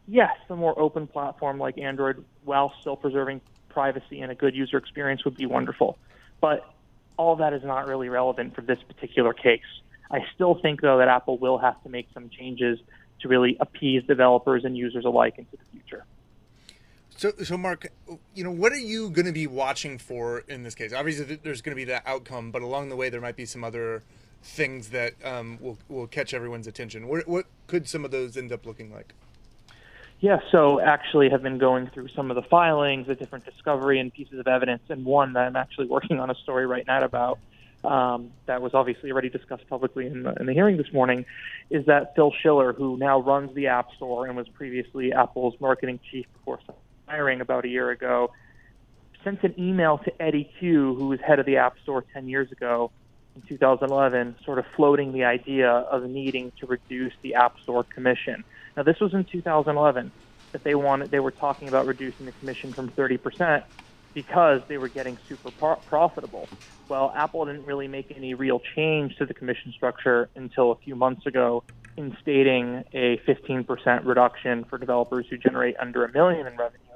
Yes, 0.06 0.36
a 0.48 0.56
more 0.56 0.78
open 0.78 1.06
platform 1.06 1.58
like 1.58 1.76
Android, 1.76 2.24
while 2.44 2.72
still 2.80 2.96
preserving 2.96 3.40
privacy 3.68 4.20
and 4.20 4.32
a 4.32 4.34
good 4.34 4.54
user 4.54 4.76
experience, 4.76 5.24
would 5.24 5.36
be 5.36 5.46
wonderful. 5.46 5.98
But 6.40 6.72
all 7.16 7.36
that 7.36 7.52
is 7.52 7.62
not 7.64 7.88
really 7.88 8.08
relevant 8.08 8.54
for 8.54 8.62
this 8.62 8.78
particular 8.86 9.32
case. 9.32 9.60
I 10.10 10.20
still 10.34 10.54
think, 10.54 10.80
though, 10.80 10.98
that 10.98 11.08
Apple 11.08 11.36
will 11.36 11.58
have 11.58 11.82
to 11.82 11.88
make 11.88 12.08
some 12.14 12.30
changes 12.30 12.78
to 13.20 13.28
really 13.28 13.56
appease 13.60 14.04
developers 14.04 14.64
and 14.64 14.76
users 14.76 15.04
alike 15.04 15.34
into 15.36 15.50
the 15.52 15.64
future. 15.72 16.04
So, 17.18 17.32
so 17.42 17.58
Mark, 17.58 17.90
you 18.32 18.44
know, 18.44 18.52
what 18.52 18.70
are 18.70 18.78
you 18.78 19.10
going 19.10 19.26
to 19.26 19.32
be 19.32 19.48
watching 19.48 19.98
for 19.98 20.44
in 20.46 20.62
this 20.62 20.76
case? 20.76 20.92
Obviously, 20.92 21.40
there's 21.42 21.60
going 21.62 21.72
to 21.72 21.76
be 21.76 21.84
that 21.86 22.04
outcome, 22.06 22.52
but 22.52 22.62
along 22.62 22.90
the 22.90 22.96
way, 22.96 23.10
there 23.10 23.20
might 23.20 23.34
be 23.34 23.44
some 23.44 23.64
other 23.64 24.04
things 24.40 24.90
that 24.90 25.14
um, 25.24 25.58
will 25.60 25.78
will 25.88 26.06
catch 26.06 26.32
everyone's 26.32 26.68
attention. 26.68 27.08
What, 27.08 27.26
what 27.26 27.46
could 27.66 27.88
some 27.88 28.04
of 28.04 28.12
those 28.12 28.36
end 28.36 28.52
up 28.52 28.64
looking 28.64 28.92
like? 28.92 29.14
Yeah, 30.20 30.38
so 30.52 30.80
actually 30.80 31.28
have 31.30 31.42
been 31.42 31.58
going 31.58 31.88
through 31.88 32.06
some 32.14 32.30
of 32.30 32.36
the 32.36 32.42
filings, 32.42 33.08
the 33.08 33.16
different 33.16 33.44
discovery 33.44 33.98
and 33.98 34.14
pieces 34.14 34.38
of 34.38 34.46
evidence, 34.46 34.82
and 34.88 35.04
one 35.04 35.32
that 35.32 35.48
I'm 35.48 35.56
actually 35.56 35.88
working 35.88 36.20
on 36.20 36.30
a 36.30 36.36
story 36.36 36.66
right 36.66 36.86
now 36.86 37.02
about 37.02 37.40
um, 37.82 38.30
that 38.46 38.62
was 38.62 38.74
obviously 38.74 39.10
already 39.10 39.28
discussed 39.28 39.68
publicly 39.68 40.06
in 40.06 40.22
the, 40.22 40.34
in 40.34 40.46
the 40.46 40.52
hearing 40.52 40.76
this 40.76 40.92
morning, 40.92 41.26
is 41.68 41.84
that 41.86 42.14
Phil 42.14 42.32
Schiller, 42.40 42.72
who 42.72 42.96
now 42.96 43.20
runs 43.20 43.52
the 43.56 43.66
App 43.66 43.92
Store 43.96 44.26
and 44.26 44.36
was 44.36 44.46
previously 44.48 45.12
Apple's 45.12 45.54
marketing 45.58 45.98
chief 46.12 46.26
before 46.32 46.60
about 47.40 47.64
a 47.64 47.68
year 47.68 47.90
ago, 47.90 48.28
sent 49.24 49.42
an 49.42 49.54
email 49.58 49.98
to 50.04 50.22
Eddy 50.22 50.50
Cue, 50.58 50.94
who 50.94 51.08
was 51.08 51.18
head 51.26 51.38
of 51.38 51.46
the 51.46 51.56
App 51.56 51.74
Store 51.82 52.04
10 52.14 52.28
years 52.28 52.50
ago, 52.52 52.92
in 53.34 53.42
2011, 53.48 54.36
sort 54.44 54.58
of 54.58 54.64
floating 54.76 55.12
the 55.12 55.24
idea 55.24 55.68
of 55.68 56.02
needing 56.04 56.52
to 56.60 56.66
reduce 56.66 57.12
the 57.22 57.34
App 57.34 57.52
Store 57.62 57.84
commission. 57.94 58.44
Now, 58.76 58.82
this 58.82 58.96
was 59.00 59.12
in 59.14 59.24
2011 59.30 60.12
that 60.52 60.64
they 60.64 60.74
wanted. 60.74 61.10
They 61.10 61.20
were 61.20 61.30
talking 61.30 61.68
about 61.68 61.86
reducing 61.86 62.26
the 62.26 62.32
commission 62.32 62.72
from 62.74 62.90
30% 62.90 63.62
because 64.14 64.60
they 64.68 64.78
were 64.78 64.88
getting 64.88 65.18
super 65.28 65.50
pro- 65.50 65.76
profitable. 65.86 66.50
Well, 66.88 67.12
Apple 67.14 67.44
didn't 67.44 67.66
really 67.66 67.86
make 67.86 68.12
any 68.16 68.34
real 68.34 68.60
change 68.74 69.14
to 69.18 69.26
the 69.26 69.34
commission 69.34 69.72
structure 69.76 70.30
until 70.36 70.72
a 70.72 70.76
few 70.76 70.96
months 70.96 71.26
ago, 71.26 71.62
instating 71.98 72.82
a 72.94 73.20
15% 73.28 74.06
reduction 74.06 74.64
for 74.70 74.78
developers 74.78 75.26
who 75.30 75.36
generate 75.36 75.76
under 75.80 76.04
a 76.04 76.12
million 76.12 76.46
in 76.46 76.56
revenue. 76.56 76.87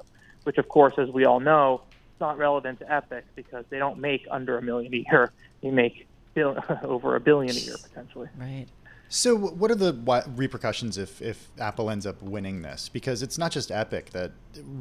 Which, 0.43 0.57
of 0.57 0.67
course, 0.69 0.93
as 0.97 1.09
we 1.09 1.25
all 1.25 1.39
know, 1.39 1.81
is 1.91 2.19
not 2.19 2.37
relevant 2.37 2.79
to 2.79 2.91
Epic 2.91 3.25
because 3.35 3.65
they 3.69 3.79
don't 3.79 3.99
make 3.99 4.25
under 4.29 4.57
a 4.57 4.61
million 4.61 4.93
a 4.93 5.05
year. 5.09 5.31
They 5.61 5.71
make 5.71 6.07
bil- 6.33 6.63
over 6.83 7.15
a 7.15 7.19
billion 7.19 7.55
a 7.55 7.59
year 7.59 7.75
potentially. 7.81 8.29
Right. 8.37 8.67
So, 9.15 9.35
what 9.35 9.69
are 9.69 9.75
the 9.75 9.93
repercussions 10.35 10.97
if, 10.97 11.21
if 11.21 11.47
Apple 11.59 11.91
ends 11.91 12.07
up 12.07 12.19
winning 12.23 12.63
this? 12.63 12.89
Because 12.89 13.21
it's 13.21 13.37
not 13.37 13.51
just 13.51 13.71
Epic 13.71 14.09
that 14.09 14.31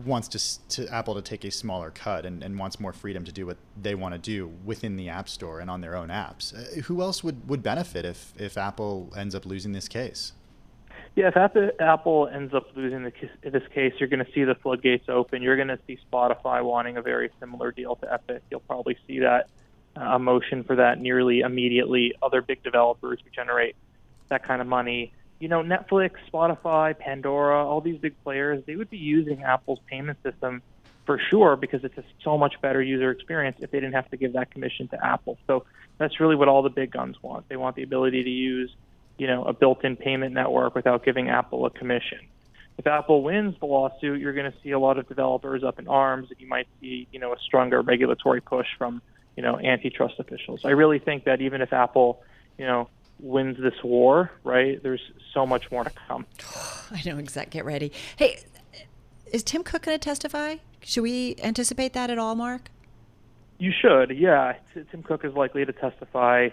wants 0.07 0.27
to, 0.29 0.69
to 0.85 0.91
Apple 0.91 1.15
to 1.17 1.21
take 1.21 1.45
a 1.45 1.51
smaller 1.51 1.91
cut 1.91 2.25
and, 2.25 2.43
and 2.43 2.59
wants 2.59 2.81
more 2.81 2.95
freedom 2.95 3.25
to 3.25 3.33
do 3.33 3.45
what 3.45 3.59
they 3.79 3.95
want 3.95 4.15
to 4.15 4.19
do 4.19 4.51
within 4.65 4.97
the 4.97 5.11
App 5.11 5.29
Store 5.29 5.61
and 5.61 5.69
on 5.69 5.83
their 5.83 5.95
own 5.95 6.09
apps. 6.09 6.55
Uh, 6.55 6.81
who 6.85 7.03
else 7.03 7.23
would, 7.23 7.47
would 7.47 7.63
benefit 7.63 8.07
if, 8.07 8.33
if 8.39 8.57
Apple 8.57 9.13
ends 9.15 9.35
up 9.35 9.45
losing 9.45 9.73
this 9.73 9.87
case? 9.87 10.33
Yeah, 11.15 11.31
if 11.35 11.37
Apple, 11.79 12.27
ends 12.29 12.55
up 12.55 12.69
losing 12.75 13.03
the, 13.03 13.13
this 13.51 13.63
case, 13.75 13.93
you're 13.99 14.09
going 14.09 14.25
to 14.25 14.33
see 14.33 14.45
the 14.45 14.55
floodgates 14.55 15.11
open. 15.11 15.43
You're 15.43 15.57
going 15.57 15.69
to 15.69 15.79
see 15.87 15.99
Spotify 16.11 16.65
wanting 16.65 16.97
a 16.97 17.03
very 17.03 17.31
similar 17.39 17.71
deal 17.71 17.97
to 17.97 18.13
Epic. 18.13 18.43
You'll 18.51 18.61
probably 18.61 18.97
see 19.07 19.19
that 19.19 19.49
uh, 19.95 20.19
motion 20.19 20.65
for 20.65 20.77
that 20.77 21.01
nearly 21.01 21.41
immediately. 21.41 22.15
Other 22.23 22.41
big 22.41 22.63
developers 22.63 23.21
who 23.23 23.29
generate 23.31 23.77
that 24.31 24.43
kind 24.43 24.63
of 24.63 24.67
money, 24.67 25.13
you 25.39 25.49
know, 25.49 25.63
Netflix, 25.63 26.13
Spotify, 26.33 26.99
Pandora, 26.99 27.67
all 27.67 27.83
these 27.83 27.99
big 27.99 28.15
players, 28.25 28.65
they 28.67 28.77
would 28.77 28.89
be 28.89 28.97
using 28.97 29.43
Apple's 29.43 29.81
payment 29.91 30.17
system 30.23 30.63
for 31.05 31.21
sure 31.31 31.57
because 31.57 31.85
it's 31.85 31.99
a 31.99 32.05
so 32.23 32.39
much 32.39 32.55
better 32.63 32.81
user 32.81 33.11
experience 33.11 33.57
if 33.61 33.71
they 33.71 33.81
didn't 33.81 33.95
have 33.95 34.09
to 34.11 34.17
give 34.17 34.33
that 34.33 34.51
commission 34.51 34.89
to 34.89 35.05
Apple. 35.05 35.37
So 35.47 35.67
that's 35.99 36.21
really 36.21 36.37
what 36.37 36.49
all 36.49 36.63
the 36.63 36.71
big 36.71 36.93
guns 36.93 37.17
want. 37.23 37.49
They 37.49 37.57
want 37.57 37.77
the 37.77 37.83
ability 37.83 38.23
to 38.23 38.31
use 38.31 38.75
you 39.19 39.27
know, 39.27 39.45
a 39.45 39.53
built-in 39.53 39.97
payment 39.97 40.35
network 40.35 40.75
without 40.75 41.05
giving 41.05 41.29
Apple 41.29 41.67
a 41.67 41.71
commission. 41.71 42.19
If 42.79 42.87
Apple 42.87 43.23
wins 43.23 43.55
the 43.61 43.67
lawsuit, 43.67 44.21
you're 44.21 44.33
going 44.33 44.51
to 44.51 44.59
see 44.63 44.71
a 44.71 44.79
lot 44.79 44.99
of 44.99 45.09
developers 45.09 45.63
up 45.63 45.79
in 45.79 45.89
arms, 45.89 46.31
and 46.31 46.41
you 46.41 46.49
might 46.49 46.67
see, 46.81 47.07
you 47.13 47.21
know, 47.21 47.33
a 47.33 47.39
stronger 47.39 47.83
regulatory 47.83 48.41
push 48.41 48.67
from, 48.79 49.03
you 49.37 49.43
know, 49.43 49.59
antitrust 49.59 50.15
officials. 50.19 50.65
I 50.65 50.71
really 50.71 50.99
think 50.99 51.25
that 51.25 51.41
even 51.41 51.61
if 51.61 51.73
Apple, 51.73 52.23
you 52.59 52.67
know, 52.67 52.89
wins 53.21 53.59
this 53.59 53.75
war, 53.85 54.31
right, 54.43 54.83
there's 54.83 55.03
so 55.33 55.47
much 55.47 55.71
more 55.71 55.85
to 55.85 55.93
come. 56.09 56.27
I 56.91 57.03
know 57.05 57.19
exactly. 57.19 57.59
Get 57.59 57.65
ready. 57.65 57.93
Hey, 58.17 58.41
is 59.31 59.43
Tim 59.43 59.63
Cook 59.63 59.83
going 59.83 59.99
to 59.99 60.03
testify? 60.03 60.57
Should 60.83 61.03
we 61.03 61.37
anticipate 61.43 61.93
that 61.93 62.11
at 62.11 62.19
all, 62.19 62.35
Mark? 62.35 62.71
You 63.59 63.73
should, 63.81 64.11
yeah. 64.17 64.55
Tim 64.91 65.03
Cook 65.03 65.25
is 65.25 65.35
likely 65.35 65.65
to 65.65 65.73
testify. 65.73 66.49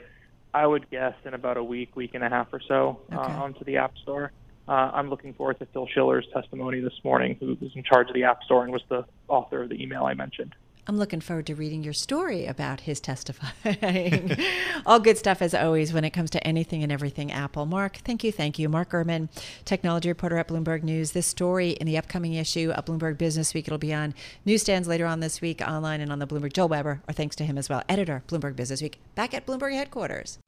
I 0.54 0.66
would 0.66 0.90
guess 0.90 1.14
in 1.26 1.34
about 1.34 1.58
a 1.58 1.64
week, 1.64 1.96
week 1.96 2.12
and 2.16 2.24
a 2.24 2.30
half 2.30 2.48
or 2.52 2.60
so, 2.68 3.02
uh, 3.12 3.20
Okay. 3.20 3.34
onto 3.34 3.64
the 3.66 3.78
App 3.78 3.98
Store. 4.02 4.32
Uh, 4.68 4.92
I'm 4.94 5.10
looking 5.10 5.34
forward 5.34 5.60
to 5.60 5.66
Phil 5.68 5.88
Schiller's 5.88 6.28
testimony 6.34 6.80
this 6.80 7.04
morning, 7.04 7.36
who 7.40 7.58
was 7.60 7.76
in 7.76 7.84
charge 7.84 8.08
of 8.10 8.14
the 8.14 8.24
App 8.24 8.44
Store 8.44 8.64
and 8.64 8.72
was 8.72 8.84
the 8.90 9.06
author 9.28 9.64
of 9.64 9.70
the 9.70 9.82
email 9.82 10.06
I 10.06 10.14
mentioned. 10.14 10.54
I'm 10.90 10.98
looking 10.98 11.22
forward 11.22 11.46
to 11.46 11.54
reading 11.54 11.84
your 11.84 11.94
story 11.94 12.48
about 12.48 12.82
his 12.82 13.00
testifying. 13.00 14.36
All 14.88 15.00
good 15.00 15.20
stuff 15.20 15.40
as 15.40 15.54
always 15.54 15.94
when 15.94 16.04
it 16.04 16.10
comes 16.10 16.32
to 16.32 16.44
anything 16.48 16.82
and 16.82 16.92
everything 16.92 17.32
Apple. 17.32 17.68
Mark, 17.68 17.98
thank 17.98 18.24
you, 18.24 18.32
thank 18.32 18.58
you. 18.58 18.68
Mark 18.68 18.90
Gurman, 18.90 19.30
technology 19.66 20.10
reporter 20.10 20.40
at 20.40 20.48
Bloomberg 20.48 20.82
News. 20.82 21.12
This 21.12 21.28
story 21.28 21.74
in 21.74 21.86
the 21.86 21.96
upcoming 21.96 22.34
issue 22.34 22.72
of 22.72 22.86
Bloomberg 22.86 23.20
Business 23.20 23.54
Week. 23.54 23.68
It'll 23.68 23.78
be 23.78 23.94
on 23.94 24.16
newsstands 24.46 24.88
later 24.88 25.06
on 25.06 25.20
this 25.20 25.42
week, 25.42 25.62
online 25.62 26.02
and 26.02 26.12
on 26.12 26.18
the 26.18 26.26
Bloomberg. 26.26 26.54
Joel 26.54 26.70
Weber, 26.70 27.04
or 27.08 27.14
thanks 27.14 27.36
to 27.36 27.46
him 27.46 27.60
as 27.60 27.70
well. 27.70 27.84
Editor, 27.88 28.24
Bloomberg 28.28 28.56
Business 28.56 28.82
Week, 28.82 29.00
back 29.14 29.36
at 29.36 29.46
Bloomberg 29.46 29.74
headquarters. 29.76 30.40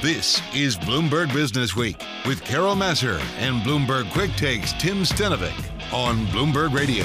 This 0.00 0.40
is 0.54 0.76
Bloomberg 0.76 1.32
Business 1.32 1.74
Week 1.74 2.00
with 2.26 2.44
Carol 2.44 2.76
Massar 2.76 3.18
and 3.38 3.60
Bloomberg 3.62 4.08
Quick 4.12 4.30
Takes 4.36 4.72
Tim 4.74 4.98
Stenovec 4.98 5.75
on 5.92 6.26
Bloomberg 6.26 6.74
Radio. 6.74 7.04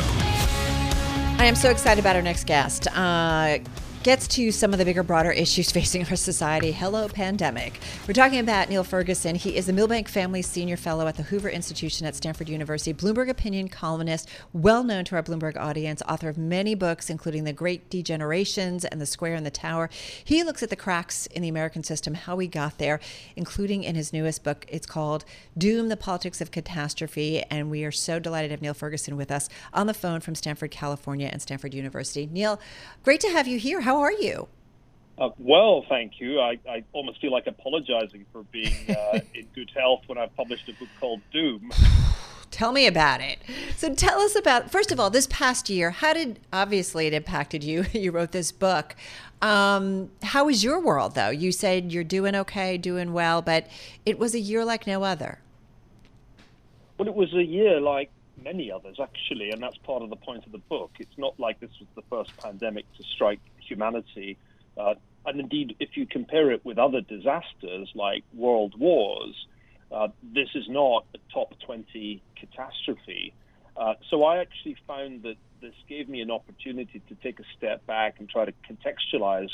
I 1.38 1.46
am 1.46 1.56
so 1.56 1.70
excited 1.70 2.00
about 2.00 2.16
our 2.16 2.22
next 2.22 2.46
guest. 2.46 2.88
Uh, 2.88 3.60
gets 4.04 4.28
to 4.28 4.52
some 4.52 4.74
of 4.74 4.80
the 4.80 4.86
bigger, 4.86 5.04
broader 5.04 5.30
issues 5.30 5.72
facing 5.72 6.04
our 6.08 6.16
society. 6.16 6.72
Hello, 6.72 7.08
pandemic. 7.08 7.80
We're 8.08 8.16
talking 8.16 8.40
about 8.40 8.68
Niall 8.68 8.84
Ferguson. 8.84 9.36
He 9.36 9.56
is 9.56 9.68
the 9.68 9.74
Milbank 9.74 10.10
Family 10.10 10.42
Senior 10.42 10.76
Fellow 10.76 11.06
at 11.06 11.18
the 11.18 11.24
Hoover 11.24 11.50
Institution 11.50 12.08
at 12.08 12.16
Stanford 12.16 12.50
University, 12.50 12.96
Bloomberg 12.96 13.30
opinion 13.30 13.68
columnist, 13.68 14.28
well 14.54 14.84
known 14.84 15.06
to 15.06 15.16
our 15.16 15.22
Bloomberg 15.22 15.56
audience, 15.56 16.02
author 16.10 16.30
of 16.30 16.38
many 16.40 16.74
books, 16.74 17.12
including 17.12 17.44
The 17.44 17.54
Great 17.54 17.92
Degenerations 17.92 18.86
and 18.92 19.00
The 19.00 19.06
Square 19.06 19.36
and 19.36 19.46
the 19.46 19.52
Tower. 19.52 19.88
He 20.24 20.44
looks 20.44 20.64
at 20.64 20.72
the 20.72 20.76
cracks 20.76 21.28
in 21.28 21.44
the 21.44 21.50
American 21.50 21.84
system, 21.84 22.16
how 22.16 22.36
we 22.36 22.48
got 22.48 22.80
there, 22.80 23.00
including 23.36 23.84
in 23.84 23.94
his 23.94 24.12
newest 24.12 24.44
book. 24.44 24.66
It's 24.68 24.88
called 24.88 25.26
Doom, 25.56 25.90
the 25.90 25.98
Politics 25.98 26.42
of 26.42 26.50
Catastrophe. 26.50 27.44
And 27.52 27.70
we 27.70 27.84
are 27.84 27.92
so 27.92 28.18
delighted 28.18 28.48
to 28.48 28.54
have 28.54 28.62
Niall 28.64 28.74
Ferguson 28.74 29.16
with 29.16 29.30
us 29.30 29.48
on 29.74 29.86
the 29.86 29.94
phone 29.94 30.22
from 30.22 30.34
Stanford, 30.34 30.72
California, 30.72 31.30
and 31.32 31.40
Stanford 31.40 31.76
University. 31.76 32.28
Niall, 32.32 32.60
great 33.04 33.20
to 33.22 33.30
have 33.30 33.48
you 33.48 33.60
here. 33.60 33.82
How 33.82 33.91
are 34.00 34.12
you? 34.12 34.48
Uh, 35.18 35.30
well, 35.38 35.86
thank 35.88 36.20
you. 36.20 36.40
I, 36.40 36.58
I, 36.68 36.84
almost 36.94 37.22
feel 37.22 37.32
like 37.32 37.46
apologizing 37.46 38.26
for 38.32 38.44
being 38.44 38.74
uh, 38.90 39.20
in 39.36 39.46
good 39.54 39.70
health 39.76 40.02
when 40.08 40.18
I've 40.18 40.36
published 40.36 40.68
a 40.70 40.74
book 40.74 40.88
called 41.00 41.22
Doom. 41.32 41.72
Tell 42.52 42.72
me 42.72 42.86
about 42.86 43.22
it. 43.22 43.40
So 43.78 43.96
tell 43.96 44.20
us 44.20 44.36
about 44.36 44.72
first 44.72 44.92
of 44.92 45.00
all 45.00 45.10
this 45.10 45.26
past 45.28 45.70
year. 45.70 45.92
How 45.92 46.12
did 46.12 46.38
obviously 46.52 47.08
it 47.08 47.14
impacted 47.14 47.64
you? 47.64 47.86
You 47.94 48.12
wrote 48.12 48.34
this 48.34 48.52
book. 48.52 48.96
Um, 49.42 50.12
how 50.22 50.46
was 50.46 50.62
your 50.62 50.80
world 50.82 51.16
though? 51.16 51.30
You 51.30 51.54
said 51.54 51.94
you're 51.94 52.04
doing 52.04 52.36
okay, 52.36 52.78
doing 52.78 53.14
well, 53.14 53.42
but 53.42 53.68
it 54.06 54.20
was 54.20 54.36
a 54.36 54.40
year 54.40 54.66
like 54.66 54.86
no 54.86 55.04
other. 55.04 55.40
Well, 56.98 57.08
it 57.08 57.16
was 57.16 57.34
a 57.34 57.44
year 57.44 57.80
like 57.80 58.12
many 58.44 58.70
others 58.70 58.98
actually, 59.02 59.52
and 59.52 59.64
that's 59.64 59.78
part 59.78 60.04
of 60.04 60.10
the 60.10 60.18
point 60.18 60.46
of 60.46 60.52
the 60.52 60.58
book. 60.58 60.92
It's 61.00 61.18
not 61.18 61.40
like 61.40 61.60
this 61.60 61.72
was 61.80 61.88
the 61.96 62.04
first 62.10 62.36
pandemic 62.38 62.86
to 62.98 63.04
strike 63.04 63.40
humanity. 63.72 64.38
Uh, 64.78 64.96
and 65.26 65.40
indeed, 65.40 65.76
if 65.80 65.90
you 65.96 66.06
compare 66.06 66.52
it 66.52 66.66
with 66.66 66.78
other 66.78 67.02
disasters 67.02 67.90
like 67.96 68.24
world 68.34 68.74
wars, 68.78 69.36
uh, 69.92 70.08
this 70.24 70.50
is 70.56 70.68
not 70.70 71.06
a 71.14 71.20
top 71.34 71.54
20 71.66 72.22
catastrophe. 72.36 73.34
Uh, 73.76 73.94
so 74.10 74.24
I 74.24 74.38
actually 74.38 74.78
found 74.88 75.24
that 75.24 75.36
this 75.62 75.74
gave 75.88 76.10
me 76.10 76.22
an 76.22 76.32
opportunity 76.32 77.02
to 77.08 77.16
take 77.16 77.40
a 77.40 77.44
step 77.58 77.86
back 77.86 78.16
and 78.20 78.30
try 78.30 78.46
to 78.46 78.54
contextualize 78.70 79.52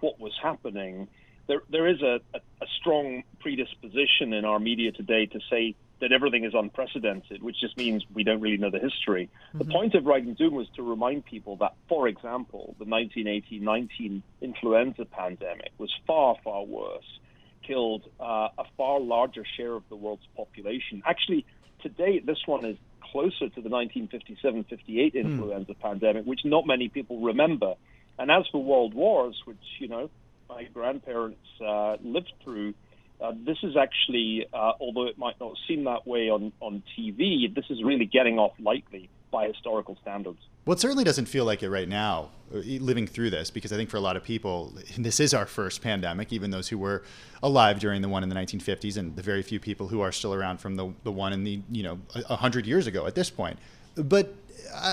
what 0.00 0.20
was 0.20 0.32
happening. 0.42 1.08
There, 1.46 1.62
there 1.70 1.86
is 1.86 2.02
a, 2.02 2.20
a, 2.34 2.38
a 2.60 2.66
strong 2.80 3.22
predisposition 3.40 4.32
in 4.32 4.44
our 4.44 4.58
media 4.58 4.92
today 4.92 5.26
to 5.26 5.40
say 5.50 5.74
that 6.00 6.12
everything 6.12 6.44
is 6.44 6.52
unprecedented, 6.54 7.42
which 7.42 7.56
just 7.60 7.76
means 7.76 8.04
we 8.12 8.22
don't 8.22 8.40
really 8.40 8.58
know 8.58 8.70
the 8.70 8.78
history. 8.78 9.30
Mm-hmm. 9.48 9.58
The 9.58 9.64
point 9.64 9.94
of 9.94 10.04
writing 10.04 10.34
Doom 10.34 10.54
was 10.54 10.68
to 10.76 10.82
remind 10.82 11.24
people 11.24 11.56
that, 11.56 11.74
for 11.88 12.06
example, 12.06 12.74
the 12.78 12.84
1918-19 12.84 14.22
influenza 14.42 15.04
pandemic 15.06 15.72
was 15.78 15.92
far, 16.06 16.36
far 16.44 16.64
worse, 16.64 17.20
killed 17.66 18.02
uh, 18.20 18.48
a 18.58 18.64
far 18.76 19.00
larger 19.00 19.44
share 19.56 19.72
of 19.72 19.82
the 19.88 19.96
world's 19.96 20.26
population. 20.36 21.02
Actually, 21.06 21.46
to 21.82 21.88
date, 21.88 22.26
this 22.26 22.42
one 22.46 22.64
is 22.64 22.76
closer 23.00 23.48
to 23.48 23.60
the 23.60 23.68
1957-58 23.68 24.66
mm. 24.86 25.14
influenza 25.14 25.74
pandemic, 25.74 26.24
which 26.26 26.40
not 26.44 26.66
many 26.66 26.88
people 26.88 27.20
remember. 27.20 27.74
And 28.18 28.30
as 28.30 28.44
for 28.50 28.62
world 28.62 28.94
wars, 28.94 29.40
which 29.44 29.58
you 29.78 29.88
know 29.88 30.10
my 30.48 30.64
grandparents 30.64 31.46
uh, 31.64 31.96
lived 32.02 32.32
through, 32.42 32.74
uh, 33.20 33.32
this 33.44 33.58
is 33.62 33.76
actually, 33.76 34.46
uh, 34.52 34.72
although 34.80 35.06
it 35.06 35.18
might 35.18 35.38
not 35.40 35.56
seem 35.66 35.84
that 35.84 36.06
way 36.06 36.28
on, 36.28 36.52
on 36.60 36.82
TV, 36.98 37.52
this 37.54 37.64
is 37.70 37.82
really 37.82 38.04
getting 38.04 38.38
off 38.38 38.52
lightly 38.58 39.08
by 39.30 39.48
historical 39.48 39.96
standards. 40.02 40.38
Well, 40.64 40.74
it 40.74 40.80
certainly 40.80 41.04
doesn't 41.04 41.26
feel 41.26 41.44
like 41.44 41.62
it 41.62 41.70
right 41.70 41.88
now, 41.88 42.30
uh, 42.52 42.58
living 42.58 43.06
through 43.06 43.30
this, 43.30 43.50
because 43.50 43.72
I 43.72 43.76
think 43.76 43.90
for 43.90 43.96
a 43.96 44.00
lot 44.00 44.16
of 44.16 44.24
people, 44.24 44.72
this 44.98 45.20
is 45.20 45.32
our 45.32 45.46
first 45.46 45.82
pandemic, 45.82 46.32
even 46.32 46.50
those 46.50 46.68
who 46.68 46.78
were 46.78 47.02
alive 47.42 47.78
during 47.78 48.02
the 48.02 48.08
one 48.08 48.22
in 48.22 48.28
the 48.28 48.34
1950s, 48.34 48.96
and 48.96 49.16
the 49.16 49.22
very 49.22 49.42
few 49.42 49.60
people 49.60 49.88
who 49.88 50.00
are 50.00 50.12
still 50.12 50.34
around 50.34 50.58
from 50.58 50.76
the, 50.76 50.92
the 51.04 51.12
one 51.12 51.32
in 51.32 51.44
the, 51.44 51.60
you 51.70 51.82
know, 51.82 51.98
100 52.12 52.66
years 52.66 52.86
ago 52.86 53.06
at 53.06 53.14
this 53.14 53.30
point. 53.30 53.58
But 53.94 54.34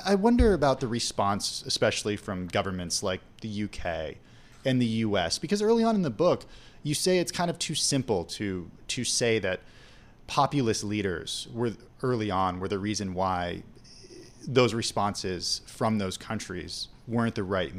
I 0.05 0.15
wonder 0.15 0.53
about 0.53 0.79
the 0.79 0.87
response, 0.87 1.63
especially 1.65 2.15
from 2.15 2.47
governments 2.47 3.03
like 3.03 3.21
the 3.41 3.63
UK 3.63 4.15
and 4.65 4.81
the 4.81 4.85
US, 4.85 5.39
because 5.39 5.61
early 5.61 5.83
on 5.83 5.95
in 5.95 6.03
the 6.03 6.09
book, 6.09 6.45
you 6.83 6.93
say 6.93 7.17
it's 7.17 7.31
kind 7.31 7.49
of 7.49 7.57
too 7.57 7.75
simple 7.75 8.25
to 8.25 8.69
to 8.89 9.03
say 9.03 9.39
that 9.39 9.61
populist 10.27 10.83
leaders 10.83 11.47
were 11.53 11.71
early 12.01 12.29
on 12.29 12.59
were 12.59 12.67
the 12.67 12.79
reason 12.79 13.13
why 13.13 13.63
those 14.47 14.73
responses 14.73 15.61
from 15.65 15.97
those 15.97 16.17
countries 16.17 16.89
weren't 17.07 17.35
the 17.35 17.43
right 17.43 17.73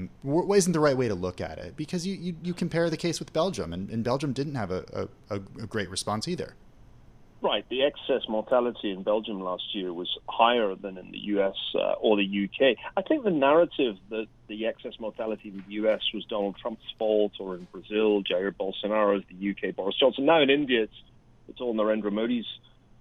isn't 0.54 0.72
the 0.72 0.80
right 0.80 0.96
way 0.96 1.08
to 1.08 1.14
look 1.14 1.40
at 1.40 1.58
it 1.58 1.76
because 1.76 2.06
you, 2.06 2.14
you, 2.14 2.36
you 2.42 2.54
compare 2.54 2.90
the 2.90 2.96
case 2.96 3.18
with 3.18 3.32
Belgium 3.32 3.72
and, 3.72 3.88
and 3.90 4.04
Belgium 4.04 4.32
didn't 4.32 4.54
have 4.54 4.70
a, 4.70 5.08
a, 5.30 5.36
a 5.36 5.66
great 5.66 5.88
response 5.90 6.28
either. 6.28 6.54
Right. 7.44 7.68
The 7.68 7.82
excess 7.82 8.26
mortality 8.26 8.90
in 8.90 9.02
Belgium 9.02 9.38
last 9.38 9.74
year 9.74 9.92
was 9.92 10.08
higher 10.26 10.74
than 10.74 10.96
in 10.96 11.10
the 11.10 11.18
US 11.36 11.54
uh, 11.74 11.92
or 12.00 12.16
the 12.16 12.24
UK. 12.24 12.78
I 12.96 13.02
think 13.02 13.22
the 13.22 13.30
narrative 13.30 13.96
that 14.08 14.28
the 14.48 14.64
excess 14.64 14.94
mortality 14.98 15.50
in 15.50 15.62
the 15.68 15.74
US 15.84 16.00
was 16.14 16.24
Donald 16.24 16.56
Trump's 16.56 16.90
fault, 16.98 17.32
or 17.38 17.56
in 17.56 17.68
Brazil, 17.70 18.22
Jair 18.22 18.50
Bolsonaro's, 18.50 19.24
the 19.28 19.50
UK, 19.50 19.76
Boris 19.76 19.94
Johnson. 20.00 20.24
Now 20.24 20.40
in 20.40 20.48
India, 20.48 20.84
it's, 20.84 21.02
it's 21.48 21.60
all 21.60 21.74
Narendra 21.74 22.10
Modi's 22.10 22.46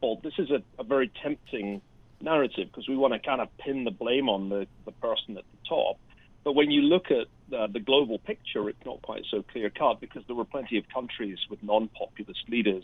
fault. 0.02 0.22
This 0.24 0.34
is 0.38 0.52
a, 0.52 0.62
a 0.78 0.84
very 0.84 1.10
tempting 1.24 1.82
narrative 2.20 2.68
because 2.68 2.90
we 2.90 2.98
want 2.98 3.14
to 3.14 3.20
kind 3.20 3.40
of 3.40 3.48
pin 3.60 3.86
the 3.86 3.92
blame 3.92 4.28
on 4.28 4.50
the, 4.50 4.68
the 4.84 4.92
person 4.92 5.38
at 5.38 5.46
the 5.54 5.70
top. 5.70 5.98
But 6.44 6.52
when 6.52 6.70
you 6.70 6.82
look 6.82 7.06
at 7.12 7.28
uh, 7.58 7.68
the 7.68 7.80
global 7.80 8.20
picture, 8.20 8.68
it's 8.68 8.86
not 8.86 9.02
quite 9.04 9.24
so 9.32 9.42
clear 9.42 9.70
cut 9.70 10.02
because 10.02 10.24
there 10.28 10.36
were 10.36 10.44
plenty 10.44 10.78
of 10.78 10.84
countries 10.94 11.38
with 11.50 11.64
non 11.64 11.88
populist 11.88 12.50
leaders 12.50 12.84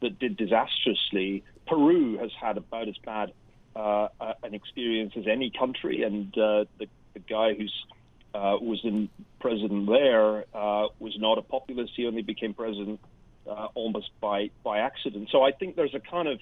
that 0.00 0.18
did 0.18 0.36
disastrously. 0.36 1.44
Peru 1.66 2.18
has 2.18 2.30
had 2.40 2.56
about 2.56 2.88
as 2.88 2.96
bad 3.04 3.32
uh, 3.76 4.08
an 4.42 4.54
experience 4.54 5.12
as 5.16 5.26
any 5.26 5.50
country, 5.50 6.02
and 6.02 6.36
uh, 6.36 6.64
the, 6.78 6.86
the 7.14 7.20
guy 7.20 7.54
who 7.54 7.66
uh, 8.34 8.56
was 8.60 8.80
in 8.84 9.08
president 9.40 9.86
there 9.86 10.44
uh, 10.54 10.88
was 10.98 11.16
not 11.18 11.38
a 11.38 11.42
populist. 11.42 11.92
He 11.96 12.06
only 12.06 12.22
became 12.22 12.54
president 12.54 13.00
uh, 13.48 13.68
almost 13.74 14.10
by 14.20 14.50
by 14.64 14.78
accident. 14.78 15.28
So 15.30 15.42
I 15.42 15.52
think 15.52 15.76
there's 15.76 15.94
a 15.94 16.00
kind 16.00 16.28
of 16.28 16.40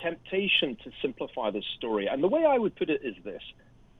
temptation 0.00 0.76
to 0.84 0.90
simplify 1.00 1.50
this 1.50 1.64
story. 1.76 2.06
And 2.06 2.22
the 2.22 2.28
way 2.28 2.44
I 2.44 2.58
would 2.58 2.74
put 2.74 2.90
it 2.90 3.02
is 3.04 3.14
this. 3.24 3.42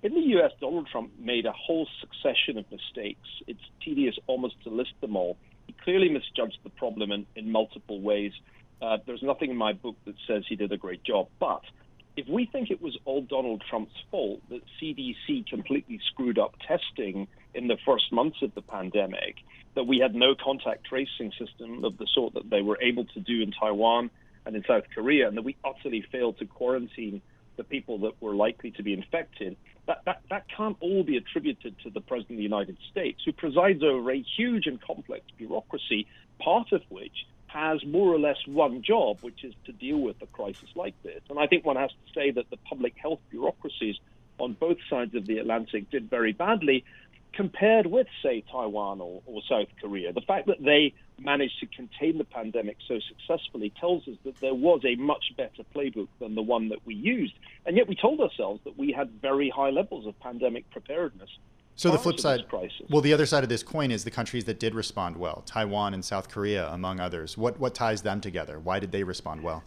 In 0.02 0.14
the 0.14 0.20
U.S., 0.36 0.50
Donald 0.60 0.88
Trump 0.90 1.12
made 1.18 1.46
a 1.46 1.52
whole 1.52 1.86
succession 2.00 2.58
of 2.58 2.64
mistakes. 2.72 3.28
It's 3.46 3.62
tedious 3.84 4.18
almost 4.26 4.56
to 4.64 4.70
list 4.70 4.94
them 5.00 5.14
all. 5.14 5.36
He 5.68 5.74
clearly 5.84 6.08
misjudged 6.08 6.58
the 6.64 6.70
problem 6.70 7.12
in, 7.12 7.24
in 7.36 7.52
multiple 7.52 8.00
ways. 8.00 8.32
Uh, 8.82 8.98
there's 9.06 9.22
nothing 9.22 9.50
in 9.50 9.56
my 9.56 9.72
book 9.72 9.96
that 10.06 10.16
says 10.26 10.42
he 10.48 10.56
did 10.56 10.72
a 10.72 10.76
great 10.76 11.04
job. 11.04 11.28
But 11.38 11.62
if 12.16 12.26
we 12.28 12.46
think 12.46 12.70
it 12.70 12.82
was 12.82 12.98
all 13.04 13.22
Donald 13.22 13.62
Trump's 13.70 13.94
fault 14.10 14.40
that 14.50 14.60
CDC 14.80 15.46
completely 15.48 16.00
screwed 16.08 16.38
up 16.38 16.54
testing 16.66 17.28
in 17.54 17.68
the 17.68 17.76
first 17.86 18.12
months 18.12 18.38
of 18.42 18.54
the 18.54 18.62
pandemic, 18.62 19.36
that 19.74 19.84
we 19.84 19.98
had 19.98 20.14
no 20.14 20.34
contact 20.34 20.84
tracing 20.84 21.32
system 21.38 21.84
of 21.84 21.96
the 21.96 22.06
sort 22.12 22.34
that 22.34 22.50
they 22.50 22.60
were 22.60 22.78
able 22.82 23.04
to 23.04 23.20
do 23.20 23.40
in 23.40 23.52
Taiwan 23.52 24.10
and 24.44 24.56
in 24.56 24.64
South 24.66 24.84
Korea, 24.92 25.28
and 25.28 25.36
that 25.36 25.42
we 25.42 25.56
utterly 25.64 26.04
failed 26.10 26.38
to 26.38 26.46
quarantine 26.46 27.22
the 27.56 27.64
people 27.64 27.98
that 27.98 28.20
were 28.20 28.34
likely 28.34 28.72
to 28.72 28.82
be 28.82 28.92
infected, 28.92 29.56
that, 29.86 30.02
that, 30.06 30.22
that 30.30 30.44
can't 30.54 30.76
all 30.80 31.04
be 31.04 31.16
attributed 31.16 31.76
to 31.84 31.90
the 31.90 32.00
President 32.00 32.32
of 32.32 32.36
the 32.38 32.42
United 32.42 32.76
States, 32.90 33.20
who 33.24 33.32
presides 33.32 33.82
over 33.84 34.10
a 34.10 34.24
huge 34.36 34.66
and 34.66 34.80
complex 34.82 35.24
bureaucracy, 35.38 36.06
part 36.40 36.72
of 36.72 36.82
which 36.88 37.26
has 37.52 37.84
more 37.84 38.12
or 38.12 38.18
less 38.18 38.38
one 38.46 38.82
job, 38.82 39.18
which 39.20 39.44
is 39.44 39.54
to 39.66 39.72
deal 39.72 39.98
with 39.98 40.16
a 40.22 40.26
crisis 40.26 40.68
like 40.74 40.94
this. 41.02 41.20
And 41.28 41.38
I 41.38 41.46
think 41.46 41.64
one 41.64 41.76
has 41.76 41.90
to 41.90 42.12
say 42.14 42.30
that 42.30 42.50
the 42.50 42.56
public 42.56 42.94
health 42.96 43.20
bureaucracies 43.30 43.96
on 44.38 44.54
both 44.54 44.78
sides 44.88 45.14
of 45.14 45.26
the 45.26 45.38
Atlantic 45.38 45.90
did 45.90 46.08
very 46.08 46.32
badly 46.32 46.84
compared 47.32 47.86
with, 47.86 48.06
say, 48.22 48.44
Taiwan 48.50 49.00
or, 49.00 49.22
or, 49.26 49.40
South 49.48 49.68
Korea. 49.80 50.12
The 50.12 50.20
fact 50.20 50.46
that 50.48 50.62
they 50.62 50.92
managed 51.18 51.60
to 51.60 51.66
contain 51.66 52.18
the 52.18 52.24
pandemic 52.24 52.76
so 52.86 52.98
successfully 53.08 53.72
tells 53.80 54.06
us 54.06 54.16
that 54.24 54.38
there 54.40 54.54
was 54.54 54.82
a 54.84 54.96
much 54.96 55.32
better 55.36 55.62
playbook 55.74 56.08
than 56.20 56.34
the 56.34 56.42
one 56.42 56.68
that 56.70 56.84
we 56.84 56.94
used. 56.94 57.32
And 57.64 57.76
yet 57.76 57.88
we 57.88 57.94
told 57.94 58.20
ourselves 58.20 58.60
that 58.64 58.76
we 58.76 58.92
had 58.92 59.10
very 59.22 59.48
high 59.48 59.70
levels 59.70 60.06
of 60.06 60.18
pandemic 60.20 60.70
preparedness. 60.70 61.30
So 61.74 61.90
the 61.90 61.98
flip 61.98 62.20
side, 62.20 62.44
well, 62.90 63.00
the 63.00 63.12
other 63.12 63.26
side 63.26 63.42
of 63.42 63.48
this 63.48 63.62
coin 63.62 63.90
is 63.90 64.04
the 64.04 64.10
countries 64.10 64.44
that 64.44 64.60
did 64.60 64.74
respond 64.74 65.16
well, 65.16 65.42
Taiwan 65.46 65.94
and 65.94 66.04
South 66.04 66.28
Korea, 66.28 66.68
among 66.68 67.00
others. 67.00 67.38
What 67.38 67.58
what 67.58 67.74
ties 67.74 68.02
them 68.02 68.20
together? 68.20 68.58
Why 68.58 68.78
did 68.78 68.92
they 68.92 69.02
respond 69.02 69.42
well? 69.42 69.64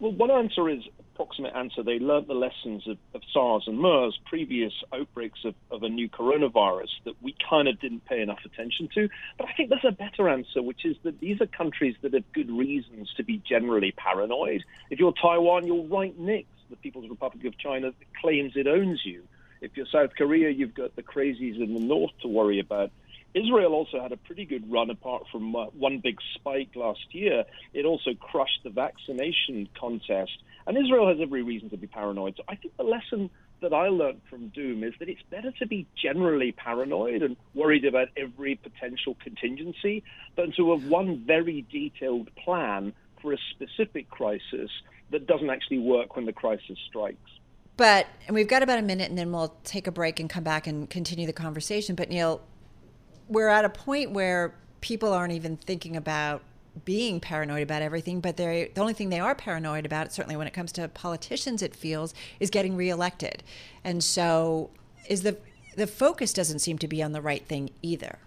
Well, 0.00 0.12
one 0.12 0.32
answer 0.32 0.68
is 0.68 0.82
approximate 1.14 1.54
answer. 1.54 1.82
They 1.84 2.00
learned 2.00 2.26
the 2.26 2.34
lessons 2.34 2.88
of, 2.88 2.98
of 3.14 3.22
SARS 3.32 3.64
and 3.68 3.78
MERS, 3.78 4.18
previous 4.24 4.72
outbreaks 4.92 5.40
of, 5.44 5.54
of 5.70 5.84
a 5.84 5.88
new 5.88 6.08
coronavirus 6.08 6.88
that 7.04 7.14
we 7.22 7.36
kind 7.48 7.68
of 7.68 7.78
didn't 7.80 8.04
pay 8.06 8.20
enough 8.20 8.40
attention 8.44 8.88
to. 8.94 9.08
But 9.38 9.48
I 9.48 9.52
think 9.52 9.68
there's 9.68 9.84
a 9.84 9.92
better 9.92 10.28
answer, 10.28 10.60
which 10.60 10.84
is 10.84 10.96
that 11.04 11.20
these 11.20 11.40
are 11.40 11.46
countries 11.46 11.94
that 12.02 12.14
have 12.14 12.24
good 12.32 12.50
reasons 12.50 13.12
to 13.16 13.22
be 13.22 13.40
generally 13.48 13.92
paranoid. 13.92 14.64
If 14.90 14.98
you're 14.98 15.12
Taiwan, 15.12 15.66
you're 15.66 15.84
right 15.84 16.18
next 16.18 16.48
to 16.64 16.70
the 16.70 16.76
People's 16.76 17.08
Republic 17.08 17.44
of 17.44 17.56
China 17.58 17.92
that 17.92 18.20
claims 18.20 18.54
it 18.56 18.66
owns 18.66 19.02
you. 19.04 19.22
If 19.62 19.76
you're 19.76 19.86
South 19.86 20.10
Korea, 20.18 20.50
you've 20.50 20.74
got 20.74 20.96
the 20.96 21.04
crazies 21.04 21.62
in 21.62 21.72
the 21.72 21.80
north 21.80 22.10
to 22.22 22.28
worry 22.28 22.58
about. 22.58 22.90
Israel 23.32 23.72
also 23.74 24.00
had 24.00 24.10
a 24.10 24.16
pretty 24.16 24.44
good 24.44 24.70
run 24.70 24.90
apart 24.90 25.22
from 25.30 25.54
uh, 25.54 25.66
one 25.66 26.00
big 26.00 26.18
spike 26.34 26.70
last 26.74 27.14
year. 27.14 27.44
It 27.72 27.86
also 27.86 28.12
crushed 28.14 28.60
the 28.64 28.70
vaccination 28.70 29.68
contest. 29.78 30.32
And 30.66 30.76
Israel 30.76 31.08
has 31.08 31.18
every 31.20 31.42
reason 31.42 31.70
to 31.70 31.76
be 31.76 31.86
paranoid. 31.86 32.34
So 32.36 32.42
I 32.48 32.56
think 32.56 32.76
the 32.76 32.82
lesson 32.82 33.30
that 33.60 33.72
I 33.72 33.88
learned 33.88 34.20
from 34.28 34.48
Doom 34.48 34.82
is 34.82 34.94
that 34.98 35.08
it's 35.08 35.22
better 35.30 35.52
to 35.52 35.66
be 35.66 35.86
generally 35.94 36.50
paranoid 36.50 37.22
and 37.22 37.36
worried 37.54 37.84
about 37.84 38.08
every 38.16 38.56
potential 38.56 39.16
contingency 39.22 40.02
than 40.36 40.52
to 40.56 40.72
have 40.72 40.84
one 40.88 41.24
very 41.24 41.64
detailed 41.70 42.34
plan 42.34 42.92
for 43.20 43.32
a 43.32 43.38
specific 43.52 44.10
crisis 44.10 44.70
that 45.10 45.28
doesn't 45.28 45.50
actually 45.50 45.78
work 45.78 46.16
when 46.16 46.26
the 46.26 46.32
crisis 46.32 46.78
strikes. 46.88 47.30
But, 47.82 48.06
and 48.28 48.36
we've 48.36 48.46
got 48.46 48.62
about 48.62 48.78
a 48.78 48.82
minute 48.82 49.10
and 49.10 49.18
then 49.18 49.32
we'll 49.32 49.56
take 49.64 49.88
a 49.88 49.90
break 49.90 50.20
and 50.20 50.30
come 50.30 50.44
back 50.44 50.68
and 50.68 50.88
continue 50.88 51.26
the 51.26 51.32
conversation. 51.32 51.96
But, 51.96 52.10
Niall, 52.10 52.40
we're 53.26 53.48
at 53.48 53.64
a 53.64 53.68
point 53.68 54.12
where 54.12 54.54
people 54.80 55.12
aren't 55.12 55.32
even 55.32 55.56
thinking 55.56 55.96
about 55.96 56.42
being 56.84 57.18
paranoid 57.18 57.60
about 57.60 57.82
everything, 57.82 58.20
but 58.20 58.36
they 58.36 58.70
the 58.72 58.80
only 58.80 58.92
thing 58.92 59.08
they 59.08 59.18
are 59.18 59.34
paranoid 59.34 59.84
about, 59.84 60.12
certainly 60.12 60.36
when 60.36 60.46
it 60.46 60.52
comes 60.52 60.70
to 60.74 60.86
politicians, 60.86 61.60
it 61.60 61.74
feels, 61.74 62.14
is 62.38 62.50
getting 62.50 62.76
reelected. 62.76 63.42
And 63.82 64.04
so 64.04 64.70
is 65.08 65.22
the 65.22 65.36
the 65.74 65.88
focus 65.88 66.32
doesn't 66.32 66.60
seem 66.60 66.78
to 66.78 66.86
be 66.86 67.02
on 67.02 67.10
the 67.10 67.20
right 67.20 67.44
thing 67.44 67.70
either. 67.82 68.20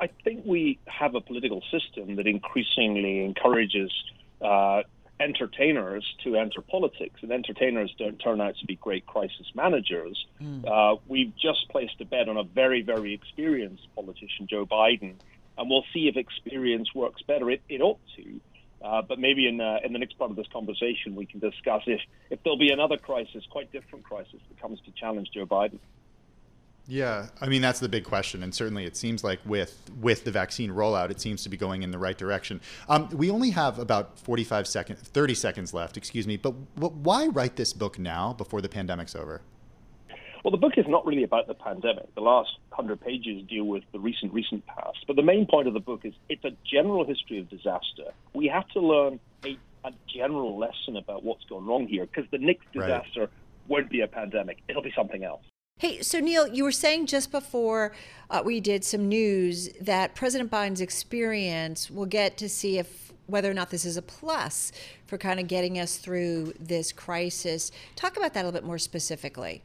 I 0.00 0.08
think 0.24 0.42
we 0.44 0.80
have 0.88 1.14
a 1.14 1.20
political 1.20 1.62
system 1.70 2.16
that 2.16 2.26
increasingly 2.26 3.24
encourages 3.24 3.92
uh, 4.40 4.82
entertainers 5.20 6.04
to 6.24 6.36
enter 6.36 6.60
politics, 6.60 7.20
and 7.22 7.30
entertainers 7.30 7.94
don't 7.98 8.18
turn 8.18 8.40
out 8.40 8.56
to 8.58 8.66
be 8.66 8.76
great 8.76 9.06
crisis 9.06 9.46
managers. 9.54 10.26
Mm. 10.42 10.66
Uh, 10.66 10.96
we've 11.06 11.32
just 11.36 11.68
placed 11.70 12.00
a 12.00 12.04
bet 12.04 12.28
on 12.28 12.36
a 12.36 12.44
very, 12.44 12.82
very 12.82 13.14
experienced 13.14 13.86
politician, 13.94 14.46
Joe 14.48 14.66
Biden, 14.66 15.14
and 15.56 15.70
we'll 15.70 15.84
see 15.92 16.08
if 16.08 16.16
experience 16.16 16.94
works 16.94 17.22
better. 17.22 17.50
It, 17.50 17.62
it 17.68 17.80
ought 17.80 18.00
to. 18.16 18.40
Uh, 18.82 19.00
but 19.00 19.18
maybe 19.18 19.48
in, 19.48 19.60
uh, 19.60 19.78
in 19.82 19.94
the 19.94 19.98
next 19.98 20.18
part 20.18 20.30
of 20.30 20.36
this 20.36 20.48
conversation, 20.52 21.14
we 21.14 21.24
can 21.24 21.40
discuss 21.40 21.82
if, 21.86 22.00
if 22.28 22.42
there'll 22.42 22.58
be 22.58 22.70
another 22.70 22.98
crisis, 22.98 23.42
quite 23.50 23.72
different 23.72 24.04
crisis, 24.04 24.40
that 24.48 24.60
comes 24.60 24.78
to 24.82 24.90
challenge 24.90 25.30
Joe 25.32 25.46
Biden. 25.46 25.78
Yeah, 26.86 27.28
I 27.40 27.48
mean 27.48 27.62
that's 27.62 27.80
the 27.80 27.88
big 27.88 28.04
question, 28.04 28.42
and 28.42 28.54
certainly 28.54 28.84
it 28.84 28.94
seems 28.94 29.24
like 29.24 29.40
with 29.46 29.90
with 30.00 30.24
the 30.24 30.30
vaccine 30.30 30.70
rollout, 30.70 31.10
it 31.10 31.18
seems 31.18 31.42
to 31.44 31.48
be 31.48 31.56
going 31.56 31.82
in 31.82 31.90
the 31.90 31.98
right 31.98 32.16
direction. 32.16 32.60
Um, 32.90 33.08
we 33.10 33.30
only 33.30 33.50
have 33.50 33.78
about 33.78 34.18
forty 34.18 34.44
five 34.44 34.66
seconds, 34.66 35.00
thirty 35.00 35.34
seconds 35.34 35.72
left, 35.72 35.96
excuse 35.96 36.26
me. 36.26 36.36
But, 36.36 36.54
but 36.76 36.92
why 36.92 37.28
write 37.28 37.56
this 37.56 37.72
book 37.72 37.98
now 37.98 38.34
before 38.34 38.60
the 38.60 38.68
pandemic's 38.68 39.16
over? 39.16 39.40
Well, 40.44 40.50
the 40.50 40.58
book 40.58 40.74
is 40.76 40.84
not 40.86 41.06
really 41.06 41.22
about 41.22 41.46
the 41.46 41.54
pandemic. 41.54 42.14
The 42.14 42.20
last 42.20 42.50
hundred 42.70 43.00
pages 43.00 43.42
deal 43.48 43.64
with 43.64 43.82
the 43.92 43.98
recent 43.98 44.34
recent 44.34 44.66
past, 44.66 44.98
but 45.06 45.16
the 45.16 45.22
main 45.22 45.46
point 45.46 45.66
of 45.66 45.72
the 45.72 45.80
book 45.80 46.02
is 46.04 46.12
it's 46.28 46.44
a 46.44 46.52
general 46.70 47.06
history 47.06 47.38
of 47.38 47.48
disaster. 47.48 48.12
We 48.34 48.48
have 48.48 48.68
to 48.70 48.80
learn 48.80 49.20
a, 49.46 49.56
a 49.84 49.92
general 50.06 50.58
lesson 50.58 50.98
about 50.98 51.24
what's 51.24 51.44
gone 51.44 51.64
wrong 51.64 51.86
here, 51.86 52.04
because 52.04 52.30
the 52.30 52.36
next 52.36 52.70
disaster 52.74 53.20
right. 53.20 53.30
won't 53.68 53.88
be 53.88 54.02
a 54.02 54.06
pandemic; 54.06 54.58
it'll 54.68 54.82
be 54.82 54.92
something 54.94 55.24
else. 55.24 55.44
Hey, 55.78 56.00
so 56.02 56.20
Niall, 56.20 56.48
you 56.48 56.62
were 56.62 56.72
saying 56.72 57.06
just 57.06 57.32
before 57.32 57.92
uh, 58.30 58.42
we 58.44 58.60
did 58.60 58.84
some 58.84 59.08
news 59.08 59.68
that 59.80 60.14
President 60.14 60.50
Biden's 60.50 60.80
experience 60.80 61.90
will 61.90 62.06
get 62.06 62.38
to 62.38 62.48
see 62.48 62.78
if 62.78 63.12
whether 63.26 63.50
or 63.50 63.54
not 63.54 63.70
this 63.70 63.84
is 63.84 63.96
a 63.96 64.02
plus 64.02 64.70
for 65.04 65.18
kind 65.18 65.40
of 65.40 65.48
getting 65.48 65.78
us 65.78 65.96
through 65.96 66.54
this 66.60 66.92
crisis. 66.92 67.72
Talk 67.96 68.16
about 68.16 68.34
that 68.34 68.42
a 68.42 68.44
little 68.44 68.58
bit 68.58 68.64
more 68.64 68.78
specifically. 68.78 69.62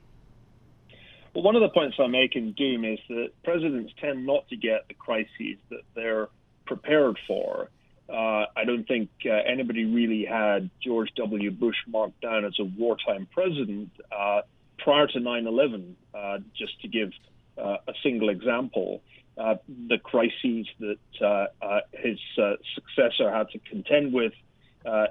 Well, 1.36 1.44
one 1.44 1.56
of 1.56 1.62
the 1.62 1.70
points 1.70 1.96
I 2.00 2.08
make 2.08 2.36
in 2.36 2.54
Doom 2.54 2.86
is 2.86 3.00
that 3.08 3.30
presidents 3.44 3.94
tend 4.02 4.26
not 4.26 4.50
to 4.50 4.58
get 4.58 4.88
the 4.88 4.96
crises 4.96 5.58
that 5.70 5.84
they're 5.94 6.28
prepared 6.66 7.20
for. 7.28 7.70
Uh, 8.10 8.46
I 8.58 8.66
don't 8.66 8.86
think 8.86 9.10
uh, 9.26 9.30
anybody 9.30 9.86
really 9.86 10.26
had 10.26 10.72
George 10.84 11.12
W. 11.18 11.52
Bush 11.52 11.78
marked 11.88 12.20
down 12.20 12.46
as 12.46 12.56
a 12.60 12.64
wartime 12.64 13.28
president. 13.32 13.92
Uh, 14.12 14.42
prior 14.80 15.08
to 15.08 15.20
9 15.20 15.48
11, 15.48 15.96
uh, 16.14 16.38
just 16.58 16.82
to 16.82 16.88
give 16.88 17.12
uh, 17.58 17.78
a 17.88 17.94
single 18.04 18.30
example, 18.30 19.02
uh, 19.38 19.56
the 19.88 19.98
crises 19.98 20.68
that 20.80 20.98
uh, 21.22 21.48
uh, 21.62 21.80
his 21.94 22.20
uh, 22.38 22.54
successor 22.76 23.32
had 23.32 23.50
to 23.50 23.60
contend 23.60 24.14
with 24.14 24.34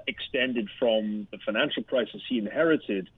extended 0.07 0.67
from 0.77 1.27
the 1.31 1.37
financial 1.45 1.83
crisis 1.83 2.21
he 2.27 2.37
inherited 2.37 3.09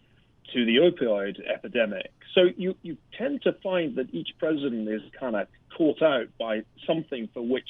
to 0.54 0.66
the 0.66 0.78
opioid 0.78 1.40
epidemic. 1.50 2.12
So 2.36 2.50
you, 2.56 2.76
you 2.84 2.98
tend 3.18 3.42
to 3.44 3.54
find 3.64 3.96
that 3.96 4.14
each 4.14 4.30
president 4.38 4.88
is 4.88 5.02
kind 5.20 5.36
of 5.36 5.48
caught 5.76 6.02
out 6.04 6.28
by 6.40 6.64
something 6.86 7.30
for 7.34 7.42
which 7.42 7.68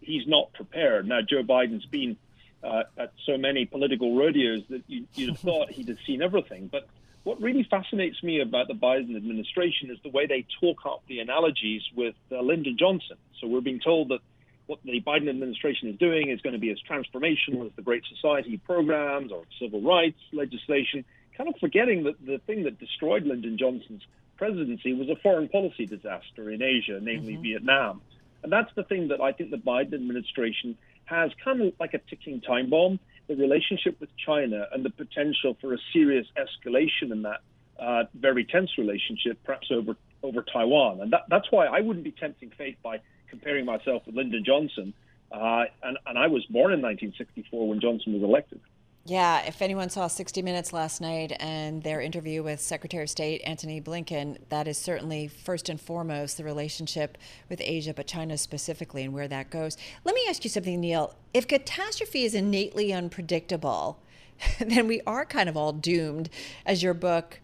he's 0.00 0.26
not 0.28 0.52
prepared. 0.52 1.08
Now, 1.08 1.20
Joe 1.22 1.42
Biden's 1.42 1.86
been 1.86 2.16
at 2.62 3.12
so 3.26 3.36
many 3.36 3.64
political 3.66 4.16
rodeos 4.16 4.62
that 4.68 4.82
you, 4.86 5.06
you'd 5.14 5.30
have 5.30 5.38
thought 5.40 5.70
he'd 5.70 5.88
have 5.88 5.98
seen 6.06 6.22
everything. 6.22 6.68
But 6.70 6.88
what 7.28 7.42
really 7.42 7.62
fascinates 7.70 8.22
me 8.22 8.40
about 8.40 8.68
the 8.68 8.74
Biden 8.74 9.14
administration 9.14 9.90
is 9.90 9.98
the 10.02 10.08
way 10.08 10.24
they 10.26 10.46
talk 10.62 10.86
up 10.86 11.02
the 11.08 11.18
analogies 11.18 11.82
with 11.94 12.14
uh, 12.32 12.40
Lyndon 12.40 12.78
Johnson. 12.78 13.18
So 13.38 13.46
we're 13.46 13.60
being 13.60 13.80
told 13.80 14.08
that 14.08 14.20
what 14.64 14.78
the 14.82 15.02
Biden 15.02 15.28
administration 15.28 15.90
is 15.90 15.98
doing 15.98 16.30
is 16.30 16.40
going 16.40 16.54
to 16.54 16.58
be 16.58 16.70
as 16.70 16.78
transformational 16.90 17.66
as 17.66 17.72
the 17.76 17.82
Great 17.82 18.04
Society 18.08 18.56
programs 18.56 19.30
or 19.30 19.42
civil 19.60 19.82
rights 19.82 20.18
legislation, 20.32 21.04
kind 21.36 21.50
of 21.50 21.56
forgetting 21.60 22.04
that 22.04 22.14
the 22.24 22.38
thing 22.46 22.64
that 22.64 22.78
destroyed 22.78 23.24
Lyndon 23.24 23.58
Johnson's 23.58 24.06
presidency 24.38 24.94
was 24.94 25.10
a 25.10 25.16
foreign 25.16 25.50
policy 25.50 25.84
disaster 25.84 26.50
in 26.50 26.62
Asia, 26.62 26.98
namely 27.02 27.34
mm-hmm. 27.34 27.42
Vietnam. 27.42 28.00
And 28.42 28.50
that's 28.50 28.74
the 28.74 28.84
thing 28.84 29.08
that 29.08 29.20
I 29.20 29.32
think 29.32 29.50
the 29.50 29.58
Biden 29.58 29.92
administration 29.92 30.78
has 31.04 31.30
kind 31.44 31.60
of 31.60 31.74
like 31.78 31.92
a 31.92 31.98
ticking 31.98 32.40
time 32.40 32.70
bomb 32.70 33.00
the 33.28 33.36
relationship 33.36 34.00
with 34.00 34.10
China 34.16 34.66
and 34.72 34.84
the 34.84 34.90
potential 34.90 35.56
for 35.60 35.74
a 35.74 35.78
serious 35.92 36.26
escalation 36.36 37.12
in 37.12 37.22
that 37.22 37.40
uh, 37.78 38.04
very 38.14 38.44
tense 38.44 38.70
relationship, 38.78 39.38
perhaps 39.44 39.68
over 39.70 39.96
over 40.22 40.42
Taiwan. 40.42 41.00
And 41.00 41.12
that, 41.12 41.26
that's 41.28 41.46
why 41.50 41.66
I 41.66 41.80
wouldn't 41.80 42.04
be 42.04 42.10
tempting 42.10 42.50
fate 42.58 42.82
by 42.82 43.00
comparing 43.28 43.64
myself 43.64 44.02
with 44.06 44.16
Lyndon 44.16 44.42
Johnson. 44.44 44.94
Uh, 45.30 45.64
and, 45.82 45.98
and 46.06 46.18
I 46.18 46.26
was 46.26 46.44
born 46.46 46.72
in 46.72 46.80
1964 46.82 47.68
when 47.68 47.80
Johnson 47.80 48.14
was 48.14 48.22
elected. 48.22 48.60
Yeah, 49.08 49.40
if 49.46 49.62
anyone 49.62 49.88
saw 49.88 50.06
60 50.06 50.42
Minutes 50.42 50.74
last 50.74 51.00
night 51.00 51.32
and 51.40 51.82
their 51.82 52.02
interview 52.02 52.42
with 52.42 52.60
Secretary 52.60 53.04
of 53.04 53.08
State 53.08 53.40
Antony 53.40 53.80
Blinken, 53.80 54.36
that 54.50 54.68
is 54.68 54.76
certainly 54.76 55.28
first 55.28 55.70
and 55.70 55.80
foremost 55.80 56.36
the 56.36 56.44
relationship 56.44 57.16
with 57.48 57.58
Asia, 57.62 57.94
but 57.94 58.06
China 58.06 58.36
specifically, 58.36 59.04
and 59.04 59.14
where 59.14 59.26
that 59.26 59.48
goes. 59.48 59.78
Let 60.04 60.14
me 60.14 60.26
ask 60.28 60.44
you 60.44 60.50
something, 60.50 60.78
Niall. 60.82 61.14
If 61.32 61.48
catastrophe 61.48 62.24
is 62.24 62.34
innately 62.34 62.92
unpredictable, 62.92 63.98
then 64.60 64.86
we 64.86 65.00
are 65.06 65.24
kind 65.24 65.48
of 65.48 65.56
all 65.56 65.72
doomed, 65.72 66.28
as 66.66 66.82
your 66.82 66.92
book 66.92 67.40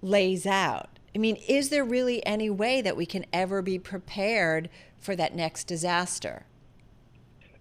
lays 0.00 0.46
out. 0.46 0.98
I 1.14 1.18
mean, 1.18 1.36
is 1.46 1.68
there 1.68 1.84
really 1.84 2.24
any 2.24 2.48
way 2.48 2.80
that 2.80 2.96
we 2.96 3.04
can 3.04 3.26
ever 3.34 3.60
be 3.60 3.78
prepared 3.78 4.70
for 4.98 5.14
that 5.14 5.34
next 5.34 5.64
disaster? 5.64 6.46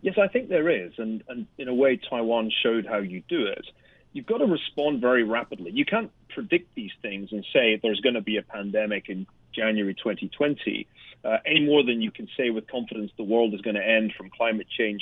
Yes, 0.06 0.20
I 0.22 0.28
think 0.28 0.50
there 0.50 0.70
is, 0.70 0.92
and, 1.00 1.24
and 1.28 1.48
in 1.58 1.68
a 1.68 1.74
way, 1.74 1.98
Taiwan 1.98 2.52
showed 2.62 2.86
how 2.86 3.00
you 3.00 3.24
do 3.28 3.48
it. 3.48 3.66
You've 4.14 4.28
got 4.28 4.38
to 4.38 4.46
respond 4.46 5.02
very 5.02 5.24
rapidly. 5.24 5.72
You 5.74 5.84
can't 5.84 6.12
predict 6.30 6.76
these 6.76 6.92
things 7.02 7.30
and 7.32 7.44
say 7.52 7.80
there's 7.82 8.02
going 8.02 8.14
to 8.14 8.22
be 8.22 8.38
a 8.38 8.44
pandemic 8.44 9.10
in 9.10 9.26
January 9.52 9.96
2020 9.96 10.88
uh, 11.24 11.38
any 11.44 11.66
more 11.66 11.84
than 11.84 12.04
you 12.04 12.12
can 12.12 12.28
say 12.38 12.52
with 12.52 12.68
confidence 12.68 13.10
the 13.18 13.24
world 13.24 13.56
is 13.56 13.62
going 13.62 13.78
to 13.78 13.84
end 13.84 14.14
from 14.16 14.30
climate 14.30 14.68
change 14.70 15.02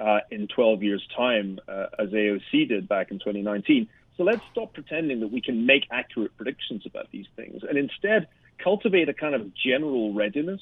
uh, 0.00 0.20
in 0.30 0.46
12 0.46 0.84
years' 0.84 1.04
time, 1.16 1.58
uh, 1.66 1.86
as 1.98 2.10
AOC 2.10 2.68
did 2.68 2.88
back 2.88 3.10
in 3.10 3.18
2019. 3.18 3.88
So 4.16 4.22
let's 4.22 4.42
stop 4.52 4.72
pretending 4.72 5.18
that 5.18 5.32
we 5.32 5.40
can 5.40 5.66
make 5.66 5.88
accurate 5.90 6.36
predictions 6.36 6.86
about 6.86 7.10
these 7.10 7.26
things 7.34 7.64
and 7.68 7.76
instead 7.76 8.28
cultivate 8.58 9.08
a 9.08 9.14
kind 9.14 9.34
of 9.34 9.52
general 9.52 10.14
readiness 10.14 10.60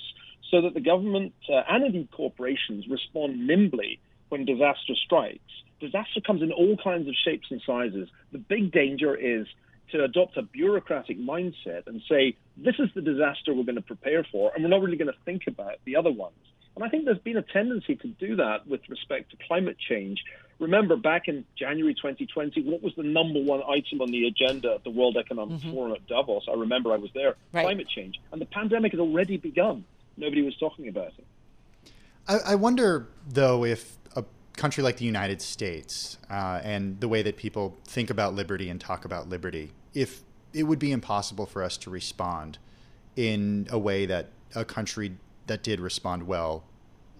so 0.52 0.60
that 0.60 0.74
the 0.74 0.80
government 0.80 1.32
uh, 1.48 1.62
and 1.68 1.84
indeed 1.84 2.08
corporations 2.12 2.86
respond 2.88 3.46
nimbly 3.46 3.98
when 4.28 4.44
disaster 4.44 4.94
strikes. 5.04 5.40
Disaster 5.80 6.20
comes 6.20 6.42
in 6.42 6.52
all 6.52 6.76
kinds 6.76 7.08
of 7.08 7.14
shapes 7.24 7.48
and 7.50 7.60
sizes. 7.66 8.08
The 8.30 8.38
big 8.38 8.70
danger 8.70 9.16
is 9.16 9.46
to 9.90 10.04
adopt 10.04 10.36
a 10.36 10.42
bureaucratic 10.42 11.18
mindset 11.18 11.86
and 11.86 12.02
say, 12.08 12.36
this 12.56 12.76
is 12.78 12.88
the 12.94 13.00
disaster 13.00 13.52
we're 13.52 13.64
going 13.64 13.76
to 13.76 13.82
prepare 13.82 14.24
for, 14.30 14.52
and 14.54 14.62
we're 14.62 14.70
not 14.70 14.82
really 14.82 14.96
going 14.96 15.12
to 15.12 15.18
think 15.24 15.42
about 15.48 15.76
the 15.84 15.96
other 15.96 16.12
ones. 16.12 16.36
And 16.76 16.84
I 16.84 16.88
think 16.88 17.04
there's 17.04 17.18
been 17.18 17.36
a 17.36 17.42
tendency 17.42 17.96
to 17.96 18.08
do 18.08 18.36
that 18.36 18.66
with 18.66 18.80
respect 18.88 19.30
to 19.30 19.36
climate 19.46 19.76
change. 19.78 20.22
Remember, 20.58 20.96
back 20.96 21.28
in 21.28 21.44
January 21.58 21.94
2020, 21.94 22.62
what 22.62 22.82
was 22.82 22.94
the 22.96 23.02
number 23.02 23.40
one 23.40 23.62
item 23.62 24.00
on 24.00 24.10
the 24.10 24.26
agenda 24.26 24.74
at 24.74 24.84
the 24.84 24.90
World 24.90 25.16
Economic 25.18 25.60
mm-hmm. 25.60 25.72
Forum 25.72 25.92
at 25.92 26.06
Davos? 26.06 26.44
I 26.48 26.54
remember 26.54 26.92
I 26.92 26.96
was 26.96 27.10
there. 27.14 27.34
Right. 27.52 27.62
Climate 27.64 27.88
change. 27.88 28.20
And 28.30 28.40
the 28.40 28.46
pandemic 28.46 28.92
has 28.92 29.00
already 29.00 29.36
begun 29.36 29.84
nobody 30.16 30.42
was 30.42 30.56
talking 30.56 30.88
about 30.88 31.12
it. 31.18 31.24
I, 32.28 32.52
I 32.52 32.54
wonder, 32.54 33.08
though, 33.28 33.64
if 33.64 33.96
a 34.14 34.24
country 34.56 34.82
like 34.82 34.96
the 34.96 35.04
United 35.04 35.42
States 35.42 36.18
uh, 36.30 36.60
and 36.62 37.00
the 37.00 37.08
way 37.08 37.22
that 37.22 37.36
people 37.36 37.76
think 37.84 38.10
about 38.10 38.34
liberty 38.34 38.68
and 38.68 38.80
talk 38.80 39.04
about 39.04 39.28
liberty, 39.28 39.72
if 39.94 40.22
it 40.52 40.64
would 40.64 40.78
be 40.78 40.92
impossible 40.92 41.46
for 41.46 41.62
us 41.62 41.76
to 41.78 41.90
respond 41.90 42.58
in 43.16 43.66
a 43.70 43.78
way 43.78 44.06
that 44.06 44.28
a 44.54 44.64
country 44.64 45.16
that 45.46 45.62
did 45.62 45.80
respond 45.80 46.26
well 46.26 46.64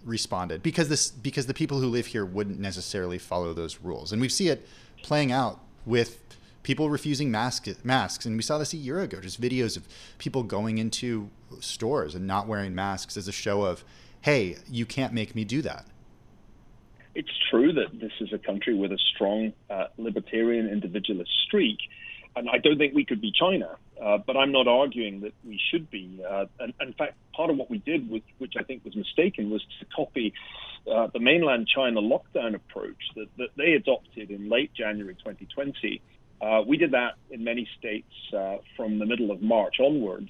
responded 0.05 0.61
because 0.61 0.89
this 0.89 1.11
because 1.11 1.45
the 1.45 1.53
people 1.53 1.79
who 1.79 1.87
live 1.87 2.07
here 2.07 2.25
wouldn't 2.25 2.59
necessarily 2.59 3.17
follow 3.17 3.53
those 3.53 3.79
rules, 3.79 4.11
and 4.11 4.21
we 4.21 4.29
see 4.29 4.49
it 4.49 4.67
playing 5.01 5.31
out 5.31 5.59
with 5.85 6.19
people 6.63 6.89
refusing 6.89 7.29
mask, 7.29 7.67
masks, 7.83 8.25
and 8.25 8.35
we 8.35 8.41
saw 8.41 8.57
this 8.57 8.73
a 8.73 8.77
year 8.77 8.99
ago. 9.01 9.19
Just 9.19 9.39
videos 9.39 9.77
of 9.77 9.87
people 10.17 10.43
going 10.43 10.77
into 10.77 11.29
stores 11.59 12.15
and 12.15 12.25
not 12.25 12.47
wearing 12.47 12.73
masks 12.73 13.15
as 13.17 13.27
a 13.27 13.31
show 13.31 13.63
of, 13.63 13.83
"Hey, 14.21 14.57
you 14.69 14.85
can't 14.85 15.13
make 15.13 15.35
me 15.35 15.43
do 15.43 15.61
that." 15.61 15.85
It's 17.15 17.31
true 17.49 17.71
that 17.73 17.99
this 17.99 18.13
is 18.19 18.33
a 18.33 18.39
country 18.39 18.73
with 18.73 18.91
a 18.91 18.97
strong 18.97 19.53
uh, 19.69 19.87
libertarian 19.97 20.67
individualist 20.67 21.31
streak, 21.45 21.77
and 22.35 22.49
I 22.49 22.57
don't 22.57 22.77
think 22.77 22.95
we 22.95 23.05
could 23.05 23.21
be 23.21 23.31
China. 23.31 23.77
Uh, 24.01 24.17
but 24.17 24.35
I'm 24.35 24.51
not 24.51 24.67
arguing 24.67 25.21
that 25.21 25.33
we 25.45 25.59
should 25.71 25.89
be. 25.89 26.19
Uh, 26.27 26.45
and, 26.59 26.73
in 26.81 26.93
fact, 26.93 27.13
part 27.33 27.49
of 27.49 27.57
what 27.57 27.69
we 27.69 27.77
did, 27.77 28.09
was, 28.09 28.21
which 28.37 28.55
I 28.59 28.63
think 28.63 28.83
was 28.83 28.95
mistaken, 28.95 29.49
was 29.49 29.63
to 29.79 29.85
copy 29.95 30.33
uh, 30.91 31.07
the 31.13 31.19
mainland 31.19 31.67
China 31.73 32.01
lockdown 32.01 32.55
approach 32.55 33.01
that, 33.15 33.27
that 33.37 33.49
they 33.55 33.73
adopted 33.73 34.29
in 34.29 34.49
late 34.49 34.73
January 34.73 35.15
2020. 35.15 36.01
Uh, 36.43 36.61
we 36.67 36.75
did 36.75 36.91
that 36.91 37.13
in 37.31 37.43
many 37.43 37.67
states 37.79 38.13
uh, 38.37 38.57
from 38.75 38.99
the 38.99 39.05
middle 39.05 39.31
of 39.31 39.41
March 39.41 39.79
onwards. 39.79 40.29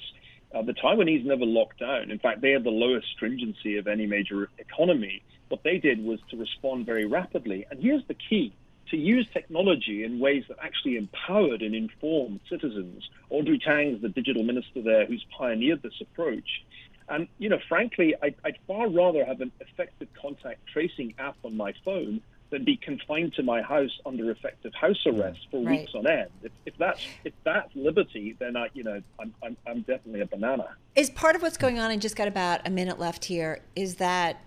Uh, 0.53 0.61
the 0.61 0.74
Taiwanese 0.74 1.26
never 1.26 1.45
locked 1.45 1.80
down. 1.80 2.11
In 2.11 2.20
fact, 2.20 2.41
they 2.41 2.51
had 2.51 2.64
the 2.64 2.70
lowest 2.70 3.07
stringency 3.16 3.78
of 3.78 3.88
any 3.88 4.05
major 4.05 4.49
economy. 4.59 5.24
What 5.47 5.64
they 5.64 5.80
did 5.80 6.05
was 6.05 6.20
to 6.30 6.38
respond 6.38 6.86
very 6.86 7.05
rapidly. 7.05 7.66
And 7.72 7.82
here's 7.82 8.05
the 8.05 8.14
key 8.14 8.53
to 8.91 8.97
use 8.97 9.26
technology 9.34 10.03
in 10.03 10.20
ways 10.20 10.43
that 10.49 10.57
actually 10.61 10.97
empowered 10.97 11.64
and 11.64 11.74
informed 11.74 12.41
citizens. 12.47 13.09
Audrey 13.32 13.57
Tang 13.57 13.95
is 13.95 14.01
the 14.03 14.09
digital 14.09 14.43
minister 14.43 14.84
there 14.84 15.07
who's 15.07 15.26
pioneered 15.36 15.82
this 15.82 15.99
approach. 15.99 16.64
And, 17.09 17.28
you 17.39 17.49
know, 17.49 17.59
frankly, 17.68 18.14
I'd, 18.22 18.36
I'd 18.45 18.59
far 18.68 18.88
rather 18.88 19.26
have 19.26 19.41
an 19.41 19.51
effective 19.59 20.09
contact 20.14 20.59
tracing 20.68 21.16
app 21.18 21.38
on 21.43 21.57
my 21.57 21.74
phone 21.84 22.22
than 22.54 22.64
be 22.64 22.78
confined 22.78 23.34
to 23.34 23.41
my 23.41 23.64
house 23.64 23.99
under 24.06 24.30
effective 24.30 24.74
house 24.76 25.04
mm. 25.06 25.20
arrest 25.20 25.39
for 25.49 25.62
right. 25.64 25.80
weeks 25.80 25.93
on 25.95 26.06
end. 26.06 26.30
If, 26.43 26.51
if, 26.68 26.78
that's 26.78 27.01
if 27.26 27.34
that's 27.43 27.76
liberty, 27.76 28.38
then 28.39 28.56
I, 28.56 28.68
you 28.74 28.84
know, 28.84 29.01
I'm, 29.20 29.34
I'm, 29.43 29.58
I'm 29.68 29.80
definitely 29.82 30.22
a 30.22 30.28
banana. 30.28 30.70
Is 30.95 31.10
part 31.10 31.36
of 31.36 31.41
what's 31.41 31.58
going 31.58 31.80
on, 31.80 31.89
and 31.89 32.01
just 32.01 32.16
got 32.16 32.28
about 32.28 32.66
a 32.66 32.70
minute 32.70 32.99
left 32.99 33.26
here, 33.26 33.62
is 33.76 33.95
that 33.95 34.39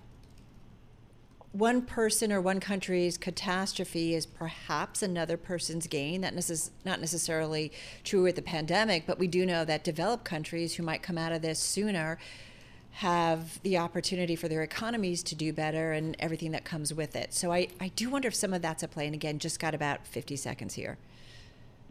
one 1.51 1.83
person 1.83 2.33
or 2.33 2.41
one 2.41 2.61
country's 2.61 3.19
catastrophe 3.19 4.15
is 4.15 4.25
perhaps 4.25 5.03
another 5.03 5.37
person's 5.37 5.89
gain. 5.89 6.21
That 6.21 6.35
is 6.35 6.71
not 6.85 7.01
necessarily 7.01 7.73
true 8.05 8.23
with 8.23 8.37
the 8.37 8.43
pandemic, 8.43 9.05
but 9.05 9.19
we 9.19 9.27
do 9.27 9.45
know 9.45 9.65
that 9.65 9.83
developed 9.83 10.25
countries 10.25 10.75
who 10.75 10.85
might 10.85 11.03
come 11.03 11.19
out 11.19 11.33
of 11.33 11.43
this 11.43 11.59
sooner 11.59 12.19
have 12.97 13.63
the 13.63 13.77
opportunity 13.77 14.35
for 14.35 14.49
their 14.49 14.63
economies 14.63 15.23
to 15.23 15.35
do 15.35 15.53
better 15.53 15.93
and 15.93 16.17
everything 16.19 16.53
that 16.53 16.65
comes 16.65 16.95
with 16.95 17.15
it. 17.15 17.35
So 17.35 17.53
I, 17.53 17.69
I 17.79 17.89
do 17.89 18.09
wonder 18.09 18.29
if 18.29 18.35
some 18.35 18.55
of 18.55 18.63
that's 18.63 18.83
at 18.83 18.91
play. 18.91 19.05
And 19.05 19.15
again, 19.15 19.39
just 19.39 19.61
got 19.61 19.75
about 19.75 20.07
50 20.07 20.35
seconds 20.37 20.73
here. 20.73 20.97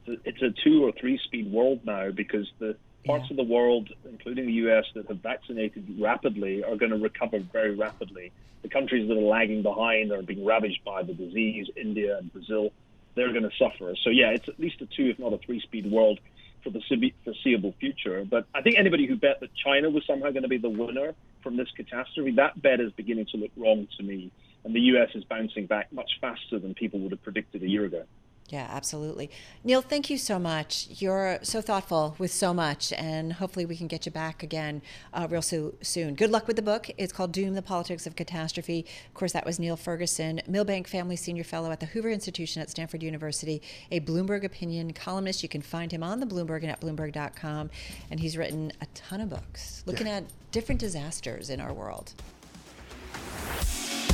It's 0.08 0.42
a 0.42 0.50
two 0.64 0.84
or 0.84 0.92
three 1.00 1.20
speed 1.24 1.52
world 1.52 1.82
now 1.86 2.10
because 2.10 2.52
the 2.58 2.76
parts 3.06 3.26
yeah. 3.30 3.34
of 3.34 3.38
the 3.38 3.54
world, 3.54 3.90
including 4.10 4.48
the 4.48 4.54
US, 4.54 4.86
that 4.96 5.08
have 5.08 5.20
vaccinated 5.20 5.86
rapidly 6.00 6.64
are 6.64 6.76
going 6.76 6.92
to 6.92 6.98
recover 6.98 7.38
very 7.38 7.76
rapidly. 7.76 8.32
The 8.64 8.70
countries 8.70 9.08
that 9.08 9.16
are 9.16 9.22
lagging 9.22 9.62
behind 9.62 10.12
are 10.12 10.24
being 10.24 10.44
ravaged 10.44 10.84
by 10.84 11.04
the 11.04 11.14
disease, 11.14 11.68
India 11.76 12.18
and 12.18 12.34
Brazil, 12.34 12.72
they're 13.14 13.32
going 13.32 13.48
to 13.48 13.56
suffer. 13.60 13.96
So, 14.04 14.10
yeah, 14.10 14.32
it's 14.32 14.50
at 14.50 14.60
least 14.60 14.82
a 14.82 14.88
two, 14.88 15.06
if 15.06 15.20
not 15.20 15.34
a 15.34 15.38
three 15.38 15.60
speed 15.60 15.92
world 15.92 16.20
for 16.66 16.72
the 16.72 16.82
foreseeable 17.24 17.74
future. 17.80 18.26
But 18.30 18.48
I 18.54 18.62
think 18.62 18.78
anybody 18.78 19.06
who 19.06 19.16
bet 19.16 19.40
that 19.40 19.52
China 19.56 19.90
was 19.90 20.04
somehow 20.06 20.32
going 20.32 20.42
to 20.42 20.50
be 20.50 20.58
the 20.58 20.70
winner 20.70 21.14
from 21.44 21.56
this 21.56 21.70
catastrophe, 21.78 22.32
that 22.32 22.60
bet 22.62 22.82
is 22.82 22.92
beginning 22.92 23.28
to 23.32 23.38
look 23.38 23.52
wrong 23.56 23.88
to 23.98 24.04
me. 24.04 24.32
And 24.64 24.76
the 24.76 24.82
US 24.82 25.10
is 25.14 25.24
bouncing 25.24 25.68
back 25.68 25.94
much 25.94 26.10
faster 26.20 26.58
than 26.58 26.74
people 26.74 27.00
would 27.02 27.12
have 27.12 27.24
predicted 27.24 27.62
a 27.62 27.70
year 27.70 27.86
ago. 27.86 28.04
Yeah, 28.50 28.68
absolutely. 28.70 29.32
Niall, 29.64 29.82
thank 29.82 30.12
you 30.12 30.20
so 30.20 30.38
much. 30.38 30.88
You're 31.00 31.40
so 31.42 31.62
thoughtful 31.62 32.16
with 32.20 32.32
so 32.32 32.54
much, 32.54 32.94
and 32.94 33.34
hopefully 33.34 33.66
we 33.66 33.76
can 33.76 33.88
get 33.88 34.06
you 34.06 34.12
back 34.12 34.44
again 34.44 34.84
uh, 35.14 35.28
real 35.28 35.42
so- 35.42 35.74
soon. 35.82 36.14
Good 36.14 36.30
luck 36.30 36.46
with 36.46 36.56
the 36.56 36.62
book. 36.62 36.88
It's 36.96 37.12
called 37.12 37.32
Doom, 37.32 37.56
the 37.56 37.64
Politics 37.64 38.06
of 38.06 38.16
Catastrophe. 38.16 38.86
Of 39.08 39.14
course, 39.16 39.32
that 39.34 39.48
was 39.48 39.60
Niall 39.60 39.78
Ferguson, 39.78 40.42
Milbank 40.48 40.88
Family 40.88 41.16
Senior 41.16 41.44
Fellow 41.44 41.72
at 41.72 41.80
the 41.80 41.88
Hoover 41.88 42.10
Institution 42.10 42.62
at 42.62 42.70
Stanford 42.70 43.02
University, 43.02 43.64
a 43.90 44.00
Bloomberg 44.00 44.44
opinion 44.44 44.94
columnist. 44.94 45.42
You 45.42 45.50
can 45.50 45.64
find 45.64 45.92
him 45.92 46.04
on 46.04 46.20
the 46.20 46.28
Bloomberg 46.28 46.62
and 46.62 46.70
at 46.70 46.80
Bloomberg.com, 46.80 47.72
and 48.12 48.20
he's 48.20 48.38
written 48.38 48.72
a 48.80 48.86
ton 48.94 49.22
of 49.22 49.30
books 49.32 49.82
looking 49.88 50.06
yeah. 50.06 50.18
at 50.18 50.24
different 50.52 50.80
disasters 50.80 51.50
in 51.50 51.60
our 51.60 51.74
world. 51.74 52.14